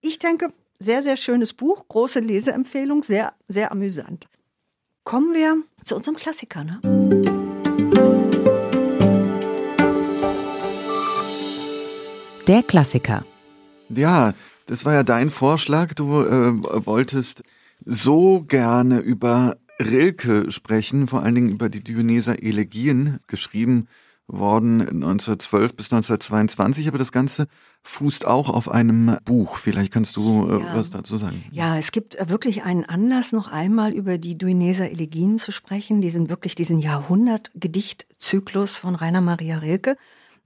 Ich 0.00 0.18
denke, 0.18 0.50
sehr, 0.82 1.02
sehr 1.02 1.16
schönes 1.16 1.52
Buch, 1.52 1.86
große 1.88 2.20
Leseempfehlung, 2.20 3.02
sehr, 3.02 3.34
sehr 3.48 3.70
amüsant. 3.70 4.26
Kommen 5.04 5.34
wir 5.34 5.58
zu 5.84 5.94
unserem 5.94 6.16
Klassiker, 6.16 6.64
ne? 6.64 6.80
Der 12.46 12.62
Klassiker. 12.62 13.24
Ja, 13.90 14.34
das 14.66 14.84
war 14.84 14.94
ja 14.94 15.02
dein 15.02 15.30
Vorschlag. 15.30 15.94
Du 15.94 16.22
äh, 16.22 16.86
wolltest 16.86 17.42
so 17.84 18.42
gerne 18.42 19.00
über 19.00 19.56
Rilke 19.78 20.50
sprechen, 20.50 21.08
vor 21.08 21.22
allen 21.22 21.34
Dingen 21.34 21.50
über 21.50 21.68
die 21.68 21.84
Dionyser 21.84 22.42
Elegien, 22.42 23.20
geschrieben 23.26 23.86
worden 24.32 24.80
1912 24.80 25.74
bis 25.74 25.86
1922, 25.92 26.88
aber 26.88 26.98
das 26.98 27.12
Ganze 27.12 27.46
fußt 27.82 28.26
auch 28.26 28.48
auf 28.48 28.70
einem 28.70 29.16
Buch. 29.24 29.56
Vielleicht 29.56 29.92
kannst 29.92 30.16
du 30.16 30.46
äh, 30.48 30.60
ja. 30.60 30.74
was 30.74 30.90
dazu 30.90 31.16
sagen. 31.16 31.44
Ja, 31.50 31.76
es 31.76 31.92
gibt 31.92 32.16
wirklich 32.28 32.62
einen 32.62 32.84
Anlass, 32.84 33.32
noch 33.32 33.48
einmal 33.50 33.92
über 33.92 34.18
die 34.18 34.36
Duineser 34.36 34.90
Elegien 34.90 35.38
zu 35.38 35.52
sprechen. 35.52 36.00
Die 36.00 36.10
sind 36.10 36.28
wirklich 36.28 36.54
diesen 36.54 36.78
Jahrhundert-Gedichtzyklus 36.78 38.76
von 38.76 38.94
Rainer 38.94 39.20
Maria 39.20 39.58
Rilke, 39.58 39.96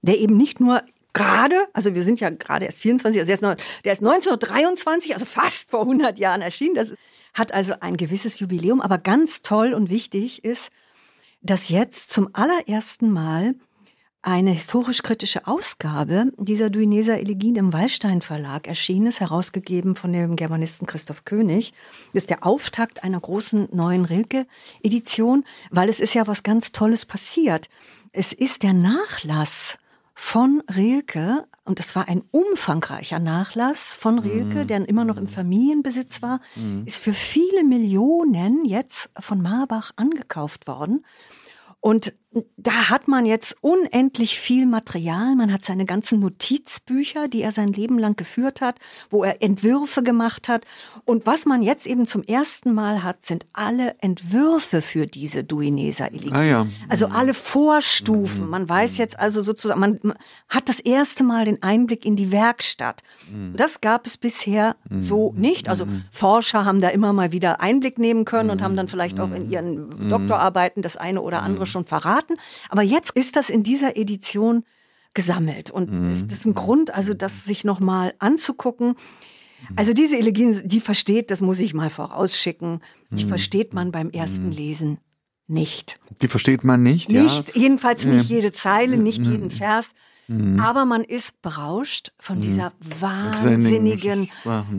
der 0.01 0.19
eben 0.19 0.37
nicht 0.37 0.59
nur 0.59 0.81
gerade, 1.15 1.55
also 1.73 1.95
wir 1.95 2.03
sind 2.03 2.19
ja 2.19 2.29
gerade 2.29 2.65
erst 2.65 2.81
24, 2.81 3.21
also 3.21 3.27
der 3.27 3.35
ist, 3.35 3.41
noch, 3.41 3.55
der 3.83 3.93
ist 3.93 4.03
1923, 4.03 5.13
also 5.13 5.25
fast 5.25 5.71
vor 5.71 5.81
100 5.81 6.19
Jahren 6.19 6.41
erschienen. 6.41 6.75
Das 6.75 6.93
hat 7.33 7.53
also 7.53 7.73
ein 7.79 7.97
gewisses 7.97 8.39
Jubiläum, 8.39 8.81
aber 8.81 8.97
ganz 8.97 9.41
toll 9.41 9.73
und 9.73 9.89
wichtig 9.89 10.43
ist, 10.43 10.71
dass 11.41 11.69
jetzt 11.69 12.11
zum 12.11 12.29
allerersten 12.33 13.11
Mal 13.11 13.55
eine 14.25 14.51
historisch-kritische 14.51 15.45
Ausgabe 15.45 16.31
dieser 16.37 16.71
Duineser 16.71 17.19
Elegien 17.19 17.55
im 17.57 17.73
Wallstein 17.73 18.21
Verlag 18.21 18.67
erschienen 18.67 19.07
ist, 19.07 19.19
herausgegeben 19.19 19.95
von 19.95 20.11
dem 20.11 20.35
Germanisten 20.35 20.87
Christoph 20.87 21.25
König. 21.25 21.73
Das 22.11 22.23
ist 22.23 22.31
der 22.31 22.43
Auftakt 22.45 23.03
einer 23.03 23.19
großen 23.19 23.69
neuen 23.71 24.03
Rilke-Edition, 24.03 25.45
weil 25.69 25.89
es 25.89 25.99
ist 25.99 26.15
ja 26.15 26.25
was 26.25 26.41
ganz 26.41 26.71
Tolles 26.71 27.05
passiert. 27.05 27.69
Es 28.13 28.33
ist 28.33 28.63
der 28.63 28.73
Nachlass 28.73 29.77
von 30.15 30.63
Rilke, 30.75 31.45
und 31.63 31.77
das 31.77 31.95
war 31.95 32.07
ein 32.07 32.23
umfangreicher 32.31 33.19
Nachlass 33.19 33.93
von 33.93 34.17
Rilke, 34.17 34.63
mhm. 34.63 34.67
der 34.67 34.89
immer 34.89 35.05
noch 35.05 35.17
im 35.17 35.27
Familienbesitz 35.27 36.23
war, 36.23 36.39
mhm. 36.55 36.83
ist 36.85 36.99
für 36.99 37.13
viele 37.13 37.63
Millionen 37.63 38.65
jetzt 38.65 39.11
von 39.19 39.41
Marbach 39.41 39.91
angekauft 39.97 40.65
worden. 40.65 41.05
Und 41.79 42.15
da 42.57 42.89
hat 42.89 43.07
man 43.07 43.25
jetzt 43.25 43.55
unendlich 43.61 44.37
viel 44.37 44.65
Material. 44.65 45.35
Man 45.35 45.53
hat 45.53 45.63
seine 45.63 45.85
ganzen 45.85 46.19
Notizbücher, 46.19 47.27
die 47.27 47.41
er 47.41 47.51
sein 47.51 47.71
Leben 47.71 47.97
lang 47.97 48.15
geführt 48.15 48.59
hat, 48.59 48.75
wo 49.09 49.23
er 49.23 49.41
Entwürfe 49.41 50.03
gemacht 50.03 50.49
hat. 50.49 50.65
Und 51.05 51.25
was 51.25 51.45
man 51.45 51.61
jetzt 51.61 51.87
eben 51.87 52.05
zum 52.05 52.23
ersten 52.23 52.73
Mal 52.73 53.03
hat, 53.03 53.23
sind 53.23 53.45
alle 53.53 53.95
Entwürfe 54.01 54.81
für 54.81 55.07
diese 55.07 55.43
Duineser 55.43 56.11
Elegie. 56.11 56.33
Ah, 56.33 56.43
ja. 56.43 56.67
Also 56.89 57.07
alle 57.07 57.33
Vorstufen. 57.33 58.49
Man 58.49 58.67
weiß 58.67 58.97
jetzt 58.97 59.17
also 59.17 59.41
sozusagen, 59.41 59.79
man 59.79 60.13
hat 60.49 60.67
das 60.67 60.79
erste 60.81 61.23
Mal 61.23 61.45
den 61.45 61.63
Einblick 61.63 62.05
in 62.05 62.15
die 62.15 62.31
Werkstatt. 62.31 63.01
Das 63.55 63.79
gab 63.79 64.05
es 64.05 64.17
bisher 64.17 64.75
so 64.99 65.33
nicht. 65.37 65.69
Also 65.69 65.85
Forscher 66.11 66.65
haben 66.65 66.81
da 66.81 66.89
immer 66.89 67.13
mal 67.13 67.31
wieder 67.31 67.61
Einblick 67.61 67.97
nehmen 67.97 68.25
können 68.25 68.49
und 68.49 68.61
haben 68.61 68.75
dann 68.75 68.87
vielleicht 68.87 69.19
auch 69.19 69.31
in 69.31 69.49
ihren 69.49 70.09
Doktorarbeiten 70.09 70.81
das 70.81 70.97
eine 70.97 71.21
oder 71.21 71.41
andere 71.41 71.65
schon 71.65 71.85
verraten 71.85 72.24
hatten. 72.25 72.41
Aber 72.69 72.81
jetzt 72.81 73.11
ist 73.11 73.35
das 73.35 73.49
in 73.49 73.63
dieser 73.63 73.97
Edition 73.97 74.63
gesammelt. 75.13 75.71
Und 75.71 75.91
mhm. 75.91 76.27
das 76.27 76.39
ist 76.39 76.45
ein 76.45 76.55
Grund, 76.55 76.93
also 76.93 77.13
das 77.13 77.45
sich 77.45 77.63
nochmal 77.63 78.13
anzugucken. 78.19 78.95
Also 79.75 79.93
diese 79.93 80.17
Elegien, 80.17 80.61
die 80.67 80.81
versteht, 80.81 81.31
das 81.31 81.41
muss 81.41 81.59
ich 81.59 81.73
mal 81.73 81.89
vorausschicken, 81.89 82.81
die 83.09 83.23
mhm. 83.23 83.29
versteht 83.29 83.73
man 83.73 83.91
beim 83.91 84.09
ersten 84.11 84.47
mhm. 84.47 84.51
Lesen 84.51 84.97
nicht. 85.47 85.99
Die 86.21 86.27
versteht 86.27 86.63
man 86.63 86.83
nicht, 86.83 87.09
Nicht, 87.09 87.55
ja? 87.55 87.61
jedenfalls 87.61 88.05
nicht 88.05 88.29
jede 88.29 88.51
Zeile, 88.51 88.97
nicht 88.97 89.25
jeden 89.25 89.51
Vers. 89.51 89.93
Mhm. 90.27 90.59
Aber 90.59 90.85
man 90.85 91.03
ist 91.03 91.41
berauscht 91.41 92.11
von 92.19 92.41
dieser 92.41 92.71
wahnsinnigen, 92.99 94.29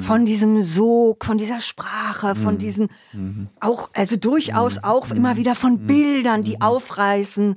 von 0.00 0.24
diesem 0.24 0.62
Sog, 0.62 1.24
von 1.24 1.38
dieser 1.38 1.60
Sprache, 1.60 2.34
von 2.34 2.58
diesen 2.58 2.88
auch, 3.60 3.90
also 3.94 4.16
durchaus 4.16 4.82
auch 4.82 5.10
immer 5.10 5.36
wieder 5.36 5.54
von 5.54 5.86
Bildern, 5.86 6.42
die 6.42 6.60
aufreißen. 6.60 7.56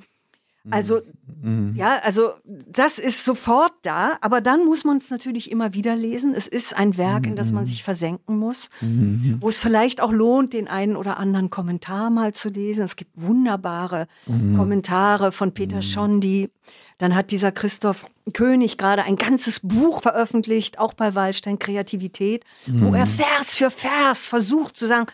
Also, 0.69 1.01
mhm. 1.41 1.73
ja, 1.75 1.99
also 2.03 2.31
das 2.43 2.99
ist 2.99 3.23
sofort 3.23 3.71
da, 3.81 4.17
aber 4.21 4.41
dann 4.41 4.65
muss 4.65 4.83
man 4.83 4.97
es 4.97 5.09
natürlich 5.09 5.51
immer 5.51 5.73
wieder 5.73 5.95
lesen. 5.95 6.33
Es 6.35 6.47
ist 6.47 6.75
ein 6.77 6.97
Werk, 6.97 7.25
in 7.25 7.35
das 7.35 7.51
man 7.51 7.65
sich 7.65 7.83
versenken 7.83 8.37
muss, 8.37 8.69
mhm. 8.81 9.37
wo 9.39 9.49
es 9.49 9.57
vielleicht 9.57 10.01
auch 10.01 10.11
lohnt, 10.11 10.53
den 10.53 10.67
einen 10.67 10.95
oder 10.95 11.17
anderen 11.17 11.49
Kommentar 11.49 12.09
mal 12.09 12.33
zu 12.33 12.49
lesen. 12.49 12.83
Es 12.83 12.97
gibt 12.97 13.11
wunderbare 13.15 14.07
mhm. 14.27 14.57
Kommentare 14.57 15.31
von 15.31 15.53
Peter 15.53 15.77
mhm. 15.77 15.81
Schondi. 15.81 16.49
Dann 16.97 17.15
hat 17.15 17.31
dieser 17.31 17.53
Christoph 17.53 18.05
König 18.33 18.77
gerade 18.77 19.03
ein 19.03 19.15
ganzes 19.15 19.61
Buch 19.61 20.01
veröffentlicht, 20.01 20.77
auch 20.77 20.93
bei 20.93 21.15
Wallstein 21.15 21.57
Kreativität, 21.57 22.43
wo 22.67 22.93
er 22.93 23.07
Vers 23.07 23.55
für 23.55 23.71
Vers 23.71 24.27
versucht 24.27 24.75
zu 24.75 24.85
sagen, 24.85 25.07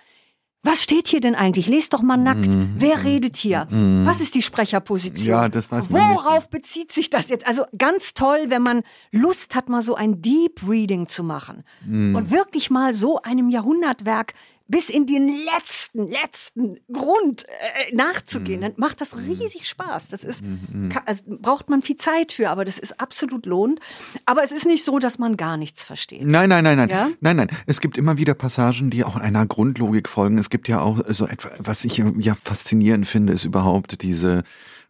was 0.66 0.82
steht 0.82 1.08
hier 1.08 1.22
denn 1.22 1.36
eigentlich? 1.36 1.68
Lest 1.68 1.94
doch 1.94 2.02
mal 2.02 2.18
nackt. 2.18 2.48
Mhm. 2.48 2.74
Wer 2.78 3.04
redet 3.04 3.36
hier? 3.36 3.68
Mhm. 3.70 4.06
Was 4.06 4.20
ist 4.20 4.34
die 4.34 4.42
Sprecherposition? 4.42 5.28
Ja, 5.28 5.48
das 5.48 5.72
weiß 5.72 5.90
man 5.90 6.16
Worauf 6.16 6.40
nicht. 6.40 6.50
bezieht 6.50 6.92
sich 6.92 7.10
das 7.10 7.30
jetzt? 7.30 7.48
Also 7.48 7.66
ganz 7.78 8.14
toll, 8.14 8.46
wenn 8.48 8.64
man 8.64 8.82
Lust 9.12 9.56
hat, 9.56 9.70
mal 9.70 9.84
so 9.84 9.96
ein 9.96 10.22
Deep 10.22 10.62
Reading 10.68 11.08
zu 11.08 11.24
machen 11.24 11.64
mhm. 11.86 12.16
und 12.16 12.32
wirklich 12.32 12.70
mal 12.70 12.94
so 12.94 13.22
einem 13.22 13.50
Jahrhundertwerk 13.50 14.34
bis 14.68 14.90
in 14.90 15.06
den 15.06 15.28
letzten, 15.28 16.10
letzten 16.10 16.80
Grund 16.92 17.46
äh, 17.46 17.96
nachzugehen, 17.96 18.60
mhm. 18.60 18.64
dann 18.64 18.74
macht 18.78 19.00
das 19.02 19.14
mhm. 19.14 19.32
riesig 19.32 19.68
Spaß. 19.68 20.10
Das 20.10 20.24
ist, 20.24 20.42
mhm. 20.44 20.90
kann, 20.90 21.04
also 21.06 21.24
braucht 21.28 21.70
man 21.70 21.82
viel 21.82 21.98
Zeit 21.98 22.34
für, 22.34 22.50
aber 22.50 22.66
das 22.66 22.80
ist 22.80 23.00
absolut 23.00 23.46
lohnt. 23.46 23.80
Aber 24.26 24.44
es 24.44 24.52
ist 24.52 24.66
nicht 24.66 24.84
so, 24.84 24.98
dass 25.00 25.20
man 25.20 25.38
gar 25.38 25.58
nichts 25.58 25.84
versteht. 25.84 26.24
Nein, 26.24 26.50
nein, 26.50 26.64
nein, 26.64 26.78
nein. 26.78 26.90
Ja? 26.90 27.10
Nein, 27.22 27.36
nein. 27.36 27.50
Es 27.68 27.80
gibt 27.80 27.98
immer 27.98 28.18
wieder 28.18 28.34
Passagen, 28.34 28.90
die 28.90 29.04
auch 29.04 29.16
einer 29.16 29.46
Grundlogik 29.46 30.10
folgen. 30.10 30.38
Es 30.38 30.50
gibt 30.50 30.68
ja 30.68 30.82
auch 30.82 31.00
so 31.10 31.28
etwas, 31.28 31.54
was 31.60 31.86
ich 31.86 31.98
ja 31.98 32.36
faszinierend 32.36 33.08
finde, 33.08 33.34
ist 33.34 33.46
überhaupt 33.46 34.02
diese 34.02 34.44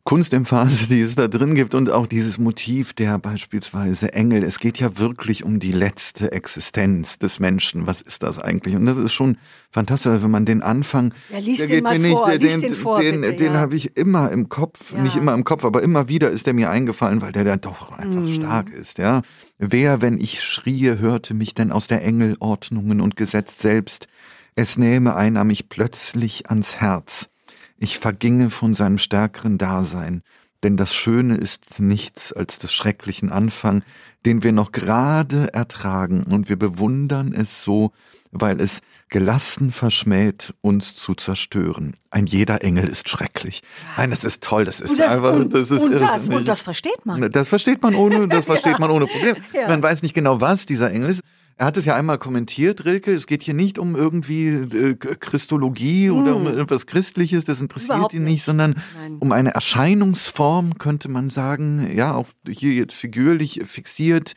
Kunstemphase, 0.06 0.86
die 0.88 1.02
es 1.02 1.16
da 1.16 1.28
drin 1.28 1.56
gibt 1.56 1.74
und 1.74 1.90
auch 1.90 2.06
dieses 2.06 2.38
Motiv 2.38 2.94
der 2.94 3.18
beispielsweise 3.18 4.14
Engel. 4.14 4.44
Es 4.44 4.60
geht 4.60 4.78
ja 4.78 5.00
wirklich 5.00 5.44
um 5.44 5.60
die 5.60 5.72
letzte 5.72 6.32
Existenz 6.32 7.18
des 7.18 7.40
Menschen. 7.40 7.88
Was 7.88 8.04
ist 8.04 8.22
das 8.22 8.38
eigentlich? 8.38 8.76
Und 8.76 8.86
das 8.86 8.98
ist 8.98 9.14
schon 9.14 9.40
fantastisch, 9.72 10.22
wenn 10.22 10.30
man 10.30 10.46
den 10.46 10.62
Anfang, 10.62 11.12
ja, 11.32 11.40
liest 11.40 11.62
der 11.62 11.68
den 11.68 11.76
geht 11.78 11.84
mal 11.84 11.98
mir 11.98 12.12
vor, 12.12 12.28
nicht, 12.30 12.44
den, 12.44 12.62
den, 12.62 12.74
vor, 12.76 13.02
den, 13.02 13.22
bitte, 13.22 13.36
den 13.36 13.54
ja. 13.54 13.60
habe 13.60 13.76
ich 13.76 13.98
immer 13.98 14.32
im 14.32 14.48
Kopf, 14.48 14.94
ja. 14.94 15.02
nicht 15.02 15.16
immer 15.16 15.34
im 15.34 15.44
Kopf, 15.44 15.66
aber 15.66 15.82
immer 15.82 16.08
wieder 16.08 16.30
ist 16.30 16.46
der 16.46 16.54
mir 16.54 16.70
eingefallen, 16.70 17.24
weil 17.24 17.32
der 17.32 17.44
dann 17.44 17.62
doch 17.62 17.92
einfach 17.92 18.22
mhm. 18.22 18.34
stark 18.34 18.72
ist, 18.72 19.00
ja. 19.00 19.24
Wer, 19.58 20.02
wenn 20.02 20.20
ich 20.20 20.44
schrie, 20.44 21.00
hörte 21.00 21.34
mich 21.34 21.56
denn 21.56 21.72
aus 21.72 21.88
der 21.88 22.04
Engelordnungen 22.04 23.02
und 23.02 23.16
Gesetz 23.16 23.58
selbst? 23.58 24.08
Es 24.54 24.78
nähme 24.78 25.16
einer 25.16 25.44
mich 25.46 25.68
plötzlich 25.68 26.48
ans 26.52 26.76
Herz 26.76 27.28
ich 27.86 28.00
verginge 28.00 28.50
von 28.50 28.74
seinem 28.74 28.98
stärkeren 28.98 29.60
Dasein, 29.60 30.24
denn 30.64 30.76
das 30.76 30.96
Schöne 30.96 31.38
ist 31.38 31.80
nichts 31.80 32.34
als 32.34 32.58
des 32.58 32.74
schrecklichen 32.74 33.32
Anfang, 33.32 33.84
den 34.26 34.42
wir 34.42 34.54
noch 34.54 34.72
gerade 34.72 35.54
ertragen, 35.54 36.24
und 36.24 36.50
wir 36.50 36.58
bewundern 36.58 37.32
es 37.32 37.64
so, 37.64 37.92
weil 38.32 38.60
es 38.60 38.82
gelassen 39.10 39.72
verschmäht, 39.72 40.56
uns 40.62 40.96
zu 40.96 41.14
zerstören. 41.14 41.96
Ein 42.10 42.26
jeder 42.26 42.64
Engel 42.64 42.88
ist 42.88 43.08
schrecklich. 43.08 43.62
Nein, 43.98 44.10
das 44.10 44.24
ist 44.24 44.42
toll, 44.42 44.66
das 44.66 44.82
ist 44.82 45.00
das, 45.00 45.08
einfach, 45.08 45.34
und, 45.34 45.54
das 45.54 45.70
ist 45.70 45.80
und 45.80 45.92
das, 45.94 46.28
und 46.28 46.48
das 46.48 46.64
versteht 46.64 47.06
man. 47.06 47.30
Das 47.30 47.48
versteht 47.48 47.84
man 47.84 47.94
ohne, 47.94 48.28
das 48.28 48.46
versteht 48.52 48.74
ja. 48.74 48.80
man 48.80 48.90
ohne 48.90 49.06
Problem. 49.06 49.36
Ja. 49.54 49.68
Man 49.68 49.84
weiß 49.84 50.02
nicht 50.02 50.16
genau, 50.16 50.42
was 50.42 50.66
dieser 50.66 50.90
Engel 50.90 51.12
ist. 51.12 51.22
Er 51.58 51.68
hat 51.68 51.78
es 51.78 51.86
ja 51.86 51.96
einmal 51.96 52.18
kommentiert, 52.18 52.84
Rilke. 52.84 53.14
Es 53.14 53.28
geht 53.28 53.42
hier 53.42 53.54
nicht 53.54 53.80
um 53.80 53.96
irgendwie 53.96 54.48
äh, 54.48 54.96
Christologie 54.96 56.10
hm. 56.10 56.18
oder 56.18 56.36
um 56.36 56.48
etwas 56.48 56.86
Christliches, 56.86 57.46
das 57.46 57.62
interessiert 57.62 57.96
Überhaupt 57.96 58.14
ihn 58.14 58.26
nicht, 58.26 58.44
sondern 58.44 58.76
Nein. 59.00 59.18
um 59.20 59.32
eine 59.32 59.54
Erscheinungsform, 59.54 60.78
könnte 60.78 61.08
man 61.08 61.30
sagen, 61.30 61.96
ja, 61.96 62.14
auch 62.14 62.28
hier 62.48 62.74
jetzt 62.74 62.94
figürlich 62.94 63.62
fixiert, 63.66 64.34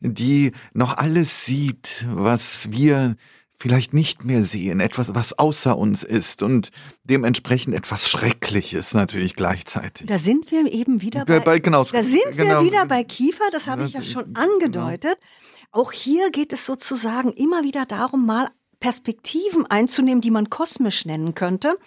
die 0.00 0.52
noch 0.72 0.96
alles 0.96 1.44
sieht, 1.44 2.06
was 2.08 2.72
wir 2.72 3.16
vielleicht 3.62 3.94
nicht 3.94 4.24
mehr 4.24 4.44
sehen, 4.44 4.80
etwas, 4.80 5.14
was 5.14 5.38
außer 5.38 5.78
uns 5.78 6.02
ist 6.02 6.42
und 6.42 6.70
dementsprechend 7.04 7.76
etwas 7.76 8.10
Schreckliches 8.10 8.92
natürlich 8.92 9.36
gleichzeitig. 9.36 10.08
Da 10.08 10.18
sind 10.18 10.50
wir 10.50 10.66
eben 10.72 11.00
wieder 11.00 11.24
bei, 11.24 11.38
bei 11.38 11.60
genau, 11.60 11.84
da 11.84 12.02
sind 12.02 12.36
genau, 12.36 12.60
wir 12.60 12.66
wieder 12.66 12.86
bei 12.86 13.04
Kiefer, 13.04 13.44
das 13.52 13.68
habe 13.68 13.84
ich 13.84 13.92
ja 13.92 14.02
schon 14.02 14.34
angedeutet. 14.34 15.16
Genau. 15.16 15.84
Auch 15.84 15.92
hier 15.92 16.32
geht 16.32 16.52
es 16.52 16.66
sozusagen 16.66 17.30
immer 17.30 17.62
wieder 17.62 17.86
darum, 17.86 18.26
mal 18.26 18.48
Perspektiven 18.80 19.64
einzunehmen, 19.66 20.20
die 20.20 20.32
man 20.32 20.50
kosmisch 20.50 21.06
nennen 21.06 21.36
könnte. 21.36 21.78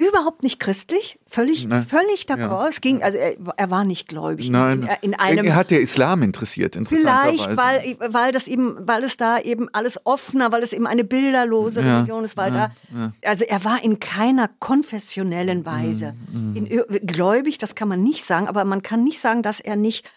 Überhaupt 0.00 0.44
nicht 0.44 0.60
christlich, 0.60 1.18
völlig, 1.26 1.66
Nein. 1.66 1.84
völlig 1.84 2.22
d'accord. 2.28 2.62
Ja. 2.62 2.68
Es 2.68 2.80
ging, 2.80 3.02
also 3.02 3.18
er, 3.18 3.34
er, 3.56 3.70
war 3.70 3.82
nicht 3.82 4.06
gläubig. 4.06 4.48
Nein. 4.48 4.88
In, 5.02 5.10
in 5.10 5.14
einem, 5.18 5.44
er 5.44 5.56
hat 5.56 5.72
der 5.72 5.80
Islam 5.80 6.22
interessiert, 6.22 6.78
Vielleicht, 6.88 7.56
weil, 7.56 7.96
weil 7.98 8.30
das 8.30 8.46
eben, 8.46 8.76
weil 8.78 9.02
es 9.02 9.16
da 9.16 9.40
eben 9.40 9.68
alles 9.72 10.00
offener, 10.06 10.52
weil 10.52 10.62
es 10.62 10.72
eben 10.72 10.86
eine 10.86 11.02
bilderlose 11.02 11.82
ja. 11.82 11.96
Religion 11.96 12.22
ist, 12.22 12.36
weil 12.36 12.54
ja. 12.54 12.70
da, 12.92 13.12
also 13.28 13.44
er 13.44 13.64
war 13.64 13.82
in 13.82 13.98
keiner 13.98 14.48
konfessionellen 14.60 15.66
Weise. 15.66 16.14
Mhm. 16.32 16.54
In, 16.54 16.66
gläubig, 17.04 17.58
das 17.58 17.74
kann 17.74 17.88
man 17.88 18.00
nicht 18.00 18.24
sagen, 18.24 18.46
aber 18.46 18.64
man 18.64 18.82
kann 18.82 19.02
nicht 19.02 19.18
sagen, 19.18 19.42
dass 19.42 19.58
er 19.58 19.74
nicht 19.74 20.08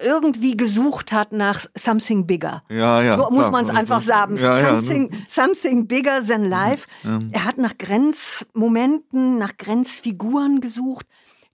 irgendwie 0.00 0.56
gesucht 0.56 1.12
hat 1.12 1.32
nach 1.32 1.64
something 1.74 2.26
bigger. 2.26 2.62
Ja, 2.70 3.02
ja. 3.02 3.16
So 3.16 3.30
muss 3.30 3.50
man 3.50 3.64
es 3.64 3.70
einfach 3.70 4.00
sagen. 4.00 4.36
Ja, 4.36 4.60
ja, 4.60 4.74
something, 4.76 5.10
something 5.28 5.86
bigger 5.86 6.24
than 6.24 6.48
life. 6.48 6.86
Ja. 7.04 7.20
Er 7.32 7.44
hat 7.44 7.58
nach 7.58 7.76
Grenzmomenten, 7.78 9.38
nach 9.38 9.56
Grenzfiguren 9.56 10.60
gesucht. 10.60 11.06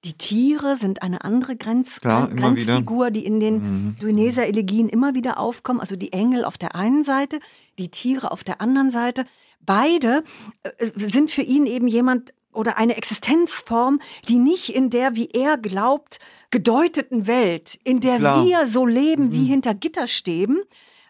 Die 0.04 0.12
Tiere 0.12 0.76
sind 0.76 1.02
eine 1.02 1.24
andere 1.24 1.56
Grenz, 1.56 2.00
Klar. 2.00 2.28
Grenzfigur, 2.28 3.10
die 3.10 3.24
in 3.24 3.40
den 3.40 3.96
Duineser 3.98 4.46
Elegien 4.46 4.90
immer 4.90 5.14
wieder 5.14 5.38
aufkommen. 5.38 5.80
Also 5.80 5.96
die 5.96 6.12
Engel 6.12 6.44
auf 6.44 6.58
der 6.58 6.74
einen 6.74 7.04
Seite, 7.04 7.40
die 7.78 7.88
Tiere 7.88 8.30
auf 8.30 8.44
der 8.44 8.60
anderen 8.60 8.90
Seite. 8.90 9.24
Beide 9.60 10.22
äh, 10.62 10.90
sind 10.96 11.30
für 11.30 11.40
ihn 11.40 11.64
eben 11.64 11.88
jemand 11.88 12.34
oder 12.54 12.76
eine 12.78 12.96
Existenzform, 12.96 14.00
die 14.28 14.38
nicht 14.38 14.74
in 14.74 14.90
der, 14.90 15.14
wie 15.16 15.28
er 15.32 15.58
glaubt, 15.58 16.18
gedeuteten 16.50 17.26
Welt, 17.26 17.78
in 17.84 18.00
der 18.00 18.18
Klar. 18.18 18.44
wir 18.44 18.66
so 18.66 18.86
leben 18.86 19.32
wie 19.32 19.44
hinter 19.44 19.74
Gitterstäben, 19.74 20.62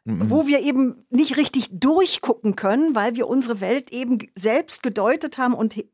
wo 0.06 0.46
wir 0.46 0.60
eben 0.60 1.06
nicht 1.10 1.36
richtig 1.38 1.68
durchgucken 1.72 2.56
können, 2.56 2.94
weil 2.94 3.16
wir 3.16 3.26
unsere 3.26 3.60
Welt 3.60 3.90
eben 3.90 4.18
selbst 4.36 4.82
gedeutet 4.82 5.38
haben 5.38 5.54
und 5.54 5.74
he- 5.74 5.88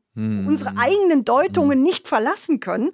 unsere 0.47 0.77
eigenen 0.77 1.23
Deutungen 1.23 1.81
nicht 1.81 2.09
verlassen 2.09 2.59
können. 2.59 2.91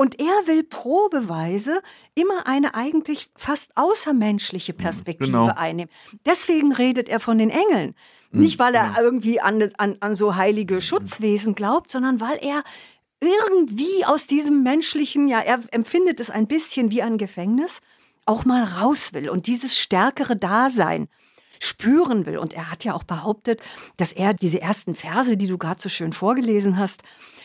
Und 0.00 0.18
er 0.18 0.46
will 0.46 0.64
probeweise 0.64 1.82
immer 2.14 2.46
eine 2.46 2.74
eigentlich 2.74 3.28
fast 3.36 3.76
außermenschliche 3.76 4.72
Perspektive 4.72 5.30
genau. 5.30 5.52
einnehmen. 5.54 5.92
Deswegen 6.24 6.72
redet 6.72 7.10
er 7.10 7.20
von 7.20 7.36
den 7.36 7.50
Engeln. 7.50 7.94
Nicht, 8.32 8.58
weil 8.58 8.74
er 8.74 8.94
irgendwie 8.98 9.42
an, 9.42 9.62
an, 9.76 9.98
an 10.00 10.14
so 10.14 10.36
heilige 10.36 10.80
Schutzwesen 10.80 11.54
glaubt, 11.54 11.90
sondern 11.90 12.18
weil 12.18 12.38
er 12.40 12.64
irgendwie 13.20 14.06
aus 14.06 14.26
diesem 14.26 14.62
menschlichen, 14.62 15.28
ja, 15.28 15.40
er 15.40 15.60
empfindet 15.70 16.18
es 16.18 16.30
ein 16.30 16.46
bisschen 16.46 16.90
wie 16.90 17.02
ein 17.02 17.18
Gefängnis, 17.18 17.80
auch 18.24 18.46
mal 18.46 18.64
raus 18.64 19.12
will 19.12 19.28
und 19.28 19.48
dieses 19.48 19.78
stärkere 19.78 20.34
Dasein 20.34 21.08
spüren 21.58 22.24
will. 22.24 22.38
Und 22.38 22.54
er 22.54 22.70
hat 22.70 22.84
ja 22.84 22.94
auch 22.94 23.04
behauptet, 23.04 23.60
dass 23.98 24.12
er 24.12 24.32
diese 24.32 24.62
ersten 24.62 24.94
Verse, 24.94 25.36
die 25.36 25.46
du 25.46 25.58
gerade 25.58 25.82
so 25.82 25.90
schön 25.90 26.14
vorgelesen 26.14 26.78
hast, 26.78 27.02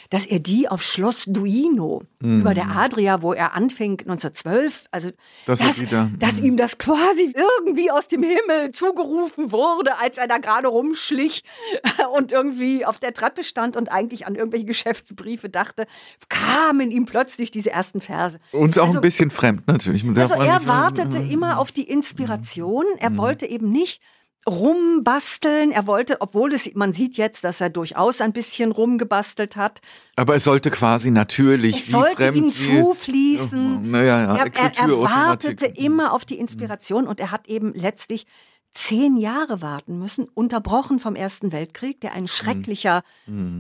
dass 0.10 0.26
er 0.26 0.40
die 0.40 0.68
auf 0.68 0.82
Schloss 0.84 1.26
Duino 1.28 2.04
über 2.22 2.54
der 2.54 2.70
Adria, 2.76 3.22
wo 3.22 3.34
er 3.34 3.56
anfing 3.56 4.00
1912, 4.02 4.86
also 4.92 5.12
Das 5.46 5.60
dass, 5.60 5.84
dass 6.20 6.42
ihm 6.42 6.58
das 6.58 6.78
quasi 6.78 7.34
irgendwie 7.36 7.92
aus 7.92 8.08
dem 8.08 8.24
Himmel 8.24 8.72
zugerufen 8.72 9.52
wurde, 9.52 10.00
als 10.00 10.18
er 10.18 10.28
da 10.28 10.38
gerade 10.40 10.68
rumschlich 10.68 11.44
und 12.16 12.32
irgendwie 12.32 12.86
auf 12.86 12.98
der 13.00 13.14
Treppe 13.14 13.44
stand 13.44 13.78
und 13.78 13.92
eigentlich 13.92 14.26
an 14.28 14.36
irgendwelche 14.36 14.66
Geschäftsbriefe 14.66 15.50
dachte, 15.50 15.86
kamen 16.30 16.90
ihm 16.92 17.06
plötzlich 17.06 17.52
diese 17.52 17.70
ersten 17.72 18.02
Verse. 18.02 18.40
Und 18.52 18.80
auch 18.80 18.88
Also- 18.88 19.00
ein 19.00 19.02
bisschen 19.02 19.32
fremd 19.32 19.68
natürlich. 19.68 20.04
Also 20.18 20.36
er 20.36 20.66
wartete 20.66 21.18
immer 21.20 21.60
auf 21.60 21.72
die 21.72 21.84
Inspiration. 21.84 22.86
Er 23.00 23.12
Mhm. 23.12 23.18
wollte 23.18 23.46
eben 23.46 23.72
nicht 23.72 24.02
rumbasteln. 24.48 25.72
Er 25.72 25.88
wollte, 25.88 26.22
obwohl 26.22 26.54
es, 26.54 26.74
man 26.76 26.94
sieht 26.94 27.18
jetzt, 27.18 27.44
dass 27.44 27.62
er 27.62 27.70
durchaus 27.70 28.22
ein 28.22 28.34
bisschen 28.34 28.72
rumgebastelt 28.72 29.56
hat. 29.56 29.82
Aber 30.16 30.36
es 30.36 30.44
sollte 30.44 30.70
quasi 30.70 31.12
natürlich 31.12 31.76
Es 31.78 31.88
sollte 31.88 32.28
ihm 32.30 32.52
zufließen. 32.52 33.90
Naja, 33.90 34.22
ja, 34.22 34.36
er, 34.36 34.56
er, 34.56 34.72
er 34.78 35.02
wartete 35.02 35.66
immer 35.66 36.14
auf 36.14 36.26
die 36.26 36.40
Inspiration 36.40 37.08
und 37.08 37.20
er 37.20 37.32
hat 37.32 37.48
eben 37.48 37.74
letztlich 37.74 38.26
zehn 38.76 39.16
Jahre 39.16 39.62
warten 39.62 39.98
müssen, 40.00 40.28
unterbrochen 40.34 41.00
vom 41.00 41.16
Ersten 41.16 41.54
Weltkrieg, 41.54 42.02
der 42.02 42.14
ein 42.14 42.28
schrecklicher 42.28 43.04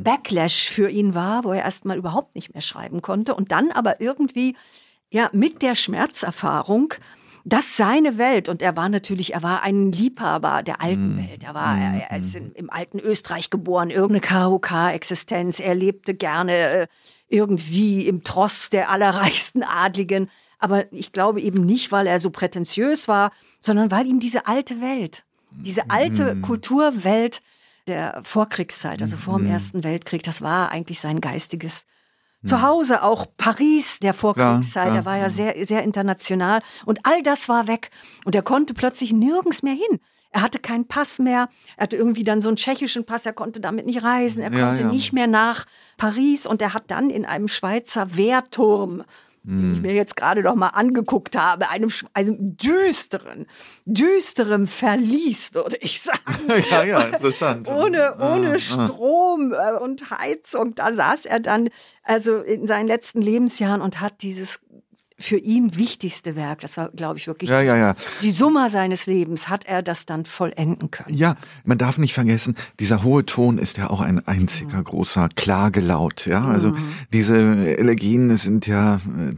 Backlash 0.03 0.69
für 0.69 0.89
ihn 0.89 1.15
war, 1.15 1.45
wo 1.45 1.53
er 1.53 1.63
erstmal 1.63 1.97
überhaupt 1.97 2.35
nicht 2.35 2.53
mehr 2.53 2.61
schreiben 2.61 3.01
konnte 3.01 3.33
und 3.33 3.51
dann 3.51 3.71
aber 3.71 4.01
irgendwie 4.01 4.57
ja 5.09 5.29
mit 5.31 5.61
der 5.61 5.75
Schmerzerfahrung 5.75 6.93
dass 7.47 7.77
seine 7.77 8.17
Welt, 8.17 8.49
und 8.49 8.63
er 8.63 8.75
war 8.75 8.89
natürlich, 8.89 9.35
er 9.35 9.43
war 9.43 9.61
ein 9.61 9.91
Liebhaber 9.91 10.63
der 10.63 10.81
alten 10.81 11.17
Welt. 11.19 11.43
Er 11.43 11.53
war, 11.53 11.77
er, 11.77 12.09
er 12.09 12.17
ist 12.17 12.33
in, 12.33 12.51
im 12.53 12.71
alten 12.71 12.99
Österreich 12.99 13.51
geboren, 13.51 13.91
irgendeine 13.91 14.49
KOK-Existenz. 14.49 15.59
Er 15.59 15.75
lebte 15.75 16.15
gerne 16.15 16.53
äh, 16.53 16.87
irgendwie 17.27 18.07
im 18.07 18.23
Tross 18.23 18.71
der 18.71 18.89
allerreichsten 18.89 19.61
Adligen. 19.61 20.31
Aber 20.57 20.91
ich 20.91 21.11
glaube 21.11 21.39
eben 21.39 21.63
nicht, 21.63 21.91
weil 21.91 22.07
er 22.07 22.19
so 22.19 22.31
prätentiös 22.31 23.07
war, 23.07 23.31
sondern 23.59 23.91
weil 23.91 24.07
ihm 24.07 24.19
diese 24.19 24.47
alte 24.47 24.81
Welt, 24.81 25.23
diese 25.51 25.91
alte 25.91 26.35
Kulturwelt 26.41 27.43
der 27.87 28.21
Vorkriegszeit, 28.23 29.03
also 29.03 29.17
vor 29.17 29.37
dem 29.37 29.47
Ersten 29.47 29.83
Weltkrieg, 29.83 30.23
das 30.23 30.41
war 30.41 30.71
eigentlich 30.71 30.99
sein 30.99 31.21
geistiges 31.21 31.85
Zuhause, 32.45 33.03
auch 33.03 33.25
Paris 33.37 33.99
der 33.99 34.13
Vorkriegszeit, 34.13 34.85
Klar, 34.85 34.95
er 34.97 35.05
war 35.05 35.17
ja 35.17 35.29
sehr, 35.29 35.65
sehr 35.65 35.83
international. 35.83 36.61
Und 36.85 36.99
all 37.03 37.21
das 37.23 37.49
war 37.49 37.67
weg. 37.67 37.89
Und 38.23 38.35
er 38.35 38.41
konnte 38.43 38.73
plötzlich 38.73 39.13
nirgends 39.13 39.63
mehr 39.63 39.73
hin. 39.73 39.99
Er 40.31 40.41
hatte 40.41 40.59
keinen 40.59 40.85
Pass 40.85 41.17
mehr, 41.19 41.47
er 41.77 41.83
hatte 41.83 41.95
irgendwie 41.95 42.25
dann 42.25 42.41
so 42.41 42.49
einen 42.49 42.57
tschechischen 42.57 43.05
Pass, 43.05 43.25
er 43.25 43.31
konnte 43.31 43.61
damit 43.61 43.85
nicht 43.85 44.03
reisen, 44.03 44.43
er 44.43 44.51
Ja, 44.51 44.67
konnte 44.67 44.81
ja. 44.81 44.87
nicht 44.89 45.13
mehr 45.13 45.27
nach 45.27 45.63
Paris. 45.95 46.45
Und 46.45 46.61
er 46.61 46.73
hat 46.73 46.91
dann 46.91 47.09
in 47.09 47.25
einem 47.25 47.47
Schweizer 47.47 48.17
Wehrturm, 48.17 49.03
den 49.45 49.61
Hm. 49.61 49.73
ich 49.75 49.81
mir 49.81 49.93
jetzt 49.93 50.15
gerade 50.15 50.41
noch 50.41 50.55
mal 50.55 50.69
angeguckt 50.69 51.37
habe, 51.37 51.69
einem, 51.69 51.91
einem 52.13 52.57
düsteren, 52.57 53.45
düsterem 53.85 54.67
Verlies, 54.67 55.53
würde 55.53 55.77
ich 55.81 56.01
sagen. 56.01 56.19
ja, 56.71 56.83
ja, 56.83 57.01
interessant. 57.01 57.67
Ohne, 57.67 58.19
Ah, 58.19 58.35
ohne 58.35 58.53
ah. 58.53 58.59
Strom 58.59 59.53
äh, 59.53 59.73
und 59.73 60.09
Heizung. 60.09 60.75
Da 60.75 60.91
saß 60.91 61.25
er 61.25 61.39
dann 61.39 61.69
also 62.03 62.37
in 62.37 62.67
seinen 62.67 62.87
letzten 62.87 63.21
Lebensjahren 63.21 63.81
und 63.81 64.01
hat 64.01 64.21
dieses 64.21 64.59
für 65.17 65.37
ihn 65.37 65.77
wichtigste 65.77 66.35
Werk, 66.35 66.59
das 66.59 66.75
war, 66.75 66.89
glaube 66.89 67.17
ich, 67.17 67.27
wirklich 67.27 67.49
Ja, 67.49 67.61
ja, 67.61 67.77
ja. 67.77 67.95
die 68.21 68.31
Summe 68.31 68.69
seines 68.69 69.05
Lebens, 69.05 69.47
hat 69.47 69.63
er 69.65 69.81
das 69.81 70.05
dann 70.05 70.25
vollenden 70.25 70.91
können. 70.91 71.15
Ja, 71.15 71.37
man 71.63 71.77
darf 71.77 71.97
nicht 71.97 72.13
vergessen, 72.13 72.55
dieser 72.81 73.01
hohe 73.03 73.25
Ton 73.25 73.57
ist 73.57 73.77
ja 73.77 73.89
auch 73.89 74.01
ein 74.01 74.19
einziger 74.27 74.83
großer 74.83 75.29
Klagelaut. 75.35 76.25
Ja, 76.25 76.45
also 76.45 76.73
diese 77.13 77.37
Elegien 77.77 78.35
sind 78.35 78.67
ja, 78.67 78.95
äh, 78.95 79.35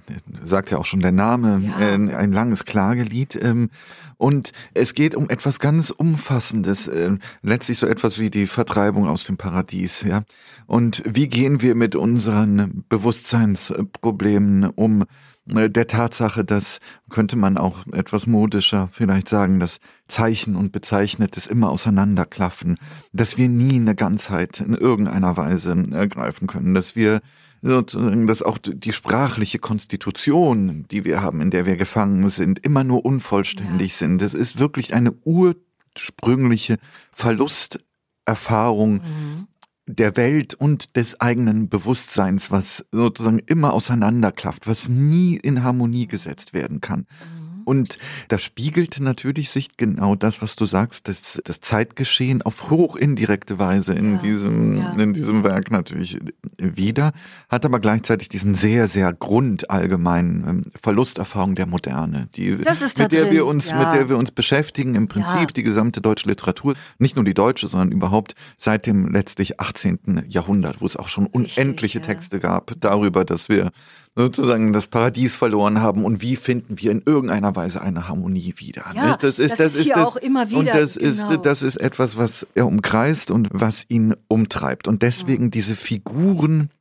sagt 0.48 0.72
ja 0.72 0.80
auch 0.80 0.86
schon 0.86 1.02
der 1.02 1.12
Name, 1.12 1.62
Ja. 1.64 1.80
äh, 1.80 1.94
ein 1.94 2.32
langes 2.32 2.66
Klagelied. 2.66 3.38
ähm, 3.42 3.70
Und 4.20 4.52
es 4.74 4.96
geht 4.96 5.14
um 5.14 5.30
etwas 5.30 5.60
ganz 5.60 5.92
Umfassendes, 5.92 6.88
äh, 6.88 7.12
letztlich 7.44 7.78
so 7.78 7.86
etwas 7.86 8.18
wie 8.18 8.32
die 8.32 8.48
Vertreibung 8.48 9.08
aus 9.08 9.26
dem 9.26 9.38
Paradies. 9.38 10.02
Ja, 10.02 10.24
und 10.66 11.04
wie 11.06 11.28
gehen 11.28 11.62
wir 11.62 11.76
mit 11.76 11.96
unseren 11.96 12.84
Bewusstseinsproblemen 12.90 14.66
um? 14.72 15.04
Äh, 15.56 15.70
der 15.70 15.88
Tatsache, 15.88 16.44
dass, 16.44 16.80
könnte 17.10 17.36
man 17.36 17.58
auch 17.58 17.86
etwas 17.92 18.28
modischer 18.28 18.90
vielleicht 18.92 19.30
sagen, 19.30 19.60
dass 19.60 19.80
Zeichen 20.08 20.56
und 20.56 20.72
Bezeichnetes 20.72 21.48
immer 21.48 21.70
auseinanderklaffen, 21.70 22.78
dass 23.14 23.38
wir 23.38 23.50
nie 23.50 23.76
eine 23.76 23.96
Ganzheit 23.96 24.60
in 24.60 24.74
irgendeiner 24.74 25.38
Weise 25.38 25.76
ergreifen 25.92 26.48
können, 26.48 26.74
dass 26.74 26.96
wir 26.96 27.22
sozusagen, 27.62 28.28
dass 28.28 28.42
auch 28.42 28.58
die 28.58 28.94
sprachliche 28.94 29.60
Konstitution, 29.60 30.86
die 30.90 31.06
wir 31.06 31.22
haben, 31.22 31.42
in 31.42 31.50
der 31.50 31.66
wir 31.66 31.76
gefangen 31.76 32.30
sind, 32.30 32.60
immer 32.60 32.84
nur 32.84 33.04
unvollständig 33.06 33.96
sind. 33.96 34.22
Das 34.22 34.34
ist 34.34 34.60
wirklich 34.60 34.94
eine 34.94 35.12
ursprüngliche 35.12 36.78
Verlusterfahrung 37.12 39.02
der 39.88 40.18
Welt 40.18 40.54
und 40.54 40.96
des 40.98 41.20
eigenen 41.22 41.70
Bewusstseins, 41.70 42.52
was 42.52 42.86
sozusagen 42.92 43.40
immer 43.40 43.74
auseinanderklafft, 43.74 44.68
was 44.68 44.90
nie 44.90 45.38
in 45.38 45.64
Harmonie 45.64 46.08
gesetzt 46.08 46.54
werden 46.54 46.82
kann. 46.82 47.08
Und 47.68 47.98
da 48.30 48.38
spiegelte 48.38 49.04
natürlich 49.04 49.50
sich 49.50 49.76
genau 49.76 50.16
das, 50.16 50.42
was 50.42 50.56
du 50.56 50.64
sagst, 50.64 51.10
das, 51.10 51.42
das 51.44 51.60
Zeitgeschehen 51.60 52.42
auf 52.42 52.70
hoch 52.70 52.96
indirekte 52.96 53.60
Weise 53.60 53.92
in 53.92 54.14
Ja, 54.14 54.18
diesem, 54.20 54.78
ja. 54.78 54.92
in 54.94 55.14
diesem 55.14 55.44
Werk 55.44 55.70
natürlich 55.70 56.18
wieder, 56.58 57.12
hat 57.50 57.66
aber 57.66 57.82
gleichzeitig 57.82 58.30
diesen 58.30 58.56
sehr, 58.56 58.88
sehr 58.88 59.12
grundallgemeinen 59.12 60.48
ähm, 60.48 60.64
Verlusterfahrung 60.82 61.56
der 61.56 61.66
Moderne, 61.66 62.30
die, 62.38 62.52
mit 62.52 62.66
der 62.66 63.08
drin, 63.08 63.32
wir 63.32 63.46
uns, 63.46 63.70
ja. 63.70 63.80
mit 63.80 64.00
der 64.00 64.08
wir 64.08 64.18
uns 64.18 64.32
beschäftigen, 64.32 64.96
im 64.96 65.10
Prinzip 65.10 65.54
die 65.54 65.64
gesamte 65.64 66.00
deutsche 66.00 66.30
Literatur, 66.30 66.76
nicht 67.00 67.18
nur 67.18 67.26
die 67.26 67.34
deutsche, 67.34 67.68
sondern 67.68 67.92
überhaupt 67.92 68.36
seit 68.58 68.86
dem 68.86 69.12
letztlich 69.12 69.60
18. 69.60 70.24
Jahrhundert, 70.30 70.80
wo 70.80 70.86
es 70.86 70.96
auch 70.96 71.10
schon 71.10 71.26
Richtig, 71.26 71.58
unendliche 71.58 72.00
ja. 72.00 72.06
Texte 72.06 72.40
gab 72.40 72.76
darüber, 72.80 73.26
dass 73.26 73.50
wir 73.50 73.72
sozusagen 74.18 74.74
das 74.74 74.88
Paradies 74.88 75.36
verloren 75.36 75.80
haben 75.80 76.04
und 76.04 76.22
wie 76.22 76.36
finden 76.36 76.80
wir 76.80 76.92
in 76.92 77.04
irgendeiner 77.06 77.56
Weise 77.56 77.82
eine 77.82 78.08
Harmonie 78.08 78.56
wieder. 78.58 78.86
Ja, 78.96 79.12
ne? 79.12 79.18
das 79.20 79.38
ist 79.38 79.80
hier 79.80 80.06
auch 80.06 80.16
immer 80.16 80.50
wieder, 80.50 80.60
Und 80.60 80.68
das 80.68 80.96
genau. 80.96 81.32
ist, 81.32 81.46
das 81.46 81.62
ist 81.62 81.78
etwas, 81.78 82.18
was 82.18 82.48
er 82.56 82.66
umkreist 82.66 83.30
und 83.30 83.50
was 83.52 83.86
ihn 83.90 84.16
umtreibt. 84.28 84.88
Und 84.88 85.04
deswegen 85.04 85.52
diese 85.52 85.76
Figuren 85.76 86.72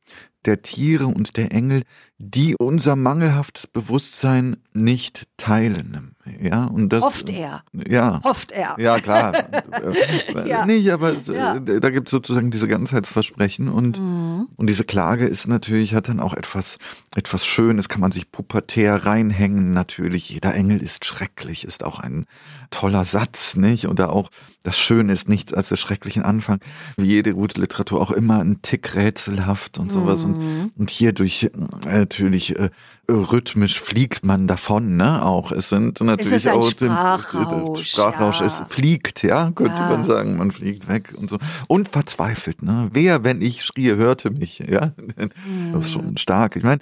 der 0.45 0.63
Tiere 0.63 1.05
und 1.05 1.37
der 1.37 1.51
Engel, 1.51 1.83
die 2.17 2.55
unser 2.57 2.95
mangelhaftes 2.95 3.67
Bewusstsein 3.67 4.57
nicht 4.73 5.27
teilen. 5.37 6.15
Ja, 6.41 6.65
und 6.65 6.91
das, 6.93 7.03
Hofft 7.03 7.29
er. 7.29 7.63
Ja. 7.73 8.21
Hofft 8.23 8.51
er. 8.51 8.75
Ja, 8.79 8.99
klar. 8.99 9.33
Ja. 10.45 10.65
Nicht, 10.65 10.89
aber 10.91 11.13
Ja. 11.13 11.55
äh, 11.57 11.79
da 11.79 11.89
gibt 11.89 12.07
es 12.07 12.11
sozusagen 12.11 12.51
diese 12.51 12.67
Ganzheitsversprechen 12.67 13.69
und, 13.69 13.99
Mhm. 13.99 14.47
und 14.55 14.67
diese 14.67 14.83
Klage 14.85 15.25
ist 15.25 15.47
natürlich, 15.47 15.93
hat 15.93 16.07
dann 16.09 16.19
auch 16.19 16.33
etwas, 16.33 16.77
etwas 17.15 17.45
Schönes, 17.45 17.89
kann 17.89 18.01
man 18.01 18.11
sich 18.11 18.31
pubertär 18.31 19.05
reinhängen 19.05 19.73
natürlich. 19.73 20.29
Jeder 20.29 20.53
Engel 20.53 20.81
ist 20.81 21.05
schrecklich, 21.05 21.63
ist 21.65 21.83
auch 21.83 21.99
ein 21.99 22.25
toller 22.69 23.05
Satz, 23.05 23.55
nicht? 23.55 23.87
Oder 23.87 24.11
auch 24.11 24.29
das 24.63 24.77
Schöne 24.77 25.13
ist 25.13 25.29
nichts 25.29 25.53
als 25.53 25.69
der 25.69 25.77
schrecklichen 25.77 26.23
Anfang. 26.23 26.59
Wie 26.97 27.05
jede 27.05 27.33
gute 27.33 27.59
Literatur 27.61 28.01
auch 28.01 28.11
immer 28.11 28.39
ein 28.41 28.61
Tick 28.61 28.95
rätselhaft 28.95 29.77
und 29.77 29.91
sowas. 29.91 30.25
Mhm. 30.25 30.33
Und, 30.33 30.71
und 30.77 30.89
hier 30.91 31.13
durch 31.13 31.43
äh, 31.43 31.49
natürlich 31.85 32.57
äh, 32.59 32.69
rhythmisch 33.09 33.79
fliegt 33.79 34.25
man 34.25 34.47
davon, 34.47 34.97
ne? 34.97 35.23
Auch 35.25 35.51
es 35.51 35.69
sind 35.69 36.01
natürlich 36.01 36.33
ist 36.33 36.47
ein 36.47 36.55
auch 36.57 36.73
den- 36.73 36.87
Sprachrausch, 36.89 37.87
Sprachrausch 37.91 38.39
ja. 38.41 38.45
es 38.47 38.61
fliegt, 38.69 39.23
ja, 39.23 39.51
könnte 39.51 39.73
Ja. 39.79 39.89
man 39.89 40.05
sagen, 40.05 40.37
man 40.37 40.51
fliegt 40.51 40.87
weg 40.89 41.13
und 41.15 41.29
so. 41.29 41.37
Und 41.67 41.87
verzweifelt, 41.87 42.61
ne? 42.63 42.89
Wer, 42.91 43.23
wenn 43.23 43.41
ich 43.41 43.63
schrie, 43.63 43.93
hörte 43.95 44.29
mich, 44.31 44.59
ja? 44.59 44.91
Das 45.73 45.85
ist 45.85 45.91
schon 45.93 46.17
stark. 46.17 46.55
Ich 46.57 46.63
meine, 46.63 46.79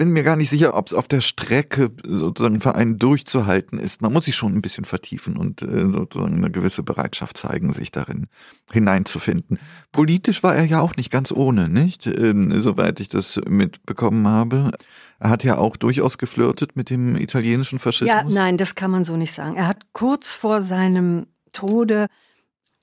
bin 0.00 0.12
mir 0.12 0.22
gar 0.22 0.36
nicht 0.36 0.48
sicher, 0.48 0.74
ob 0.74 0.86
es 0.86 0.94
auf 0.94 1.08
der 1.08 1.20
Strecke 1.20 1.90
sozusagen 2.06 2.62
für 2.62 2.74
einen 2.74 2.98
durchzuhalten 2.98 3.78
ist. 3.78 4.00
Man 4.00 4.14
muss 4.14 4.24
sich 4.24 4.34
schon 4.34 4.54
ein 4.54 4.62
bisschen 4.62 4.86
vertiefen 4.86 5.36
und 5.36 5.60
äh, 5.60 5.92
sozusagen 5.92 6.36
eine 6.36 6.50
gewisse 6.50 6.82
Bereitschaft 6.82 7.36
zeigen, 7.36 7.74
sich 7.74 7.92
darin 7.92 8.28
hineinzufinden. 8.72 9.58
Politisch 9.92 10.42
war 10.42 10.56
er 10.56 10.64
ja 10.64 10.80
auch 10.80 10.96
nicht 10.96 11.10
ganz 11.10 11.30
ohne, 11.30 11.68
nicht? 11.68 12.06
Äh, 12.06 12.32
soweit 12.62 12.98
ich 12.98 13.10
das 13.10 13.38
mitbekommen 13.46 14.26
habe. 14.26 14.70
Er 15.18 15.28
hat 15.28 15.44
ja 15.44 15.58
auch 15.58 15.76
durchaus 15.76 16.16
geflirtet 16.16 16.76
mit 16.76 16.88
dem 16.88 17.16
italienischen 17.16 17.78
Faschismus. 17.78 18.08
Ja, 18.08 18.24
nein, 18.24 18.56
das 18.56 18.74
kann 18.74 18.90
man 18.90 19.04
so 19.04 19.18
nicht 19.18 19.32
sagen. 19.32 19.56
Er 19.56 19.68
hat 19.68 19.92
kurz 19.92 20.32
vor 20.32 20.62
seinem 20.62 21.26
Tode 21.52 22.06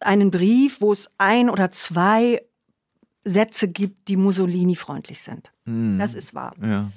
einen 0.02 0.30
Brief, 0.30 0.82
wo 0.82 0.92
es 0.92 1.10
ein 1.18 1.50
oder 1.50 1.72
zwei 1.72 2.42
Sätze 3.28 3.68
gibt, 3.68 4.08
die 4.08 4.18
Mussolini-freundlich 4.18 5.22
sind. 5.22 5.52
Hm. 5.66 5.98
Das 6.00 6.14
ist 6.16 6.34
wahr. 6.34 6.54
ja. 6.62 6.90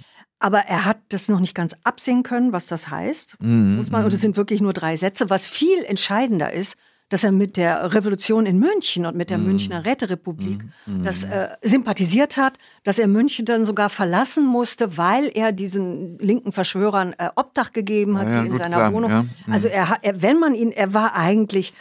Aber 0.43 0.61
er 0.61 0.87
hat 0.87 0.97
das 1.11 1.29
noch 1.29 1.39
nicht 1.39 1.55
ganz 1.55 1.77
absehen 1.85 2.23
können, 2.23 2.53
was 2.55 2.67
das 2.67 2.89
heißt. 2.89 3.37
Mhm, 3.41 3.77
Muss 3.77 3.91
man, 3.91 4.05
und 4.07 4.15
es 4.15 4.23
sind 4.23 4.39
wirklich 4.39 4.63
nur 4.63 4.73
drei 4.73 4.97
Sätze. 4.97 5.29
Was 5.29 5.47
viel 5.47 5.85
entscheidender 5.85 6.51
ist, 6.51 6.77
dass 7.11 7.25
er 7.25 7.31
mit 7.33 7.59
der 7.59 7.93
Revolution 7.93 8.47
in 8.47 8.59
München 8.59 9.05
und 9.05 9.17
mit 9.17 9.29
der 9.29 9.37
Münchner 9.37 9.85
Räterepublik 9.85 10.65
das 11.05 11.25
äh, 11.25 11.49
sympathisiert 11.61 12.39
hat, 12.39 12.57
dass 12.85 12.99
er 12.99 13.07
München 13.07 13.45
dann 13.45 13.67
sogar 13.67 13.91
verlassen 13.91 14.47
musste, 14.47 14.97
weil 14.97 15.31
er 15.35 15.53
diesen 15.53 16.17
linken 16.21 16.53
Verschwörern 16.53 17.15
äh, 17.19 17.29
Obdach 17.37 17.73
gegeben 17.73 18.17
hat, 18.19 18.29
Ja, 18.29 18.41
sie 18.43 18.49
in 18.49 18.57
seiner 18.57 18.77
klar, 18.77 18.93
Wohnung. 18.95 19.11
ja. 19.11 19.25
Also 19.51 19.69
er 19.69 19.91
hat, 19.91 19.99
er, 20.03 20.23
wenn 20.23 20.39
man 20.39 20.55
ihn, 20.55 20.73
er 20.73 20.95
war 20.95 21.15
eigentlich 21.17 21.75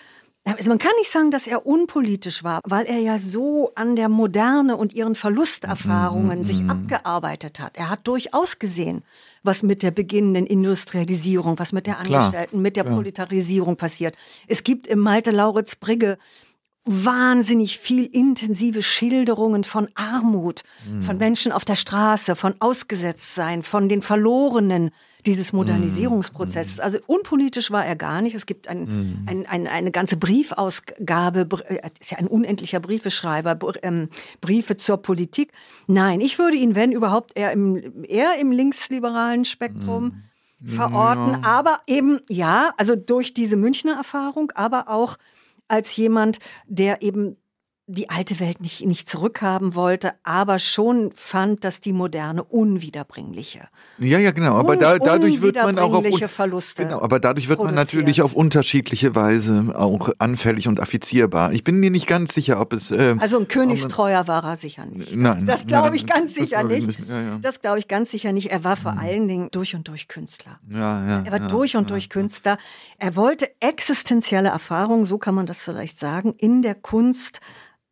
also 0.57 0.69
man 0.69 0.79
kann 0.79 0.91
nicht 0.97 1.11
sagen, 1.11 1.31
dass 1.31 1.47
er 1.47 1.65
unpolitisch 1.65 2.43
war, 2.43 2.61
weil 2.63 2.85
er 2.85 2.99
ja 2.99 3.19
so 3.19 3.71
an 3.75 3.95
der 3.95 4.09
Moderne 4.09 4.77
und 4.77 4.93
ihren 4.93 5.15
Verlusterfahrungen 5.15 6.43
sich 6.43 6.61
abgearbeitet 6.69 7.59
hat. 7.59 7.77
Er 7.77 7.89
hat 7.89 8.07
durchaus 8.07 8.59
gesehen, 8.59 9.03
was 9.43 9.63
mit 9.63 9.83
der 9.83 9.91
beginnenden 9.91 10.45
Industrialisierung, 10.45 11.59
was 11.59 11.71
mit 11.71 11.87
der 11.87 11.95
Klar, 11.95 12.25
Angestellten, 12.25 12.61
mit 12.61 12.75
der 12.75 12.83
Proletarisierung 12.83 13.75
passiert. 13.75 14.15
Es 14.47 14.63
gibt 14.63 14.87
im 14.87 14.99
Malte 14.99 15.31
Lauritz 15.31 15.75
Brigge 15.75 16.17
wahnsinnig 16.85 17.77
viel 17.77 18.05
intensive 18.05 18.81
Schilderungen 18.81 19.63
von 19.63 19.89
Armut, 19.95 20.63
von 21.01 21.17
Menschen 21.17 21.51
auf 21.51 21.63
der 21.63 21.75
Straße, 21.75 22.35
von 22.35 22.55
Ausgesetztsein, 22.59 23.61
von 23.63 23.89
den 23.89 24.01
Verlorenen 24.01 24.89
dieses 25.25 25.53
Modernisierungsprozesses. 25.53 26.79
Also 26.79 26.97
unpolitisch 27.05 27.69
war 27.69 27.85
er 27.85 27.95
gar 27.95 28.21
nicht. 28.21 28.33
Es 28.33 28.45
gibt 28.45 28.69
ein, 28.69 29.25
ein, 29.27 29.45
ein, 29.45 29.67
eine 29.67 29.91
ganze 29.91 30.17
Briefausgabe, 30.17 31.45
Br- 31.45 31.69
äh, 31.69 31.81
ist 31.99 32.11
ja 32.11 32.17
ein 32.17 32.27
unendlicher 32.27 32.79
Briefeschreiber, 32.79 33.55
Br- 33.55 33.83
ähm, 33.83 34.09
Briefe 34.41 34.77
zur 34.77 34.97
Politik. 34.97 35.51
Nein, 35.85 36.21
ich 36.21 36.39
würde 36.39 36.55
ihn, 36.55 36.73
wenn 36.73 36.91
überhaupt, 36.91 37.37
eher 37.37 37.51
im, 37.51 38.03
eher 38.05 38.39
im 38.39 38.51
linksliberalen 38.51 39.45
Spektrum 39.45 40.23
verorten. 40.65 41.43
Aber 41.43 41.79
eben, 41.85 42.19
ja, 42.29 42.73
also 42.77 42.95
durch 42.95 43.33
diese 43.33 43.57
Münchner 43.57 43.95
Erfahrung, 43.97 44.51
aber 44.55 44.87
auch 44.89 45.17
als 45.69 45.95
jemand, 45.95 46.39
der 46.67 47.01
eben 47.01 47.37
die 47.91 48.09
alte 48.09 48.39
Welt 48.39 48.61
nicht, 48.61 48.85
nicht 48.85 49.09
zurückhaben 49.09 49.73
wollte, 49.73 50.13
aber 50.23 50.59
schon 50.59 51.11
fand, 51.15 51.63
dass 51.63 51.81
die 51.81 51.91
moderne 51.91 52.43
unwiederbringliche. 52.43 53.67
Ja, 53.97 54.19
ja, 54.19 54.29
genau. 54.31 54.55
Aber 54.55 54.77
da, 54.77 54.99
dadurch 54.99 55.41
wird 55.41 55.55
man 55.55 55.79
auch 55.79 55.93
auf 55.93 56.05
Verluste 56.29 56.83
Genau, 56.85 57.01
aber 57.01 57.19
dadurch 57.19 57.49
wird 57.49 57.63
man 57.63 57.73
natürlich 57.73 58.21
auf 58.21 58.33
unterschiedliche 58.33 59.15
Weise 59.15 59.73
auch 59.75 60.11
anfällig 60.19 60.67
und 60.67 60.79
affizierbar. 60.79 61.51
Ich 61.51 61.63
bin 61.63 61.79
mir 61.79 61.89
nicht 61.89 62.05
ganz 62.05 62.33
sicher, 62.35 62.61
ob 62.61 62.73
es. 62.73 62.91
Äh, 62.91 63.15
Also 63.19 63.39
ein 63.39 63.47
Königstreuer 63.47 64.27
war 64.27 64.43
er 64.43 64.55
sicher 64.55 64.85
nicht. 64.85 65.15
Nein, 65.15 65.47
das 65.47 65.61
das 65.61 65.67
glaube 65.67 65.95
ich 65.95 66.05
ganz 66.05 66.35
sicher 66.35 66.63
nicht. 66.63 66.85
nicht. 66.85 66.99
Ja, 67.09 67.21
ja. 67.21 67.37
Das 67.41 67.61
glaube 67.61 67.79
ich 67.79 67.87
ganz 67.87 68.11
sicher 68.11 68.33
nicht. 68.33 68.51
Er 68.51 68.63
war 68.63 68.75
vor 68.75 68.99
allen 68.99 69.27
Dingen 69.27 69.49
durch 69.51 69.73
und 69.75 69.87
durch 69.87 70.07
Künstler. 70.07 70.59
ja, 70.71 70.79
ja, 71.07 71.23
Er 71.25 71.31
war 71.31 71.39
ja, 71.41 71.47
durch 71.47 71.75
und 71.75 71.89
durch 71.89 72.09
Künstler. 72.09 72.57
Er 72.99 73.15
wollte 73.15 73.49
existenzielle 73.59 74.49
Erfahrungen, 74.49 75.05
so 75.05 75.17
kann 75.17 75.33
man 75.33 75.47
das 75.47 75.63
vielleicht 75.63 75.97
sagen, 75.99 76.35
in 76.37 76.61
der 76.61 76.75
Kunst 76.75 77.41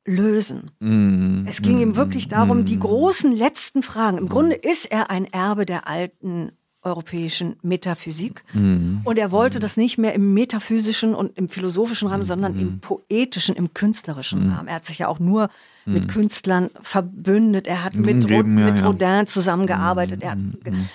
lösen. 0.08 0.72
Mhm. 0.80 1.46
Es 1.48 1.62
ging 1.62 1.80
ihm 1.80 1.96
wirklich 1.96 2.28
darum, 2.28 2.66
die 2.66 2.80
großen 2.80 3.32
letzten 3.32 3.84
Fragen. 3.84 4.18
Im 4.18 4.30
Grunde 4.30 4.56
ist 4.56 4.90
er 4.90 5.12
ein 5.12 5.26
Erbe 5.26 5.66
der 5.66 5.88
alten 5.88 6.54
europäischen 6.84 7.56
Metaphysik. 7.64 8.44
Mhm. 8.54 9.02
Und 9.04 9.18
er 9.18 9.32
wollte 9.32 9.60
das 9.60 9.78
nicht 9.78 9.98
mehr 9.98 10.14
im 10.14 10.34
metaphysischen 10.34 11.16
und 11.16 11.38
im 11.38 11.50
philosophischen 11.50 12.08
Rahmen, 12.08 12.24
sondern 12.24 12.54
Mhm. 12.54 12.60
im 12.62 12.80
poetischen, 12.80 13.56
im 13.56 13.74
künstlerischen 13.74 14.52
Rahmen. 14.52 14.68
Er 14.68 14.76
hat 14.76 14.86
sich 14.86 15.00
ja 15.00 15.08
auch 15.08 15.20
nur 15.20 15.50
mit 15.86 16.10
Künstlern 16.10 16.70
verbündet. 16.82 17.66
Er 17.66 17.84
hat 17.86 17.96
mit, 17.96 18.30
Rod 18.30 18.46
Mhm. 18.46 18.58
ja, 18.58 18.66
mit 18.66 18.76
ja. 18.76 18.82
Mhm. 18.82 18.88
Rodin 18.88 19.28
zusammengearbeitet. 19.28 20.22
Er 20.22 20.32
hat, 20.32 20.38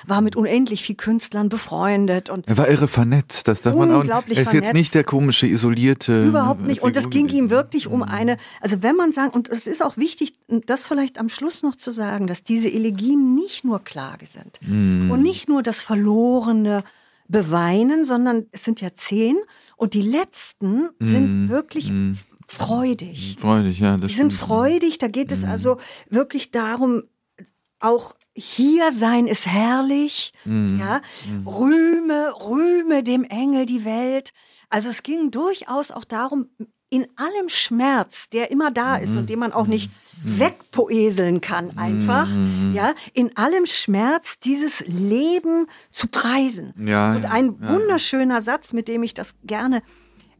war 0.06 0.20
mit 0.20 0.36
unendlich 0.36 0.82
viel 0.82 0.96
Künstlern 0.96 1.48
befreundet. 1.48 2.28
Und 2.28 2.46
Er 2.46 2.58
war 2.58 2.68
irre 2.68 2.88
vernetzt, 2.88 3.48
das 3.48 3.62
darf 3.62 3.74
man 3.74 3.90
auch. 3.90 4.04
Er 4.04 4.18
ist 4.28 4.36
jetzt 4.36 4.50
vernetzt. 4.50 4.74
nicht 4.74 4.94
der 4.94 5.04
komische, 5.04 5.46
isolierte. 5.46 6.26
Überhaupt 6.26 6.62
nicht. 6.66 6.82
Und 6.82 6.94
Figur 6.96 7.10
ging 7.10 7.28
ihm 7.30 7.48
wirklich 7.50 7.86
um 7.86 8.02
eine, 8.02 8.36
also 8.60 8.82
wenn 8.82 8.94
man 8.96 9.12
sagen, 9.12 9.30
und 9.32 9.48
es 9.48 9.66
ist 9.66 9.82
auch 9.82 9.96
wichtig, 9.96 10.34
das 10.66 10.86
vielleicht 10.86 11.18
am 11.18 11.30
Schluss 11.30 11.62
noch 11.62 11.76
zu 11.76 11.90
sagen, 11.90 12.26
dass 12.26 12.42
diese 12.42 12.70
Elegien 12.70 13.34
nicht 13.34 13.64
nur 13.64 13.82
Klage 13.82 14.26
sind 14.26 14.60
und 14.62 15.22
nicht 15.22 15.48
nur 15.48 15.62
das 15.62 15.81
Verlorene 15.82 16.84
beweinen, 17.28 18.04
sondern 18.04 18.46
es 18.52 18.64
sind 18.64 18.80
ja 18.80 18.94
zehn. 18.94 19.36
Und 19.76 19.94
die 19.94 20.02
letzten 20.02 20.90
sind 21.00 21.48
wirklich 21.48 21.90
freudig. 22.46 23.36
Freudig, 23.38 23.80
ja. 23.80 23.96
Die 23.96 24.12
sind 24.12 24.32
freudig, 24.32 24.98
da 24.98 25.08
geht 25.08 25.32
es 25.32 25.44
also 25.44 25.78
wirklich 26.10 26.50
darum, 26.50 27.02
auch 27.80 28.14
hier 28.34 28.92
sein 28.92 29.26
ist 29.26 29.46
herrlich, 29.46 30.32
ja, 30.44 31.02
rühme, 31.44 32.32
rühme 32.40 32.61
dem 33.02 33.24
Engel 33.24 33.66
die 33.66 33.84
Welt. 33.84 34.30
Also 34.68 34.88
es 34.88 35.02
ging 35.02 35.30
durchaus 35.30 35.90
auch 35.90 36.04
darum, 36.04 36.48
in 36.92 37.06
allem 37.16 37.48
Schmerz, 37.48 38.28
der 38.28 38.50
immer 38.50 38.70
da 38.70 38.96
ist 38.96 39.16
und 39.16 39.30
den 39.30 39.38
man 39.38 39.54
auch 39.54 39.66
nicht 39.66 39.90
wegpoeseln 40.22 41.40
kann 41.40 41.78
einfach, 41.78 42.28
ja, 42.74 42.94
in 43.14 43.34
allem 43.34 43.64
Schmerz 43.64 44.38
dieses 44.38 44.80
Leben 44.86 45.68
zu 45.90 46.08
preisen. 46.08 46.74
Ja, 46.78 47.14
und 47.14 47.24
ein 47.24 47.56
ja. 47.62 47.70
wunderschöner 47.70 48.42
Satz, 48.42 48.74
mit 48.74 48.88
dem 48.88 49.02
ich 49.02 49.14
das 49.14 49.36
gerne 49.42 49.82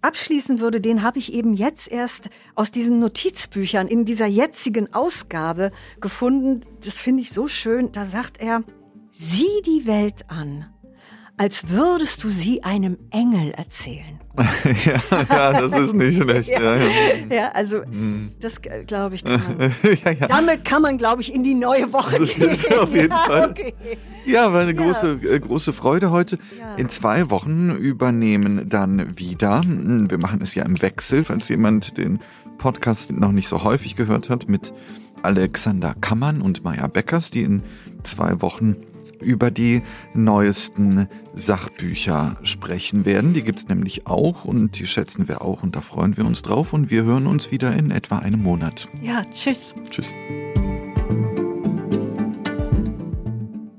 abschließen 0.03 0.61
würde, 0.61 0.83
den 0.83 1.03
habe 1.03 1.19
ich 1.19 1.33
eben 1.33 1.55
jetzt 1.55 1.91
erst 1.91 2.29
aus 2.55 2.71
diesen 2.71 3.01
Notizbüchern 3.01 3.87
in 3.87 4.05
dieser 4.05 4.27
jetzigen 4.27 4.93
Ausgabe 4.93 5.73
gefunden. 6.03 6.61
Das 6.85 6.99
finde 6.99 7.23
ich 7.23 7.31
so 7.31 7.49
schön. 7.49 7.93
Da 7.93 8.05
sagt 8.05 8.39
er, 8.39 8.63
sieh 9.11 9.63
die 9.65 9.87
Welt 9.87 10.29
an, 10.29 10.72
als 11.43 11.69
würdest 11.71 12.23
du 12.23 12.29
sie 12.29 12.63
einem 12.63 12.97
Engel 13.11 13.51
erzählen. 13.51 14.21
ja, 14.85 15.01
ja, 15.29 15.53
das 15.53 15.87
ist 15.87 15.93
nicht 15.93 16.23
schlecht. 16.23 16.51
ja, 16.51 16.77
ja. 16.77 16.89
Ja, 17.29 17.49
also 17.49 17.83
das 18.39 18.59
äh, 18.59 18.85
glaube 18.85 19.17
ich, 19.17 19.25
kann 19.25 19.43
man, 19.59 19.73
damit 20.29 20.65
kann 20.65 20.83
man, 20.83 20.99
glaube 20.99 21.21
ich, 21.21 21.35
in 21.35 21.43
die 21.43 21.55
neue 21.55 21.93
Woche 21.93 22.25
gehen. 22.25 22.57
auf 22.79 22.95
jeden 22.95 23.11
ja, 23.11 23.19
Fall. 23.19 23.51
Okay. 23.51 23.75
Ja, 24.25 24.53
war 24.53 24.61
eine 24.61 24.73
große, 24.73 25.19
äh, 25.25 25.41
große 25.41 25.73
Freude 25.73 26.13
heute. 26.13 26.39
In 26.77 26.89
zwei 26.89 27.29
Wochen 27.31 27.73
übernehmen 27.73 28.69
dann 28.69 29.19
wieder, 29.19 29.63
hm, 29.63 30.13
wir 30.13 30.19
machen 30.19 30.43
es 30.43 30.55
ja 30.55 30.65
im 30.65 30.81
Wechsel, 30.81 31.25
falls 31.25 31.49
jemand 31.49 31.99
den 31.99 32.21
Podcast 32.59 33.11
noch 33.11 33.33
nicht 33.33 33.49
so 33.49 33.65
häufig 33.65 33.97
gehört 33.97 34.31
hat, 34.31 34.49
mit 34.49 34.73
Alexander 35.25 35.97
Kammern 36.01 36.41
und 36.41 36.63
Maya 36.63 36.87
Beckers, 36.87 37.33
die 37.33 37.43
in 37.43 37.65
zwei 38.05 38.41
Wochen 38.41 38.77
über 39.23 39.51
die 39.51 39.83
neuesten 40.15 41.09
Sachbücher 41.35 42.37
sprechen 42.43 43.05
werden. 43.05 43.35
Die 43.35 43.43
gibt's 43.43 43.69
nämlich 43.69 44.07
auch 44.07 44.45
und 44.45 44.79
die 44.79 44.87
schätzen 44.87 45.29
wir 45.29 45.43
auch 45.43 45.63
und 45.63 45.77
da 45.77 45.81
freuen 45.81 46.17
wir 46.17 46.27
uns 46.27 46.43
drauf 46.43 46.73
und 46.73 46.91
wir 46.91 47.05
hören 47.05 47.27
uns 47.27 47.51
wieder 47.51 47.75
in 47.75 47.91
etwa 47.91 48.19
einem 48.19 48.43
Monat. 48.43 48.89
Ja, 49.01 49.25
tschüss. 49.33 49.75
Tschüss. 49.91 50.13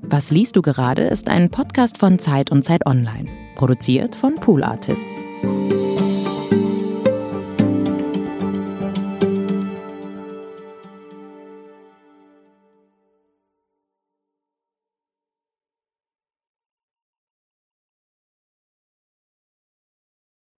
Was 0.02 0.30
liest 0.30 0.54
du 0.54 0.62
gerade 0.62 1.02
ist 1.02 1.28
ein 1.28 1.50
Podcast 1.50 1.98
von 1.98 2.18
Zeit 2.18 2.52
und 2.52 2.64
Zeit 2.64 2.86
Online, 2.86 3.28
produziert 3.56 4.14
von 4.14 4.36
Pool 4.36 4.62
Artists. 4.62 5.16